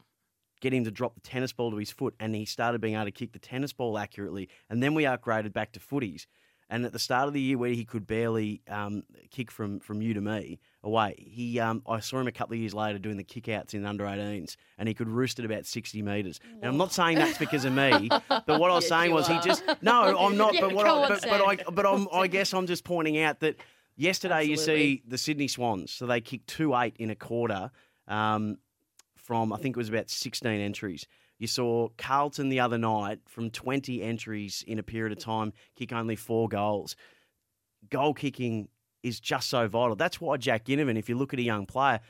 get 0.60 0.72
him 0.72 0.84
to 0.84 0.90
drop 0.90 1.14
the 1.14 1.20
tennis 1.20 1.52
ball 1.52 1.70
to 1.70 1.76
his 1.76 1.90
foot, 1.90 2.14
and 2.20 2.34
he 2.34 2.44
started 2.44 2.80
being 2.80 2.94
able 2.94 3.04
to 3.04 3.10
kick 3.10 3.32
the 3.32 3.38
tennis 3.38 3.72
ball 3.72 3.98
accurately. 3.98 4.48
And 4.70 4.82
then 4.82 4.94
we 4.94 5.04
upgraded 5.04 5.52
back 5.52 5.72
to 5.72 5.80
footies. 5.80 6.26
And 6.70 6.86
at 6.86 6.92
the 6.94 6.98
start 6.98 7.28
of 7.28 7.34
the 7.34 7.40
year, 7.40 7.58
where 7.58 7.70
he 7.72 7.84
could 7.84 8.06
barely 8.06 8.62
um, 8.68 9.02
kick 9.30 9.50
from, 9.50 9.80
from 9.80 10.00
you 10.00 10.14
to 10.14 10.20
me 10.22 10.58
away, 10.82 11.14
he 11.18 11.60
um, 11.60 11.82
I 11.86 12.00
saw 12.00 12.18
him 12.18 12.26
a 12.26 12.32
couple 12.32 12.54
of 12.54 12.60
years 12.60 12.72
later 12.72 12.98
doing 12.98 13.18
the 13.18 13.24
kickouts 13.24 13.74
in 13.74 13.82
the 13.82 13.88
under 13.88 14.04
18s, 14.04 14.56
and 14.78 14.88
he 14.88 14.94
could 14.94 15.08
roost 15.08 15.38
at 15.38 15.44
about 15.44 15.66
60 15.66 16.00
metres. 16.00 16.40
And 16.62 16.70
I'm 16.70 16.78
not 16.78 16.90
saying 16.90 17.18
that's 17.18 17.36
because 17.36 17.66
of 17.66 17.74
me, 17.74 18.08
but 18.46 18.58
what 18.58 18.70
I 18.70 18.74
was 18.74 18.84
Yes, 18.84 18.88
saying 18.88 19.12
was 19.12 19.26
he 19.26 19.38
just 19.40 19.62
no, 19.82 20.16
I'm 20.16 20.36
not. 20.38 20.54
Yeah, 20.54 20.60
but 20.62 20.72
what 20.74 20.86
I, 20.86 21.08
but, 21.08 21.22
but 21.28 21.40
I 21.42 21.56
but 21.70 21.86
I'm, 21.86 22.08
I 22.10 22.26
guess 22.28 22.54
I'm 22.54 22.66
just 22.66 22.82
pointing 22.82 23.18
out 23.18 23.40
that 23.40 23.56
yesterday 23.96 24.44
you 24.44 24.56
see 24.56 25.02
the 25.06 25.18
Sydney 25.18 25.48
Swans, 25.48 25.90
so 25.90 26.06
they 26.06 26.20
kicked 26.20 26.46
two 26.46 26.74
eight 26.76 26.94
in 26.98 27.10
a 27.10 27.14
quarter. 27.14 27.70
Um, 28.08 28.58
from 29.16 29.52
I 29.54 29.56
think 29.56 29.74
it 29.76 29.78
was 29.78 29.88
about 29.88 30.10
16 30.10 30.50
entries. 30.60 31.06
You 31.38 31.46
saw 31.46 31.88
Carlton 31.96 32.50
the 32.50 32.60
other 32.60 32.76
night 32.76 33.20
from 33.26 33.50
20 33.50 34.02
entries 34.02 34.62
in 34.66 34.78
a 34.78 34.82
period 34.82 35.12
of 35.16 35.18
time 35.18 35.52
kick 35.76 35.92
only 35.92 36.14
four 36.14 36.46
goals. 36.48 36.94
Goal 37.88 38.12
kicking 38.14 38.68
is 39.02 39.20
just 39.20 39.48
so 39.48 39.66
vital. 39.66 39.96
That's 39.96 40.20
why 40.20 40.36
Jack 40.36 40.66
Ginnivan, 40.66 40.98
if 40.98 41.08
you 41.08 41.16
look 41.16 41.32
at 41.32 41.38
a 41.38 41.42
young 41.42 41.64
player, 41.66 42.00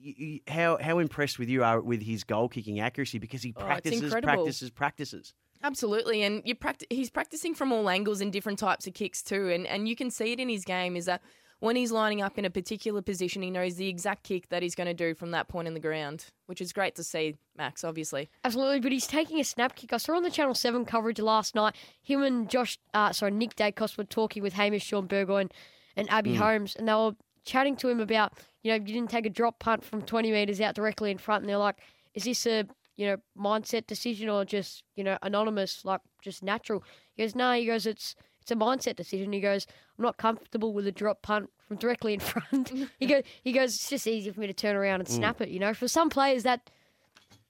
you, 0.00 0.14
you, 0.16 0.40
how 0.48 0.78
how 0.80 0.98
impressed 0.98 1.38
with 1.38 1.48
you 1.48 1.62
are 1.62 1.80
with 1.80 2.02
his 2.02 2.24
goal 2.24 2.48
kicking 2.48 2.80
accuracy 2.80 3.18
because 3.18 3.42
he 3.42 3.52
Oh, 3.56 3.60
practices, 3.60 4.02
incredible. 4.02 4.34
practices, 4.34 4.70
practices. 4.70 5.34
Absolutely, 5.62 6.22
and 6.22 6.42
you 6.44 6.54
practice. 6.54 6.86
He's 6.90 7.10
practicing 7.10 7.54
from 7.54 7.72
all 7.72 7.88
angles 7.88 8.20
and 8.20 8.32
different 8.32 8.58
types 8.58 8.86
of 8.86 8.94
kicks 8.94 9.22
too, 9.22 9.48
and 9.48 9.66
and 9.66 9.88
you 9.88 9.96
can 9.96 10.10
see 10.10 10.32
it 10.32 10.40
in 10.40 10.48
his 10.48 10.64
game. 10.64 10.96
Is 10.96 11.06
that 11.06 11.22
when 11.60 11.76
he's 11.76 11.90
lining 11.90 12.20
up 12.20 12.38
in 12.38 12.44
a 12.44 12.50
particular 12.50 13.00
position, 13.00 13.42
he 13.42 13.50
knows 13.50 13.76
the 13.76 13.88
exact 13.88 14.24
kick 14.24 14.48
that 14.50 14.62
he's 14.62 14.74
going 14.74 14.88
to 14.88 14.94
do 14.94 15.14
from 15.14 15.30
that 15.30 15.48
point 15.48 15.66
in 15.66 15.74
the 15.74 15.80
ground, 15.80 16.26
which 16.46 16.60
is 16.60 16.72
great 16.72 16.94
to 16.96 17.04
see. 17.04 17.36
Max, 17.56 17.82
obviously. 17.82 18.28
Absolutely, 18.44 18.80
but 18.80 18.92
he's 18.92 19.06
taking 19.06 19.40
a 19.40 19.44
snap 19.44 19.74
kick. 19.74 19.92
I 19.92 19.96
saw 19.96 20.16
on 20.16 20.22
the 20.22 20.30
Channel 20.30 20.54
7 20.54 20.84
coverage 20.84 21.18
last 21.18 21.54
night, 21.54 21.74
him 22.02 22.22
and 22.22 22.48
Josh, 22.50 22.78
uh, 22.92 23.12
sorry, 23.12 23.32
Nick 23.32 23.56
Daicos 23.56 23.96
were 23.96 24.04
talking 24.04 24.42
with 24.42 24.52
Hamish 24.52 24.84
Shaun 24.84 25.06
Burgoyne 25.06 25.50
and 25.96 26.10
Abbey 26.10 26.34
Holmes, 26.34 26.76
and 26.76 26.86
they 26.86 26.92
were 26.92 27.16
chatting 27.46 27.76
to 27.76 27.88
him 27.88 28.00
about, 28.00 28.34
you 28.62 28.72
know, 28.72 28.76
you 28.76 28.92
didn't 28.92 29.10
take 29.10 29.24
a 29.24 29.30
drop 29.30 29.58
punt 29.58 29.82
from 29.82 30.02
20 30.02 30.30
metres 30.30 30.60
out 30.60 30.74
directly 30.74 31.10
in 31.10 31.16
front, 31.16 31.42
and 31.42 31.48
they're 31.48 31.56
like, 31.56 31.78
is 32.12 32.24
this 32.24 32.46
a, 32.46 32.66
you 32.96 33.06
know, 33.06 33.16
mindset 33.38 33.86
decision 33.86 34.28
or 34.28 34.44
just, 34.44 34.82
you 34.94 35.04
know, 35.04 35.18
anonymous, 35.22 35.84
like 35.84 36.00
just 36.22 36.42
natural? 36.42 36.82
He 37.14 37.22
goes, 37.22 37.34
no, 37.34 37.52
he 37.52 37.66
goes, 37.66 37.86
it's, 37.86 38.14
it's 38.40 38.50
a 38.50 38.56
mindset 38.56 38.96
decision. 38.96 39.32
He 39.32 39.40
goes, 39.40 39.66
I'm 39.98 40.04
not 40.04 40.16
comfortable 40.16 40.72
with 40.72 40.86
a 40.86 40.92
drop 40.92 41.22
punt 41.22 41.50
from 41.66 41.76
directly 41.76 42.14
in 42.14 42.20
front. 42.32 42.72
he 42.98 43.06
goes, 43.06 43.22
he 43.42 43.52
goes, 43.52 43.74
it's 43.74 43.90
just 43.90 44.06
easier 44.06 44.32
for 44.32 44.40
me 44.40 44.46
to 44.46 44.54
turn 44.54 44.76
around 44.76 45.00
and 45.00 45.08
mm. 45.08 45.12
snap 45.12 45.40
it. 45.40 45.48
You 45.48 45.58
know, 45.58 45.74
for 45.74 45.88
some 45.88 46.10
players 46.10 46.42
that 46.44 46.70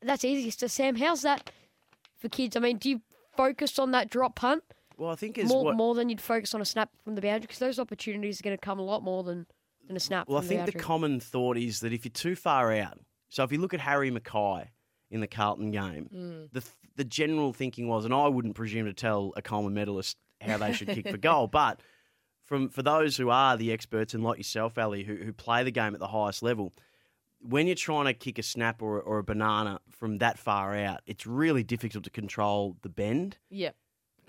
that's 0.02 0.24
easiest 0.24 0.60
to 0.60 0.68
Sam. 0.68 0.96
How's 0.96 1.22
that 1.22 1.50
for 2.18 2.28
kids? 2.28 2.56
I 2.56 2.60
mean, 2.60 2.78
do 2.78 2.90
you 2.90 3.00
focus 3.36 3.78
on 3.78 3.90
that 3.92 4.10
drop 4.10 4.36
punt 4.36 4.62
Well, 4.96 5.10
I 5.10 5.14
think 5.14 5.38
is 5.38 5.48
more, 5.48 5.64
what 5.64 5.76
more 5.76 5.94
than 5.94 6.08
you'd 6.08 6.20
focus 6.20 6.54
on 6.54 6.60
a 6.60 6.64
snap 6.64 6.90
from 7.04 7.14
the 7.14 7.20
boundary? 7.20 7.40
Because 7.40 7.58
those 7.58 7.78
opportunities 7.78 8.40
are 8.40 8.44
going 8.44 8.56
to 8.56 8.60
come 8.60 8.78
a 8.78 8.84
lot 8.84 9.02
more 9.02 9.22
than, 9.22 9.46
than 9.86 9.96
a 9.96 10.00
snap. 10.00 10.28
Well, 10.28 10.38
I 10.38 10.42
think 10.42 10.66
the 10.66 10.72
boundary. 10.72 10.80
common 10.80 11.20
thought 11.20 11.56
is 11.56 11.80
that 11.80 11.92
if 11.92 12.04
you're 12.04 12.12
too 12.12 12.36
far 12.36 12.72
out, 12.72 12.98
so 13.28 13.42
if 13.44 13.52
you 13.52 13.58
look 13.58 13.74
at 13.74 13.80
Harry 13.80 14.10
McKay 14.10 14.68
in 15.10 15.20
the 15.20 15.26
Carlton 15.26 15.70
game, 15.70 16.08
Mm. 16.14 16.48
the 16.52 16.64
the 16.96 17.04
general 17.04 17.52
thinking 17.52 17.88
was, 17.88 18.04
and 18.04 18.14
I 18.14 18.26
wouldn't 18.28 18.54
presume 18.54 18.86
to 18.86 18.92
tell 18.94 19.32
a 19.36 19.42
Coleman 19.42 19.74
medalist 19.74 20.16
how 20.40 20.56
they 20.58 20.72
should 20.72 20.88
kick 20.88 21.08
for 21.08 21.18
goal, 21.18 21.46
but 21.62 21.80
from 22.44 22.68
for 22.68 22.82
those 22.82 23.16
who 23.16 23.28
are 23.30 23.56
the 23.56 23.72
experts 23.72 24.14
and 24.14 24.22
like 24.24 24.38
yourself, 24.38 24.78
Ellie, 24.78 25.04
who 25.04 25.16
who 25.16 25.32
play 25.32 25.62
the 25.64 25.70
game 25.70 25.94
at 25.94 26.00
the 26.00 26.08
highest 26.08 26.42
level, 26.42 26.72
when 27.40 27.66
you're 27.66 27.76
trying 27.76 28.06
to 28.06 28.14
kick 28.14 28.38
a 28.38 28.42
snap 28.42 28.80
or, 28.82 29.00
or 29.00 29.18
a 29.18 29.22
banana 29.24 29.80
from 29.90 30.18
that 30.18 30.38
far 30.38 30.74
out, 30.76 31.00
it's 31.06 31.26
really 31.26 31.62
difficult 31.62 32.04
to 32.04 32.10
control 32.10 32.76
the 32.82 32.88
bend. 32.88 33.36
Yeah. 33.50 33.70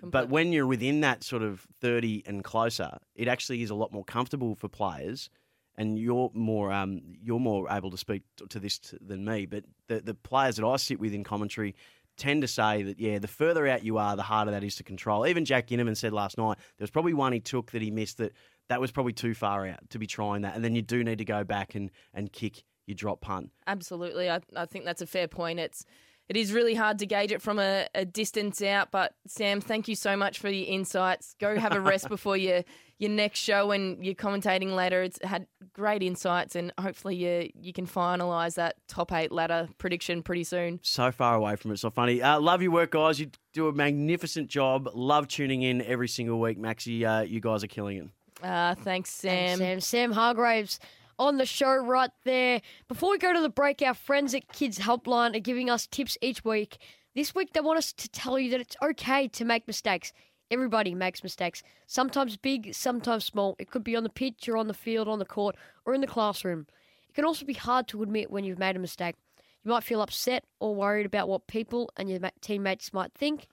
But 0.04 0.30
when 0.30 0.52
you're 0.52 0.68
within 0.68 1.02
that 1.02 1.24
sort 1.24 1.42
of 1.42 1.66
30 1.82 2.22
and 2.28 2.44
closer, 2.44 3.00
it 3.16 3.28
actually 3.28 3.64
is 3.64 3.72
a 3.72 3.76
lot 3.76 3.92
more 3.92 4.04
comfortable 4.06 4.54
for 4.54 4.68
players. 4.70 5.30
And 5.78 6.00
you're 6.00 6.32
more 6.34 6.72
um, 6.72 7.02
you're 7.22 7.40
more 7.40 7.68
able 7.70 7.92
to 7.92 7.98
speak 7.98 8.24
to 8.50 8.60
this 8.60 8.80
t- 8.80 8.98
than 9.00 9.24
me. 9.24 9.46
But 9.46 9.64
the 9.88 10.02
the 10.02 10.14
players 10.14 10.56
that 10.56 10.66
I 10.66 10.76
sit 10.78 11.00
with 11.00 11.14
in 11.14 11.24
commentary 11.24 11.76
tend 12.18 12.42
to 12.42 12.48
say 12.48 12.82
that 12.82 13.00
yeah, 13.00 13.20
the 13.20 13.28
further 13.28 13.68
out 13.68 13.84
you 13.84 13.98
are, 14.00 14.16
the 14.16 14.24
harder 14.24 14.52
that 14.52 14.64
is 14.64 14.76
to 14.78 14.84
control. 14.84 15.28
Even 15.28 15.46
Jack 15.46 15.68
Ginnivan 15.68 15.96
said 15.96 16.14
last 16.14 16.38
night 16.38 16.58
there 16.78 16.84
was 16.84 16.90
probably 16.90 17.14
one 17.14 17.32
he 17.32 17.40
took 17.40 17.72
that 17.72 17.82
he 17.82 17.92
missed 17.92 18.18
that 18.18 18.34
that 18.70 18.82
was 18.82 18.92
probably 18.92 19.14
too 19.14 19.34
far 19.34 19.68
out 19.68 19.90
to 19.92 20.00
be 20.00 20.08
trying 20.08 20.42
that. 20.42 20.56
And 20.56 20.66
then 20.66 20.74
you 20.74 20.82
do 20.82 21.04
need 21.04 21.20
to 21.20 21.26
go 21.26 21.44
back 21.44 21.76
and 21.76 21.92
and 22.14 22.34
kick 22.34 22.64
your 22.88 22.96
drop 22.96 23.22
punt. 23.22 23.52
Absolutely. 23.68 24.30
I, 24.30 24.40
I 24.56 24.66
think 24.66 24.86
that's 24.86 25.02
a 25.02 25.08
fair 25.08 25.28
point. 25.28 25.60
It's 25.60 25.86
it 26.30 26.38
is 26.38 26.52
really 26.52 26.76
hard 26.76 27.00
to 27.00 27.06
gauge 27.06 27.32
it 27.32 27.42
from 27.42 27.60
a, 27.60 27.88
a 27.96 28.06
distance 28.06 28.62
out, 28.62 28.92
but 28.92 29.14
Sam, 29.28 29.62
thank 29.62 29.88
you 29.88 29.96
so 29.96 30.18
much 30.18 30.40
for 30.40 30.50
your 30.50 30.68
insights. 30.68 31.36
Go 31.40 31.58
have 31.58 31.74
a 31.74 31.82
rest 31.82 32.10
before 32.10 32.38
your 32.38 32.64
your 33.00 33.12
next 33.12 33.38
show 33.40 33.70
and 33.72 34.04
you're 34.04 34.16
commentating 34.16 34.76
later. 34.76 35.04
It's 35.04 35.20
had 35.24 35.46
great 35.72 36.02
insights 36.02 36.56
and 36.56 36.74
hopefully 36.80 37.16
you 37.16 37.50
you 37.54 37.72
can 37.72 37.86
finalise 37.86 38.56
that 38.56 38.76
top 38.88 39.12
eight 39.14 39.32
ladder 39.32 39.70
prediction 39.78 40.24
pretty 40.24 40.44
soon. 40.44 40.80
so 40.82 41.12
far 41.12 41.36
away 41.36 41.56
from 41.58 41.72
it. 41.72 41.78
So 41.78 41.92
funny. 41.92 42.22
Uh, 42.24 42.40
love 42.40 42.62
your 42.64 42.72
work, 42.72 42.92
guys. 42.92 43.20
You 43.20 43.30
do 43.54 43.68
a 43.68 43.72
magnificent 43.74 44.50
job. 44.50 44.90
Love 44.96 45.28
tuning 45.28 45.62
in 45.62 45.82
every 45.84 46.08
single 46.08 46.40
week, 46.40 46.58
Maxie. 46.58 47.06
Uh, 47.06 47.22
you 47.22 47.40
guys 47.40 47.64
are 47.64 47.68
killing 47.68 47.98
it. 47.98 48.08
Uh, 48.44 48.74
thanks, 48.76 48.84
Thanks, 48.84 49.12
Sam. 49.12 49.58
Sam. 49.58 49.80
Sam 49.80 50.12
Hargreaves 50.12 50.80
on 51.20 51.38
the 51.38 51.46
show 51.46 51.76
right 51.76 52.12
there. 52.24 52.62
Before 52.88 53.12
we 53.12 53.18
go 53.18 53.34
to 53.34 53.42
the 53.42 53.50
break, 53.50 53.82
our 53.82 53.94
friends 53.94 54.34
at 54.34 54.52
Kids 54.52 54.80
Helpline 54.80 55.36
are 55.36 55.40
giving 55.40 55.70
us 55.70 55.88
tips 55.88 56.18
each 56.22 56.44
week. 56.46 56.78
This 57.16 57.34
week, 57.34 57.54
they 57.54 57.60
want 57.60 57.80
us 57.80 57.94
to 57.94 58.10
tell 58.10 58.38
you 58.38 58.52
that 58.52 58.62
it's 58.62 58.76
okay 58.82 59.28
to 59.30 59.46
make 59.46 59.68
mistakes. 59.68 60.14
Everybody 60.50 60.96
makes 60.96 61.24
mistakes. 61.24 61.64
Sometimes 61.88 62.38
big, 62.38 62.74
sometimes 62.74 63.26
small. 63.26 63.56
It 63.60 63.72
could 63.72 63.84
be 63.84 63.96
on 63.96 64.04
the 64.04 64.10
pitch 64.10 64.48
or 64.48 64.58
on 64.58 64.68
the 64.68 64.74
field, 64.74 65.08
on 65.08 65.20
the 65.20 65.26
court, 65.26 65.56
or 65.86 65.94
in 65.94 66.02
the 66.02 66.08
classroom. 66.08 66.68
It 67.10 67.16
can 67.16 67.26
also 67.26 67.46
be 67.46 67.54
hard 67.54 67.88
to 67.90 68.04
admit 68.04 68.32
when 68.32 68.44
you've 68.44 68.60
made 68.60 68.76
a 68.76 68.80
mistake. 68.80 69.16
You 69.64 69.72
might 69.72 69.84
feel 69.84 70.02
upset 70.02 70.46
or 70.60 70.76
worried 70.76 71.06
about 71.06 71.28
what 71.28 71.48
people 71.48 71.90
and 71.98 72.10
your 72.10 72.20
teammates 72.40 72.94
might 72.94 73.12
think, 73.14 73.48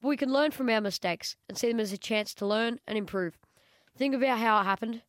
but 0.00 0.08
we 0.08 0.16
can 0.16 0.32
learn 0.32 0.50
from 0.50 0.68
our 0.70 0.80
mistakes 0.80 1.36
and 1.48 1.56
see 1.56 1.68
them 1.68 1.78
as 1.78 1.92
a 1.92 1.98
chance 1.98 2.34
to 2.34 2.46
learn 2.46 2.80
and 2.88 2.98
improve. 2.98 3.38
Think 3.96 4.14
about 4.14 4.38
how 4.38 4.60
it 4.60 4.64
happened. 4.64 5.02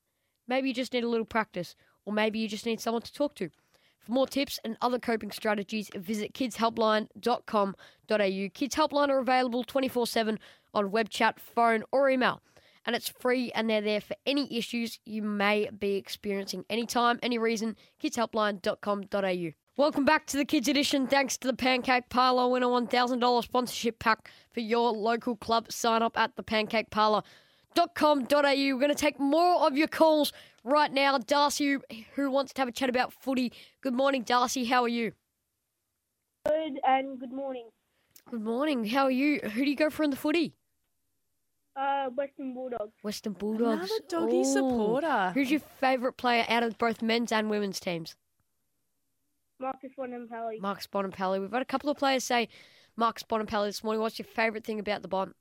Maybe 0.47 0.67
you 0.67 0.73
just 0.73 0.93
need 0.93 1.03
a 1.03 1.09
little 1.09 1.25
practice, 1.25 1.75
or 2.05 2.13
maybe 2.13 2.39
you 2.39 2.47
just 2.47 2.65
need 2.65 2.79
someone 2.79 3.01
to 3.03 3.13
talk 3.13 3.35
to. 3.35 3.49
For 3.99 4.11
more 4.11 4.27
tips 4.27 4.59
and 4.63 4.77
other 4.81 4.99
coping 4.99 5.31
strategies, 5.31 5.89
visit 5.95 6.33
kidshelpline.com.au. 6.33 8.49
Kids 8.53 8.75
Helpline 8.75 9.09
are 9.09 9.19
available 9.19 9.63
24 9.63 10.07
7 10.07 10.39
on 10.73 10.91
web 10.91 11.09
chat, 11.09 11.39
phone, 11.39 11.83
or 11.91 12.09
email. 12.09 12.41
And 12.83 12.95
it's 12.95 13.09
free, 13.09 13.51
and 13.51 13.69
they're 13.69 13.79
there 13.79 14.01
for 14.01 14.15
any 14.25 14.57
issues 14.57 14.97
you 15.05 15.21
may 15.21 15.69
be 15.69 15.97
experiencing 15.97 16.65
anytime, 16.67 17.19
any 17.21 17.37
reason. 17.37 17.75
Kidshelpline.com.au. 18.01 19.51
Welcome 19.77 20.03
back 20.03 20.25
to 20.27 20.37
the 20.37 20.45
Kids 20.45 20.67
Edition. 20.67 21.07
Thanks 21.07 21.37
to 21.37 21.47
the 21.47 21.53
Pancake 21.53 22.09
Parlour. 22.09 22.49
Winner 22.49 22.67
$1,000 22.67 23.43
sponsorship 23.43 23.99
pack 23.99 24.31
for 24.51 24.61
your 24.61 24.91
local 24.91 25.35
club. 25.35 25.71
Sign 25.71 26.01
up 26.01 26.17
at 26.17 26.35
the 26.35 26.43
Pancake 26.43 26.89
Parlour 26.89 27.21
com.au. 27.75 28.29
We're 28.29 28.75
going 28.75 28.89
to 28.89 28.95
take 28.95 29.19
more 29.19 29.65
of 29.65 29.77
your 29.77 29.87
calls 29.87 30.33
right 30.63 30.91
now. 30.91 31.17
Darcy, 31.17 31.77
who 32.15 32.31
wants 32.31 32.53
to 32.53 32.61
have 32.61 32.67
a 32.67 32.71
chat 32.71 32.89
about 32.89 33.13
footy. 33.13 33.51
Good 33.81 33.93
morning, 33.93 34.23
Darcy. 34.23 34.65
How 34.65 34.83
are 34.83 34.89
you? 34.89 35.13
Good 36.45 36.79
and 36.87 37.19
good 37.19 37.31
morning. 37.31 37.69
Good 38.29 38.41
morning. 38.41 38.85
How 38.85 39.05
are 39.05 39.11
you? 39.11 39.39
Who 39.41 39.63
do 39.63 39.69
you 39.69 39.75
go 39.75 39.89
for 39.89 40.03
in 40.03 40.09
the 40.09 40.15
footy? 40.15 40.53
Uh, 41.75 42.09
Western 42.09 42.53
Bulldogs. 42.53 42.93
Western 43.01 43.33
Bulldogs. 43.33 43.89
Another 43.89 44.03
doggy 44.09 44.41
Ooh. 44.41 44.53
supporter. 44.53 45.31
Who's 45.33 45.51
your 45.51 45.61
favourite 45.79 46.17
player 46.17 46.45
out 46.49 46.63
of 46.63 46.77
both 46.77 47.01
men's 47.01 47.31
and 47.31 47.49
women's 47.49 47.79
teams? 47.79 48.15
Marcus 49.59 49.91
Bontempelli. 49.97 50.59
Marcus 50.59 50.87
Bontempelli. 50.87 51.39
We've 51.39 51.51
had 51.51 51.61
a 51.61 51.65
couple 51.65 51.89
of 51.89 51.97
players 51.97 52.23
say 52.23 52.49
Marcus 52.97 53.23
Bontempelli 53.23 53.67
this 53.67 53.83
morning. 53.83 54.01
What's 54.01 54.19
your 54.19 54.25
favourite 54.25 54.65
thing 54.65 54.79
about 54.79 55.01
the 55.01 55.07
Bon? 55.07 55.33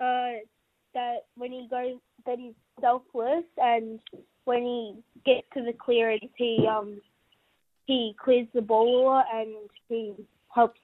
Uh, 0.00 0.32
that 0.94 1.26
when 1.36 1.52
he 1.52 1.66
goes, 1.70 1.96
that 2.26 2.38
he's 2.38 2.54
selfless, 2.80 3.44
and 3.58 4.00
when 4.44 4.62
he 4.62 4.94
gets 5.24 5.46
to 5.54 5.62
the 5.62 5.72
clearance, 5.72 6.24
he 6.36 6.66
um 6.68 7.00
he 7.86 8.14
clears 8.22 8.46
the 8.54 8.62
ball 8.62 9.22
and 9.32 9.54
he 9.88 10.14
helps 10.54 10.80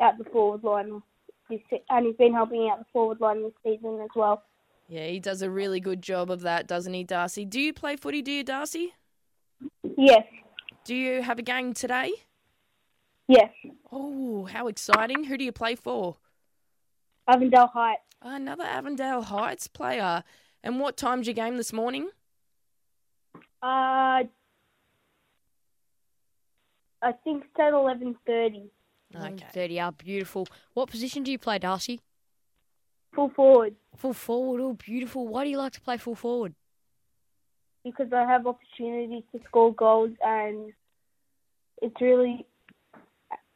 out 0.00 0.18
the 0.18 0.24
forward 0.24 0.62
line. 0.64 1.02
This, 1.50 1.60
and 1.90 2.06
he's 2.06 2.16
been 2.16 2.32
helping 2.32 2.68
out 2.72 2.78
the 2.78 2.86
forward 2.92 3.20
line 3.20 3.42
this 3.42 3.52
season 3.62 4.00
as 4.02 4.08
well. 4.16 4.42
Yeah, 4.88 5.06
he 5.06 5.20
does 5.20 5.42
a 5.42 5.50
really 5.50 5.80
good 5.80 6.02
job 6.02 6.30
of 6.30 6.40
that, 6.42 6.66
doesn't 6.66 6.92
he, 6.92 7.04
Darcy? 7.04 7.44
Do 7.44 7.60
you 7.60 7.72
play 7.72 7.96
footy, 7.96 8.22
do 8.22 8.30
you, 8.32 8.44
Darcy? 8.44 8.94
Yes, 9.96 10.24
Do 10.84 10.94
you 10.94 11.22
have 11.22 11.38
a 11.38 11.42
game 11.42 11.72
today? 11.72 12.12
yes. 13.28 13.50
Oh, 13.90 14.44
how 14.44 14.66
exciting. 14.66 15.24
Who 15.24 15.38
do 15.38 15.44
you 15.44 15.52
play 15.52 15.74
for? 15.74 16.16
Avondale 17.26 17.68
Heights. 17.68 18.02
Another 18.22 18.64
Avondale 18.64 19.22
Heights 19.22 19.68
player. 19.68 20.24
And 20.62 20.80
what 20.80 20.96
time's 20.96 21.26
your 21.26 21.34
game 21.34 21.56
this 21.56 21.72
morning? 21.72 22.08
Uh, 23.62 24.24
I 27.02 27.12
think 27.22 27.44
it's 27.44 27.60
at 27.60 27.72
eleven 27.72 28.16
thirty. 28.26 28.70
Okay. 29.14 29.46
30 29.52 29.80
are 29.80 29.92
beautiful. 29.92 30.48
What 30.72 30.90
position 30.90 31.22
do 31.22 31.30
you 31.30 31.38
play, 31.38 31.58
Darcy? 31.60 32.00
Full 33.14 33.28
forward 33.28 33.76
Full 33.96 34.12
forward. 34.12 34.60
Oh, 34.60 34.72
beautiful. 34.72 35.28
Why 35.28 35.44
do 35.44 35.50
you 35.50 35.58
like 35.58 35.72
to 35.74 35.80
play 35.80 35.98
full 35.98 36.16
forward? 36.16 36.54
because 37.84 38.10
I 38.12 38.24
have 38.24 38.46
opportunities 38.46 39.24
to 39.32 39.40
score 39.46 39.74
goals 39.74 40.10
and 40.24 40.72
it's 41.82 42.00
really 42.00 42.46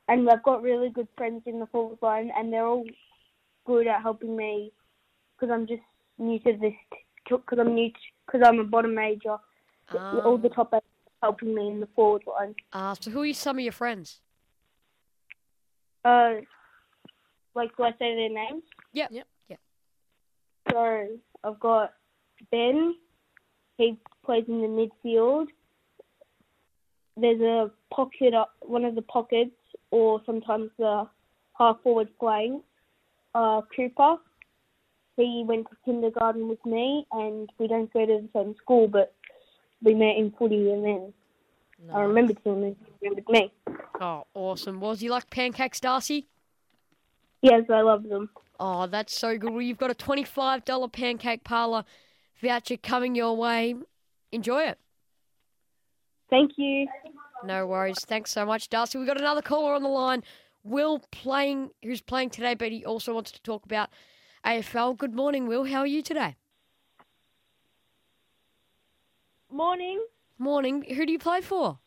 and 0.06 0.28
I've 0.28 0.42
got 0.42 0.62
really 0.62 0.90
good 0.90 1.08
friends 1.16 1.42
in 1.46 1.60
the 1.60 1.66
forward 1.66 1.98
line 2.02 2.30
and 2.36 2.52
they're 2.52 2.66
all 2.66 2.84
good 3.68 3.86
at 3.86 4.00
helping 4.02 4.34
me 4.34 4.72
because 5.36 5.52
I'm 5.52 5.66
just 5.66 5.82
new 6.18 6.38
to 6.40 6.56
this 6.56 6.72
because 7.28 7.58
I'm 7.60 7.74
new 7.74 7.90
because 8.26 8.40
I'm 8.44 8.58
a 8.58 8.64
bottom 8.64 8.94
major. 8.94 9.36
all 9.92 10.38
the 10.38 10.48
top 10.48 10.70
eight 10.72 10.78
are 10.78 11.26
helping 11.28 11.54
me 11.54 11.68
in 11.68 11.80
the 11.80 11.88
forward 11.94 12.22
line. 12.26 12.54
Uh, 12.72 12.94
so 12.98 13.10
who 13.10 13.22
are 13.22 13.32
some 13.34 13.58
of 13.58 13.62
your 13.62 13.72
friends? 13.72 14.20
Uh, 16.04 16.36
like 17.54 17.76
do 17.76 17.82
I 17.84 17.90
say 17.92 18.14
their 18.16 18.30
names? 18.30 18.62
Yep. 18.94 19.10
Yep. 19.12 19.26
Yep. 19.50 19.60
So 20.72 21.06
I've 21.44 21.60
got 21.60 21.92
Ben, 22.50 22.94
he 23.76 23.98
plays 24.24 24.44
in 24.48 24.62
the 24.62 24.88
midfield. 25.04 25.46
There's 27.18 27.40
a 27.40 27.70
pocket, 27.92 28.32
one 28.62 28.84
of 28.84 28.94
the 28.94 29.02
pockets, 29.02 29.50
or 29.90 30.22
sometimes 30.24 30.70
the 30.78 31.06
half 31.58 31.76
forward 31.82 32.08
playing. 32.18 32.62
Uh, 33.34 33.62
Cooper. 33.74 34.16
He 35.16 35.44
went 35.46 35.68
to 35.68 35.76
kindergarten 35.84 36.48
with 36.48 36.64
me, 36.64 37.06
and 37.10 37.50
we 37.58 37.66
don't 37.66 37.92
go 37.92 38.06
to 38.06 38.22
the 38.22 38.28
same 38.32 38.54
school, 38.62 38.86
but 38.86 39.14
we 39.82 39.94
met 39.94 40.16
in 40.16 40.32
footy, 40.38 40.70
and 40.70 40.84
then 40.84 41.12
I 41.92 42.02
remembered 42.02 42.38
him, 42.44 42.62
and 42.62 42.76
he 43.00 43.08
remembered 43.08 43.28
me. 43.28 43.52
Oh, 44.00 44.24
awesome. 44.34 44.80
Was 44.80 45.02
you 45.02 45.10
like 45.10 45.28
pancakes, 45.30 45.80
Darcy? 45.80 46.28
Yes, 47.42 47.64
I 47.68 47.82
love 47.82 48.04
them. 48.04 48.30
Oh, 48.60 48.86
that's 48.86 49.16
so 49.16 49.38
good. 49.38 49.50
Well, 49.50 49.62
you've 49.62 49.78
got 49.78 49.90
a 49.90 49.94
$25 49.94 50.92
pancake 50.92 51.44
parlour 51.44 51.84
voucher 52.40 52.76
coming 52.76 53.14
your 53.14 53.36
way. 53.36 53.74
Enjoy 54.32 54.62
it. 54.62 54.78
Thank 56.30 56.52
you. 56.56 56.86
No 57.44 57.66
worries. 57.66 58.04
Thanks 58.04 58.30
so 58.30 58.44
much, 58.44 58.68
Darcy. 58.68 58.98
We've 58.98 59.06
got 59.06 59.20
another 59.20 59.42
caller 59.42 59.74
on 59.74 59.82
the 59.82 59.88
line. 59.88 60.22
Will 60.68 61.00
playing, 61.10 61.70
who's 61.82 62.00
playing 62.00 62.30
today, 62.30 62.54
but 62.54 62.70
he 62.70 62.84
also 62.84 63.14
wants 63.14 63.30
to 63.32 63.42
talk 63.42 63.64
about 63.64 63.90
AFL. 64.44 64.96
Good 64.96 65.14
morning, 65.14 65.46
Will. 65.46 65.64
How 65.64 65.80
are 65.80 65.86
you 65.86 66.02
today? 66.02 66.36
Morning. 69.50 70.04
Morning. 70.38 70.84
Who 70.94 71.06
do 71.06 71.12
you 71.12 71.18
play 71.18 71.40
for? 71.40 71.78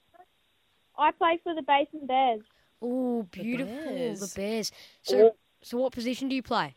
I 0.97 1.11
play 1.11 1.39
for 1.43 1.53
the 1.53 1.61
Basin 1.61 2.07
Bears. 2.07 2.41
Oh, 2.81 3.23
beautiful. 3.31 3.75
Bears. 3.83 4.19
The 4.19 4.39
Bears. 4.39 4.71
So, 5.03 5.35
so 5.61 5.77
what 5.77 5.93
position 5.93 6.27
do 6.27 6.35
you 6.35 6.43
play? 6.43 6.75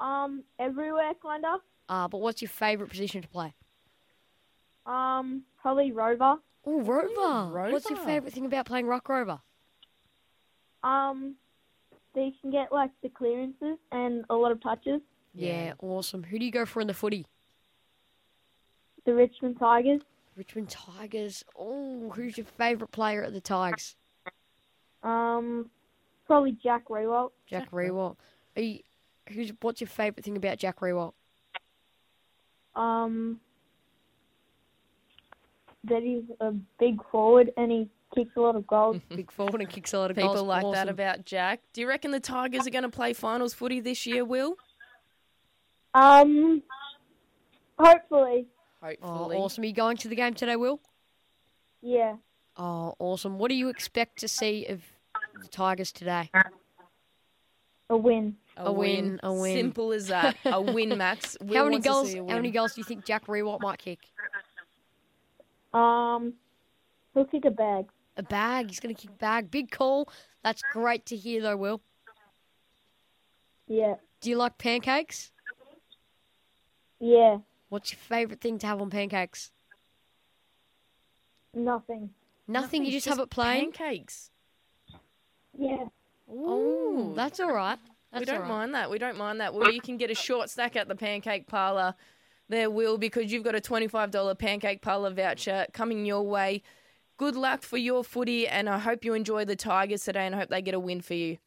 Um, 0.00 0.44
everywhere 0.58 1.12
kinda. 1.22 1.58
Uh, 1.88 2.08
but 2.08 2.18
what's 2.18 2.42
your 2.42 2.48
favourite 2.48 2.90
position 2.90 3.22
to 3.22 3.28
play? 3.28 3.54
Um, 4.86 5.44
probably 5.60 5.92
Rover. 5.92 6.38
Oh, 6.66 6.80
rover. 6.80 7.72
What's 7.72 7.88
your 7.88 7.98
favourite 7.98 8.32
thing 8.32 8.44
about 8.44 8.66
playing 8.66 8.86
Rock 8.86 9.08
Rover? 9.08 9.40
Um, 10.82 11.34
they 12.14 12.32
can 12.40 12.50
get 12.50 12.72
like 12.72 12.90
the 13.02 13.08
clearances 13.08 13.78
and 13.92 14.24
a 14.30 14.34
lot 14.34 14.52
of 14.52 14.62
touches. 14.62 15.00
Yeah, 15.34 15.74
awesome. 15.80 16.24
Who 16.24 16.38
do 16.38 16.44
you 16.44 16.50
go 16.50 16.66
for 16.66 16.80
in 16.80 16.86
the 16.86 16.94
footy? 16.94 17.26
The 19.04 19.14
Richmond 19.14 19.58
Tigers. 19.58 20.00
Richmond 20.36 20.68
Tigers. 20.68 21.44
Oh, 21.58 22.10
who's 22.14 22.36
your 22.36 22.46
favourite 22.46 22.90
player 22.90 23.22
at 23.24 23.32
the 23.32 23.40
Tigers? 23.40 23.96
Um, 25.02 25.70
probably 26.26 26.56
Jack 26.62 26.88
Riewoldt. 26.88 27.30
Jack 27.46 27.70
Riewoldt. 27.70 28.16
Are 28.56 28.62
you, 28.62 28.80
who's 29.28 29.52
what's 29.60 29.80
your 29.80 29.88
favourite 29.88 30.24
thing 30.24 30.36
about 30.36 30.58
Jack 30.58 30.80
Riewoldt? 30.80 31.12
Um, 32.74 33.40
that 35.84 36.02
he's 36.02 36.24
a 36.40 36.52
big 36.78 37.00
forward 37.10 37.52
and 37.56 37.70
he 37.70 37.88
kicks 38.14 38.30
a 38.36 38.40
lot 38.40 38.56
of 38.56 38.66
goals. 38.66 39.00
Big 39.08 39.30
forward 39.30 39.60
and 39.60 39.70
kicks 39.70 39.92
a 39.92 39.98
lot 39.98 40.10
of 40.10 40.16
People 40.16 40.34
goals. 40.34 40.46
like 40.46 40.72
that 40.72 40.88
about 40.88 41.24
Jack. 41.24 41.60
Do 41.72 41.80
you 41.80 41.88
reckon 41.88 42.10
the 42.10 42.20
Tigers 42.20 42.66
are 42.66 42.70
going 42.70 42.82
to 42.84 42.88
play 42.88 43.12
finals 43.12 43.54
footy 43.54 43.80
this 43.80 44.06
year, 44.06 44.24
Will? 44.24 44.56
um, 45.94 46.62
hopefully, 47.78 48.46
Hopefully. 48.82 49.36
Oh, 49.36 49.42
awesome. 49.42 49.62
Are 49.64 49.66
you 49.66 49.72
going 49.72 49.96
to 49.98 50.08
the 50.08 50.14
game 50.14 50.34
today, 50.34 50.56
Will? 50.56 50.80
yeah. 51.82 52.16
Oh, 52.60 52.94
awesome. 52.98 53.38
What 53.38 53.50
do 53.50 53.54
you 53.54 53.68
expect 53.68 54.18
to 54.18 54.26
see 54.28 54.66
of 54.66 54.82
the 55.40 55.46
Tigers 55.48 55.92
today? 55.92 56.28
A 57.88 57.96
win. 57.96 58.36
A 58.56 58.72
win, 58.72 59.20
a 59.22 59.32
win. 59.32 59.56
Simple 59.56 59.92
as 59.92 60.08
that. 60.08 60.36
A 60.44 60.60
win, 60.60 60.98
Max. 60.98 61.36
Will 61.40 61.56
how 61.56 61.64
many 61.64 61.78
goals? 61.78 62.12
How 62.12 62.24
many 62.24 62.50
goals 62.50 62.74
do 62.74 62.80
you 62.80 62.84
think 62.84 63.04
Jack 63.04 63.26
Riewoldt 63.28 63.60
might 63.60 63.78
kick? 63.78 64.00
Um, 65.72 66.32
he'll 67.14 67.24
kick 67.26 67.44
a 67.44 67.50
bag. 67.52 67.86
A 68.18 68.22
bag. 68.22 68.68
He's 68.68 68.80
going 68.80 68.94
to 68.94 69.00
kick 69.00 69.16
bag. 69.18 69.50
Big 69.50 69.70
call. 69.70 70.08
That's 70.42 70.62
great 70.72 71.06
to 71.06 71.16
hear, 71.16 71.40
though, 71.40 71.56
Will. 71.56 71.80
Yeah. 73.66 73.94
Do 74.20 74.30
you 74.30 74.36
like 74.36 74.58
pancakes? 74.58 75.30
Yeah. 77.00 77.38
What's 77.68 77.92
your 77.92 77.98
favourite 77.98 78.40
thing 78.40 78.58
to 78.58 78.66
have 78.66 78.80
on 78.80 78.90
pancakes? 78.90 79.52
Nothing. 81.54 82.10
Nothing. 82.46 82.84
you 82.84 82.90
Nothing's 82.90 83.04
just, 83.04 83.06
have 83.06 83.18
it 83.18 83.30
plain. 83.30 83.72
Pancakes. 83.72 84.30
Yeah. 85.56 85.84
Oh, 86.30 87.12
that's 87.14 87.40
all 87.40 87.52
right. 87.52 87.78
That's 88.12 88.20
we 88.20 88.26
don't 88.26 88.36
all 88.36 88.42
right. 88.42 88.48
mind 88.48 88.74
that. 88.74 88.90
We 88.90 88.98
don't 88.98 89.18
mind 89.18 89.40
that. 89.40 89.54
Well, 89.54 89.72
you 89.72 89.80
can 89.80 89.96
get 89.96 90.10
a 90.10 90.14
short 90.14 90.50
stack 90.50 90.76
at 90.76 90.88
the 90.88 90.96
Pancake 90.96 91.46
Parlour 91.46 91.94
there, 92.48 92.70
Will, 92.70 92.96
because 92.96 93.30
you've 93.30 93.44
got 93.44 93.54
a 93.54 93.60
$25 93.60 94.38
Pancake 94.38 94.82
Parlour 94.82 95.10
voucher 95.10 95.66
coming 95.72 96.06
your 96.06 96.22
way. 96.22 96.62
Good 97.18 97.34
luck 97.34 97.62
for 97.62 97.76
your 97.76 98.04
footy, 98.04 98.46
and 98.46 98.68
I 98.68 98.78
hope 98.78 99.04
you 99.04 99.12
enjoy 99.12 99.44
the 99.44 99.56
Tigers 99.56 100.04
today 100.04 100.24
and 100.24 100.36
I 100.36 100.38
hope 100.38 100.50
they 100.50 100.62
get 100.62 100.74
a 100.74 100.78
win 100.78 101.00
for 101.00 101.14
you. 101.14 101.38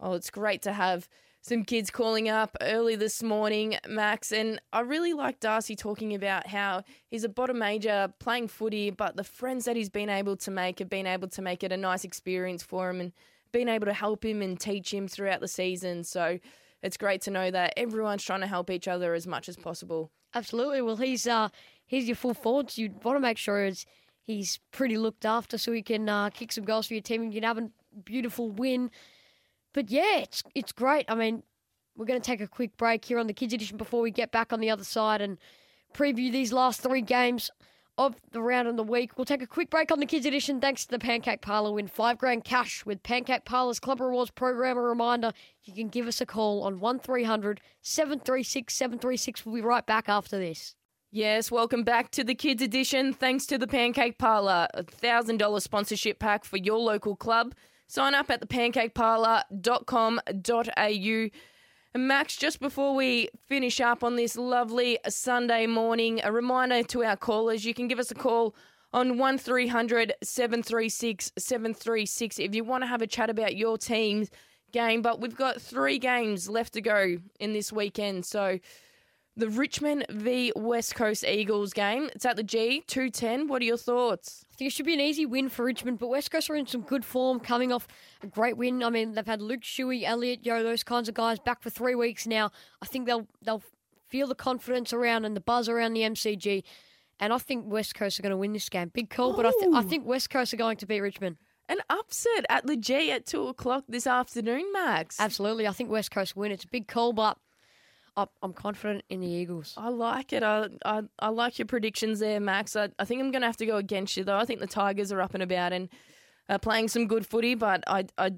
Oh, 0.00 0.14
it's 0.14 0.28
great 0.28 0.60
to 0.62 0.72
have 0.72 1.08
some 1.40 1.62
kids 1.62 1.88
calling 1.88 2.28
up 2.28 2.56
early 2.60 2.96
this 2.96 3.22
morning, 3.22 3.76
Max. 3.88 4.32
And 4.32 4.60
I 4.72 4.80
really 4.80 5.12
like 5.12 5.38
Darcy 5.38 5.76
talking 5.76 6.16
about 6.16 6.48
how 6.48 6.82
he's 7.06 7.22
a 7.22 7.28
bottom 7.28 7.60
major 7.60 8.12
playing 8.18 8.48
footy, 8.48 8.90
but 8.90 9.14
the 9.14 9.22
friends 9.22 9.66
that 9.66 9.76
he's 9.76 9.88
been 9.88 10.08
able 10.08 10.36
to 10.38 10.50
make 10.50 10.80
have 10.80 10.90
been 10.90 11.06
able 11.06 11.28
to 11.28 11.42
make 11.42 11.62
it 11.62 11.70
a 11.70 11.76
nice 11.76 12.02
experience 12.02 12.64
for 12.64 12.90
him 12.90 13.00
and 13.00 13.12
been 13.52 13.68
able 13.68 13.86
to 13.86 13.92
help 13.92 14.24
him 14.24 14.42
and 14.42 14.58
teach 14.58 14.92
him 14.92 15.06
throughout 15.06 15.38
the 15.38 15.46
season. 15.46 16.02
So 16.02 16.40
it's 16.82 16.96
great 16.96 17.20
to 17.22 17.30
know 17.30 17.52
that 17.52 17.74
everyone's 17.76 18.24
trying 18.24 18.40
to 18.40 18.48
help 18.48 18.68
each 18.68 18.88
other 18.88 19.14
as 19.14 19.28
much 19.28 19.48
as 19.48 19.56
possible. 19.56 20.10
Absolutely. 20.34 20.82
Well, 20.82 20.96
he's 20.96 21.24
uh 21.28 21.50
he's 21.86 22.08
your 22.08 22.16
full 22.16 22.34
forward. 22.34 22.76
You 22.76 22.90
want 23.04 23.16
to 23.16 23.20
make 23.20 23.38
sure 23.38 23.64
it's, 23.64 23.86
he's 24.24 24.58
pretty 24.70 24.96
looked 24.96 25.24
after, 25.24 25.58
so 25.58 25.72
he 25.72 25.82
can 25.82 26.08
uh, 26.08 26.30
kick 26.30 26.52
some 26.52 26.64
goals 26.64 26.86
for 26.86 26.94
your 26.94 27.02
team 27.02 27.22
and 27.22 27.32
you 27.32 27.40
can 27.40 27.46
have 27.48 27.58
a 27.58 27.70
beautiful 28.04 28.50
win. 28.50 28.90
But 29.72 29.90
yeah, 29.90 30.18
it's 30.18 30.42
it's 30.54 30.72
great. 30.72 31.06
I 31.08 31.14
mean, 31.14 31.42
we're 31.96 32.06
going 32.06 32.20
to 32.20 32.26
take 32.26 32.40
a 32.40 32.48
quick 32.48 32.76
break 32.76 33.04
here 33.04 33.18
on 33.18 33.26
the 33.26 33.32
Kids 33.32 33.52
Edition 33.52 33.76
before 33.76 34.00
we 34.00 34.10
get 34.10 34.32
back 34.32 34.52
on 34.52 34.60
the 34.60 34.70
other 34.70 34.84
side 34.84 35.20
and 35.20 35.38
preview 35.94 36.32
these 36.32 36.52
last 36.52 36.80
three 36.80 37.02
games 37.02 37.50
of 37.98 38.16
the 38.32 38.40
round 38.40 38.66
and 38.66 38.78
the 38.78 38.82
week. 38.82 39.16
We'll 39.16 39.26
take 39.26 39.42
a 39.42 39.46
quick 39.46 39.68
break 39.68 39.92
on 39.92 40.00
the 40.00 40.06
Kids 40.06 40.24
Edition 40.24 40.60
thanks 40.60 40.84
to 40.86 40.90
the 40.90 40.98
Pancake 40.98 41.42
Parlour. 41.42 41.72
Win 41.72 41.88
five 41.88 42.18
grand 42.18 42.44
cash 42.44 42.86
with 42.86 43.02
Pancake 43.02 43.44
Parlour's 43.44 43.78
Club 43.78 44.00
Rewards 44.00 44.30
program. 44.30 44.78
A 44.78 44.80
reminder, 44.80 45.32
you 45.64 45.74
can 45.74 45.88
give 45.88 46.06
us 46.06 46.20
a 46.20 46.26
call 46.26 46.62
on 46.62 46.80
1300 46.80 47.60
736 47.82 48.74
736. 48.74 49.44
We'll 49.44 49.54
be 49.54 49.60
right 49.60 49.84
back 49.84 50.08
after 50.08 50.38
this. 50.38 50.74
Yes, 51.14 51.50
welcome 51.50 51.84
back 51.84 52.10
to 52.12 52.24
the 52.24 52.34
Kids 52.34 52.62
Edition. 52.62 53.12
Thanks 53.12 53.44
to 53.44 53.58
the 53.58 53.66
Pancake 53.66 54.16
Parlour, 54.16 54.66
a 54.72 54.82
$1,000 54.82 55.60
sponsorship 55.60 56.18
pack 56.18 56.42
for 56.42 56.56
your 56.56 56.78
local 56.78 57.16
club. 57.16 57.54
Sign 57.86 58.14
up 58.14 58.30
at 58.30 58.40
thepancakeparlour.com.au. 58.40 61.30
And 61.94 62.08
Max, 62.08 62.38
just 62.38 62.60
before 62.60 62.94
we 62.94 63.28
finish 63.46 63.78
up 63.78 64.02
on 64.02 64.16
this 64.16 64.36
lovely 64.36 64.98
Sunday 65.06 65.66
morning, 65.66 66.22
a 66.24 66.32
reminder 66.32 66.82
to 66.84 67.04
our 67.04 67.18
callers 67.18 67.66
you 67.66 67.74
can 67.74 67.88
give 67.88 67.98
us 67.98 68.10
a 68.10 68.14
call 68.14 68.56
on 68.94 69.18
1300 69.18 70.14
736 70.22 71.32
736 71.36 72.38
if 72.38 72.54
you 72.54 72.64
want 72.64 72.84
to 72.84 72.88
have 72.88 73.02
a 73.02 73.06
chat 73.06 73.28
about 73.28 73.54
your 73.54 73.76
team's 73.76 74.30
game. 74.72 75.02
But 75.02 75.20
we've 75.20 75.36
got 75.36 75.60
three 75.60 75.98
games 75.98 76.48
left 76.48 76.72
to 76.72 76.80
go 76.80 77.18
in 77.38 77.52
this 77.52 77.70
weekend. 77.70 78.24
So 78.24 78.60
the 79.36 79.48
Richmond 79.48 80.06
v 80.10 80.52
West 80.54 80.94
Coast 80.94 81.24
Eagles 81.24 81.72
game. 81.72 82.10
It's 82.14 82.26
at 82.26 82.36
the 82.36 82.42
G, 82.42 82.82
210. 82.86 83.48
What 83.48 83.62
are 83.62 83.64
your 83.64 83.78
thoughts? 83.78 84.44
I 84.52 84.56
think 84.56 84.68
it 84.68 84.72
should 84.72 84.86
be 84.86 84.94
an 84.94 85.00
easy 85.00 85.24
win 85.24 85.48
for 85.48 85.64
Richmond, 85.64 85.98
but 85.98 86.08
West 86.08 86.30
Coast 86.30 86.50
are 86.50 86.56
in 86.56 86.66
some 86.66 86.82
good 86.82 87.04
form 87.04 87.40
coming 87.40 87.72
off 87.72 87.88
a 88.22 88.26
great 88.26 88.56
win. 88.56 88.82
I 88.82 88.90
mean, 88.90 89.12
they've 89.12 89.26
had 89.26 89.40
Luke 89.40 89.62
Shuey, 89.62 90.02
Elliot 90.04 90.40
Yeo, 90.44 90.62
those 90.62 90.84
kinds 90.84 91.08
of 91.08 91.14
guys 91.14 91.38
back 91.38 91.62
for 91.62 91.70
three 91.70 91.94
weeks 91.94 92.26
now. 92.26 92.50
I 92.82 92.86
think 92.86 93.06
they'll 93.06 93.26
they'll 93.42 93.62
feel 94.08 94.26
the 94.26 94.34
confidence 94.34 94.92
around 94.92 95.24
and 95.24 95.34
the 95.34 95.40
buzz 95.40 95.68
around 95.68 95.94
the 95.94 96.02
MCG. 96.02 96.62
And 97.18 97.32
I 97.32 97.38
think 97.38 97.64
West 97.66 97.94
Coast 97.94 98.18
are 98.18 98.22
going 98.22 98.30
to 98.30 98.36
win 98.36 98.52
this 98.52 98.68
game. 98.68 98.90
Big 98.92 99.08
call, 99.08 99.34
but 99.34 99.46
I, 99.46 99.52
th- 99.52 99.72
I 99.74 99.82
think 99.82 100.04
West 100.06 100.28
Coast 100.28 100.52
are 100.52 100.56
going 100.58 100.76
to 100.78 100.86
beat 100.86 101.00
Richmond. 101.00 101.36
An 101.68 101.78
upset 101.88 102.44
at 102.50 102.66
the 102.66 102.76
G 102.76 103.12
at 103.12 103.26
2 103.26 103.46
o'clock 103.46 103.84
this 103.88 104.06
afternoon, 104.06 104.72
Max. 104.72 105.20
Absolutely. 105.20 105.66
I 105.66 105.70
think 105.70 105.88
West 105.88 106.10
Coast 106.10 106.36
win. 106.36 106.50
It's 106.50 106.64
a 106.64 106.68
big 106.68 106.88
call, 106.88 107.12
but 107.12 107.38
I'm 108.16 108.52
confident 108.52 109.04
in 109.08 109.20
the 109.20 109.26
Eagles. 109.26 109.74
I 109.76 109.88
like 109.88 110.32
it. 110.32 110.42
I, 110.42 110.68
I, 110.84 111.02
I 111.18 111.28
like 111.28 111.58
your 111.58 111.66
predictions 111.66 112.20
there, 112.20 112.40
Max. 112.40 112.76
I, 112.76 112.90
I 112.98 113.04
think 113.06 113.20
I'm 113.20 113.30
going 113.30 113.40
to 113.40 113.46
have 113.46 113.56
to 113.58 113.66
go 113.66 113.76
against 113.76 114.16
you, 114.16 114.24
though. 114.24 114.36
I 114.36 114.44
think 114.44 114.60
the 114.60 114.66
Tigers 114.66 115.10
are 115.12 115.22
up 115.22 115.32
and 115.32 115.42
about 115.42 115.72
and 115.72 115.88
uh, 116.48 116.58
playing 116.58 116.88
some 116.88 117.06
good 117.06 117.26
footy, 117.26 117.54
but 117.54 117.82
I, 117.86 118.04
I, 118.18 118.32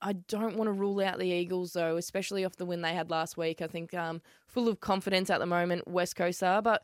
I 0.00 0.14
don't 0.14 0.56
want 0.56 0.68
to 0.68 0.72
rule 0.72 1.00
out 1.00 1.18
the 1.18 1.26
Eagles, 1.26 1.74
though, 1.74 1.96
especially 1.96 2.46
off 2.46 2.56
the 2.56 2.64
win 2.64 2.80
they 2.80 2.94
had 2.94 3.10
last 3.10 3.36
week. 3.36 3.60
I 3.60 3.66
think 3.66 3.92
um, 3.92 4.22
full 4.46 4.68
of 4.68 4.80
confidence 4.80 5.28
at 5.28 5.38
the 5.38 5.46
moment, 5.46 5.86
West 5.86 6.16
Coast 6.16 6.42
are. 6.42 6.62
But 6.62 6.82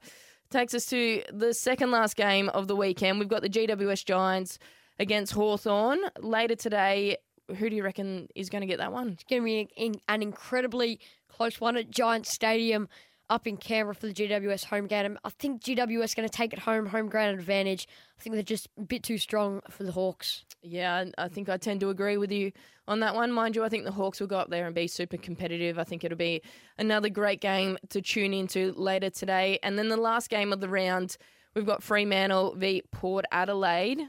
takes 0.50 0.74
us 0.74 0.86
to 0.86 1.22
the 1.32 1.54
second 1.54 1.90
last 1.90 2.16
game 2.16 2.48
of 2.50 2.68
the 2.68 2.76
weekend. 2.76 3.18
We've 3.18 3.28
got 3.28 3.42
the 3.42 3.48
GWS 3.48 4.04
Giants 4.04 4.58
against 4.98 5.32
Hawthorn 5.32 5.98
later 6.20 6.54
today. 6.54 7.16
Who 7.56 7.70
do 7.70 7.76
you 7.76 7.84
reckon 7.84 8.28
is 8.34 8.50
going 8.50 8.60
to 8.60 8.66
get 8.66 8.78
that 8.78 8.92
one? 8.92 9.10
It's 9.10 9.24
going 9.24 9.42
to 9.42 9.46
be 9.46 9.68
an, 9.76 9.94
an 10.08 10.22
incredibly 10.22 11.00
close 11.36 11.60
one 11.60 11.76
at 11.76 11.90
Giant 11.90 12.26
Stadium. 12.26 12.88
up 13.28 13.46
in 13.46 13.56
Canberra 13.56 13.94
for 13.94 14.06
the 14.06 14.12
GWS 14.12 14.64
home 14.64 14.86
game. 14.86 15.18
I 15.24 15.30
think 15.30 15.62
GWS 15.62 16.14
going 16.14 16.28
to 16.28 16.34
take 16.34 16.52
it 16.52 16.60
home, 16.60 16.86
home 16.86 17.08
ground 17.08 17.38
advantage. 17.38 17.88
I 18.18 18.22
think 18.22 18.34
they're 18.34 18.42
just 18.42 18.68
a 18.78 18.82
bit 18.82 19.02
too 19.02 19.18
strong 19.18 19.60
for 19.68 19.82
the 19.82 19.92
Hawks. 19.92 20.44
Yeah, 20.62 21.06
I 21.18 21.28
think 21.28 21.48
I 21.48 21.56
tend 21.56 21.80
to 21.80 21.90
agree 21.90 22.16
with 22.16 22.30
you 22.30 22.52
on 22.86 23.00
that 23.00 23.14
one. 23.14 23.32
Mind 23.32 23.56
you, 23.56 23.64
I 23.64 23.68
think 23.68 23.84
the 23.84 23.92
Hawks 23.92 24.20
will 24.20 24.26
go 24.26 24.38
up 24.38 24.50
there 24.50 24.66
and 24.66 24.74
be 24.74 24.86
super 24.86 25.16
competitive. 25.16 25.78
I 25.78 25.84
think 25.84 26.04
it'll 26.04 26.16
be 26.16 26.42
another 26.78 27.08
great 27.08 27.40
game 27.40 27.78
to 27.90 28.00
tune 28.00 28.32
into 28.32 28.72
later 28.72 29.10
today. 29.10 29.58
And 29.62 29.78
then 29.78 29.88
the 29.88 29.96
last 29.96 30.30
game 30.30 30.52
of 30.52 30.60
the 30.60 30.68
round, 30.68 31.16
we've 31.54 31.66
got 31.66 31.82
Fremantle 31.82 32.54
v 32.56 32.82
Port 32.92 33.24
Adelaide. 33.32 34.02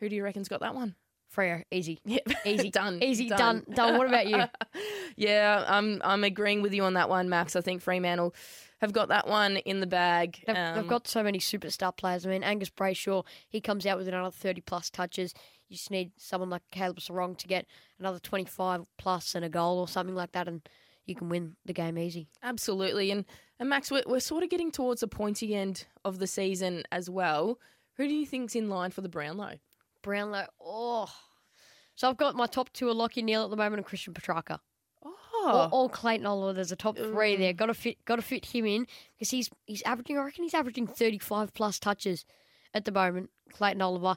Who 0.00 0.08
do 0.08 0.16
you 0.16 0.24
reckon's 0.24 0.48
got 0.48 0.60
that 0.60 0.74
one? 0.74 0.94
Freo, 1.34 1.62
easy. 1.70 1.98
Yep. 2.04 2.28
Easy. 2.44 2.70
done. 2.70 3.02
Easy, 3.02 3.28
done. 3.28 3.38
done, 3.38 3.64
done. 3.74 3.98
What 3.98 4.06
about 4.06 4.26
you? 4.26 4.44
yeah, 5.16 5.64
I'm 5.66 6.00
I'm 6.04 6.24
agreeing 6.24 6.62
with 6.62 6.74
you 6.74 6.84
on 6.84 6.94
that 6.94 7.08
one, 7.08 7.28
Max. 7.28 7.56
I 7.56 7.60
think 7.60 7.82
Fremantle 7.82 8.34
have 8.80 8.92
got 8.92 9.08
that 9.08 9.28
one 9.28 9.58
in 9.58 9.80
the 9.80 9.86
bag. 9.86 10.42
They've, 10.46 10.56
Um, 10.56 10.74
they've 10.76 10.88
got 10.88 11.06
so 11.06 11.22
many 11.22 11.38
superstar 11.38 11.96
players. 11.96 12.26
I 12.26 12.30
mean, 12.30 12.42
Angus 12.42 12.70
Brayshaw, 12.70 13.24
he 13.48 13.60
comes 13.60 13.86
out 13.86 13.96
with 13.96 14.08
another 14.08 14.30
30 14.32 14.60
plus 14.62 14.90
touches. 14.90 15.32
You 15.68 15.76
just 15.76 15.90
need 15.90 16.10
someone 16.16 16.50
like 16.50 16.62
Caleb 16.72 16.98
Serong 16.98 17.36
to 17.38 17.46
get 17.46 17.66
another 18.00 18.18
25 18.18 18.82
plus 18.98 19.34
and 19.36 19.44
a 19.44 19.48
goal 19.48 19.78
or 19.78 19.86
something 19.86 20.16
like 20.16 20.32
that, 20.32 20.48
and 20.48 20.68
you 21.06 21.14
can 21.14 21.28
win 21.28 21.54
the 21.64 21.72
game 21.72 21.96
easy. 21.96 22.28
Absolutely. 22.42 23.10
And, 23.12 23.24
and 23.60 23.68
Max, 23.68 23.90
we're, 23.90 24.02
we're 24.06 24.20
sort 24.20 24.42
of 24.42 24.50
getting 24.50 24.70
towards 24.72 25.00
the 25.00 25.08
pointy 25.08 25.54
end 25.54 25.86
of 26.04 26.18
the 26.18 26.26
season 26.26 26.82
as 26.90 27.08
well. 27.08 27.58
Who 27.98 28.08
do 28.08 28.14
you 28.14 28.26
think's 28.26 28.56
in 28.56 28.68
line 28.68 28.90
for 28.90 29.00
the 29.00 29.08
Brownlow? 29.08 29.54
Brownlow, 30.02 30.46
oh. 30.60 31.08
So 31.94 32.08
I've 32.08 32.16
got 32.16 32.34
my 32.34 32.46
top 32.46 32.72
two 32.72 32.88
are 32.88 32.94
Lachie 32.94 33.22
Neale 33.22 33.44
at 33.44 33.50
the 33.50 33.56
moment 33.56 33.76
and 33.76 33.86
Christian 33.86 34.14
Petracca. 34.14 34.58
Oh, 35.44 35.88
Clayton 35.92 36.26
Oliver. 36.26 36.52
There's 36.52 36.70
a 36.70 36.76
top 36.76 36.96
three 36.96 37.34
mm. 37.34 37.38
there. 37.38 37.52
Got 37.52 37.66
to 37.66 37.74
fit. 37.74 38.04
Got 38.04 38.16
to 38.16 38.22
fit 38.22 38.46
him 38.46 38.64
in 38.64 38.86
because 39.14 39.30
he's 39.30 39.50
he's 39.66 39.82
averaging. 39.82 40.16
I 40.18 40.22
reckon 40.22 40.44
he's 40.44 40.54
averaging 40.54 40.86
35 40.86 41.52
plus 41.52 41.80
touches 41.80 42.24
at 42.74 42.84
the 42.84 42.92
moment. 42.92 43.30
Clayton 43.52 43.82
Oliver, 43.82 44.16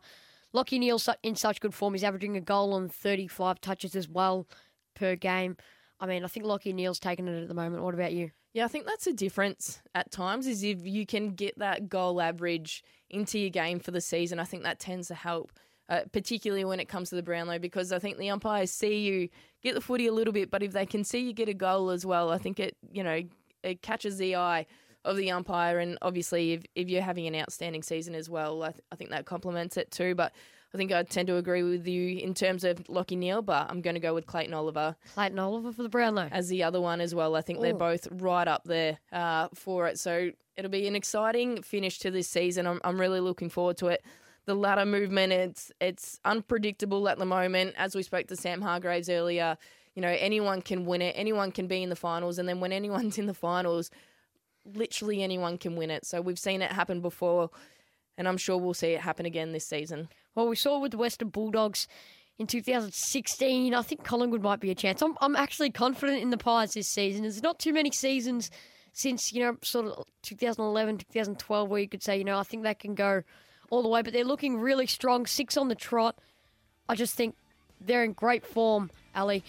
Lachie 0.54 0.80
Neale 0.80 1.02
in 1.24 1.36
such 1.36 1.60
good 1.62 1.74
form. 1.74 1.94
He's 1.94 2.04
averaging 2.04 2.38
a 2.38 2.42
goal 2.42 2.74
on 2.74 2.90
35 2.90 3.60
touches 3.60 3.96
as 3.96 4.08
well 4.08 4.48
per 4.96 5.16
game. 5.16 5.58
I 6.00 6.06
mean, 6.06 6.24
I 6.24 6.28
think 6.28 6.46
Lachie 6.46 6.76
Neale's 6.76 7.00
taking 7.00 7.28
it 7.28 7.42
at 7.42 7.48
the 7.48 7.54
moment. 7.54 7.84
What 7.84 7.96
about 7.96 8.14
you? 8.14 8.32
yeah, 8.56 8.64
I 8.64 8.70
think 8.70 8.86
that's 8.86 9.06
a 9.06 9.12
difference 9.12 9.82
at 9.94 10.12
times 10.12 10.48
is 10.48 10.64
if 10.64 10.88
you 10.88 11.06
can 11.06 11.32
get 11.32 11.60
that 11.60 11.90
goal 11.90 12.22
average 12.22 12.86
into 13.10 13.38
your 13.38 13.50
game 13.50 13.82
for 13.82 13.92
the 13.92 14.00
season. 14.00 14.40
I 14.40 14.46
think 14.46 14.64
that 14.64 14.80
tends 14.80 15.10
to 15.10 15.14
help. 15.14 15.52
Uh, 15.88 16.02
particularly 16.12 16.66
when 16.66 16.80
it 16.80 16.88
comes 16.90 17.10
to 17.10 17.16
the 17.16 17.22
Brownlow, 17.22 17.60
because 17.60 17.92
I 17.92 18.00
think 18.00 18.18
the 18.18 18.32
umpires 18.32 18.72
see 18.72 19.02
you 19.02 19.30
get 19.62 19.76
the 19.76 19.82
footy 19.82 20.08
a 20.08 20.12
little 20.12 20.34
bit, 20.34 20.50
but 20.50 20.64
if 20.64 20.72
they 20.72 20.86
can 20.86 21.04
see 21.04 21.20
you 21.20 21.32
get 21.32 21.48
a 21.48 21.54
goal 21.54 21.92
as 21.92 22.04
well, 22.06 22.32
I 22.32 22.40
think 22.40 22.60
it 22.60 22.76
you 22.92 23.04
know 23.04 23.22
it 23.62 23.82
catches 23.84 24.18
the 24.18 24.36
eye 24.36 24.66
of 25.04 25.16
the 25.16 25.30
umpire, 25.30 25.78
and 25.78 26.00
obviously 26.02 26.54
if, 26.54 26.64
if 26.74 26.90
you're 26.90 27.04
having 27.04 27.28
an 27.28 27.36
outstanding 27.36 27.84
season 27.84 28.16
as 28.16 28.28
well, 28.32 28.64
I, 28.64 28.72
th- 28.72 28.82
I 28.92 28.96
think 28.96 29.12
that 29.12 29.26
complements 29.26 29.78
it 29.78 29.92
too. 29.92 30.16
But 30.16 30.34
I 30.74 30.78
think 30.78 30.92
I 30.92 31.04
tend 31.04 31.28
to 31.28 31.38
agree 31.38 31.62
with 31.62 31.88
you 31.88 32.18
in 32.18 32.34
terms 32.34 32.64
of 32.64 32.78
Lachie 32.86 33.16
Neale, 33.18 33.44
but 33.44 33.70
I'm 33.70 33.82
going 33.82 33.94
to 33.94 34.00
go 34.00 34.14
with 34.16 34.26
Clayton 34.26 34.54
Oliver 34.56 34.96
Clayton 35.14 35.38
Oliver 35.38 35.72
for 35.72 35.84
the 35.84 35.90
Brownlow. 35.90 36.30
as 36.32 36.50
the 36.50 36.64
other 36.64 36.82
one 36.82 37.00
as 37.00 37.14
well. 37.14 37.36
I 37.36 37.42
think 37.42 37.62
they're 37.62 37.74
both 37.76 38.08
right 38.12 38.48
up 38.48 38.64
there 38.66 38.98
uh, 39.14 39.50
for 39.54 39.88
it. 39.88 40.00
So 40.00 40.32
it'll 40.58 40.72
be 40.72 40.88
an 40.88 40.96
exciting 40.96 41.62
finish 41.62 42.00
to 42.00 42.10
this 42.10 42.28
season. 42.28 42.66
I'm, 42.66 42.82
I'm 42.84 43.00
really 43.00 43.20
looking 43.20 43.50
forward 43.50 43.78
to 43.78 43.88
it. 43.88 44.04
The 44.46 44.56
ladder 44.56 44.86
movement, 44.86 45.34
it's 45.34 45.72
it's 45.82 46.20
unpredictable 46.24 47.10
at 47.10 47.18
the 47.18 47.26
moment. 47.26 47.74
As 47.78 47.96
we 47.96 48.04
spoke 48.04 48.28
to 48.28 48.36
Sam 48.36 48.62
Hargreaves 48.62 49.10
earlier, 49.10 49.58
you 49.96 50.02
know 50.02 50.16
anyone 50.20 50.62
can 50.62 50.86
win 50.86 51.02
it, 51.02 51.14
anyone 51.18 51.52
can 51.52 51.68
be 51.68 51.82
in 51.82 51.90
the 51.90 51.96
finals, 51.96 52.38
and 52.38 52.48
then 52.48 52.60
when 52.60 52.72
anyone's 52.72 53.18
in 53.18 53.26
the 53.26 53.34
finals, 53.34 53.90
literally 54.66 55.24
anyone 55.24 55.58
can 55.58 55.76
win 55.76 55.90
it. 55.90 56.06
So 56.06 56.22
we've 56.22 56.40
seen 56.40 56.62
it 56.62 56.72
happen 56.72 57.02
before, 57.02 57.50
and 58.18 58.28
I'm 58.28 58.38
sure 58.38 58.58
we'll 58.58 58.74
see 58.74 58.90
it 58.90 59.02
happen 59.02 59.26
again 59.26 59.52
this 59.52 59.66
season. 59.66 60.10
Well, 60.36 60.48
we 60.48 60.56
saw 60.56 60.80
with 60.80 60.92
the 60.92 60.98
Western 60.98 61.30
Bulldogs 61.30 61.88
in 62.38 62.48
2016. 62.48 63.74
I 63.74 63.82
think 63.82 64.04
Collingwood 64.04 64.42
might 64.42 64.60
be 64.60 64.72
a 64.72 64.76
chance. 64.76 65.02
I'm, 65.02 65.16
I'm 65.22 65.36
actually 65.36 65.72
confident 65.72 66.22
in 66.22 66.30
the 66.30 66.38
Pies 66.38 66.74
this 66.74 66.88
season. 66.88 67.24
There's 67.24 67.44
not 67.44 67.60
too 67.60 67.74
many 67.74 67.92
seasons 67.92 68.52
since, 68.92 69.34
you 69.34 69.42
know, 69.42 69.58
sort 69.62 69.88
of 69.88 70.06
2011, 70.24 70.98
2012 70.98 71.70
where 71.70 71.82
you 71.82 71.90
could 71.90 72.04
say, 72.04 72.18
you 72.18 72.24
know, 72.24 72.38
I 72.38 72.44
think 72.44 72.64
they 72.64 72.74
can 72.74 72.96
go 72.96 73.24
all 73.70 73.84
the 73.84 73.90
way, 73.90 74.02
but 74.02 74.14
they're 74.14 74.24
looking 74.24 74.58
really 74.58 74.88
strong. 74.88 75.26
Six 75.26 75.58
on 75.58 75.68
the 75.68 75.76
trot. 75.76 76.18
I 76.88 76.96
just 76.96 77.16
think 77.16 77.36
they're 77.82 78.04
in 78.04 78.14
great 78.14 78.46
form, 78.46 78.92
Ellie. 79.14 79.44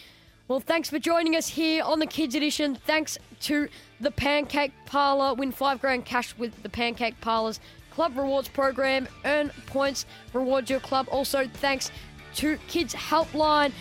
Well, 0.48 0.60
thanks 0.60 0.88
for 0.88 0.98
joining 0.98 1.34
us 1.34 1.48
here 1.48 1.82
on 1.82 1.98
the 1.98 2.06
Kids 2.06 2.34
Edition. 2.34 2.76
Thanks 2.76 3.18
to 3.40 3.68
the 4.00 4.12
Pancake 4.12 4.72
Parlour. 4.86 5.34
Win 5.34 5.50
five 5.50 5.80
grand 5.80 6.04
cash 6.04 6.36
with 6.38 6.62
the 6.62 6.68
Pancake 6.68 7.20
Parlour's 7.20 7.58
Club 7.90 8.16
Rewards 8.16 8.48
program. 8.48 9.08
Earn 9.24 9.50
points, 9.66 10.06
reward 10.32 10.70
your 10.70 10.80
club. 10.80 11.08
Also, 11.10 11.48
thanks 11.54 11.90
to 12.36 12.58
Kids 12.68 12.94
Helpline. 12.94 13.72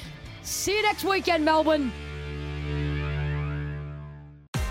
See 0.41 0.75
you 0.75 0.81
next 0.83 1.03
weekend, 1.03 1.45
Melbourne. 1.45 1.91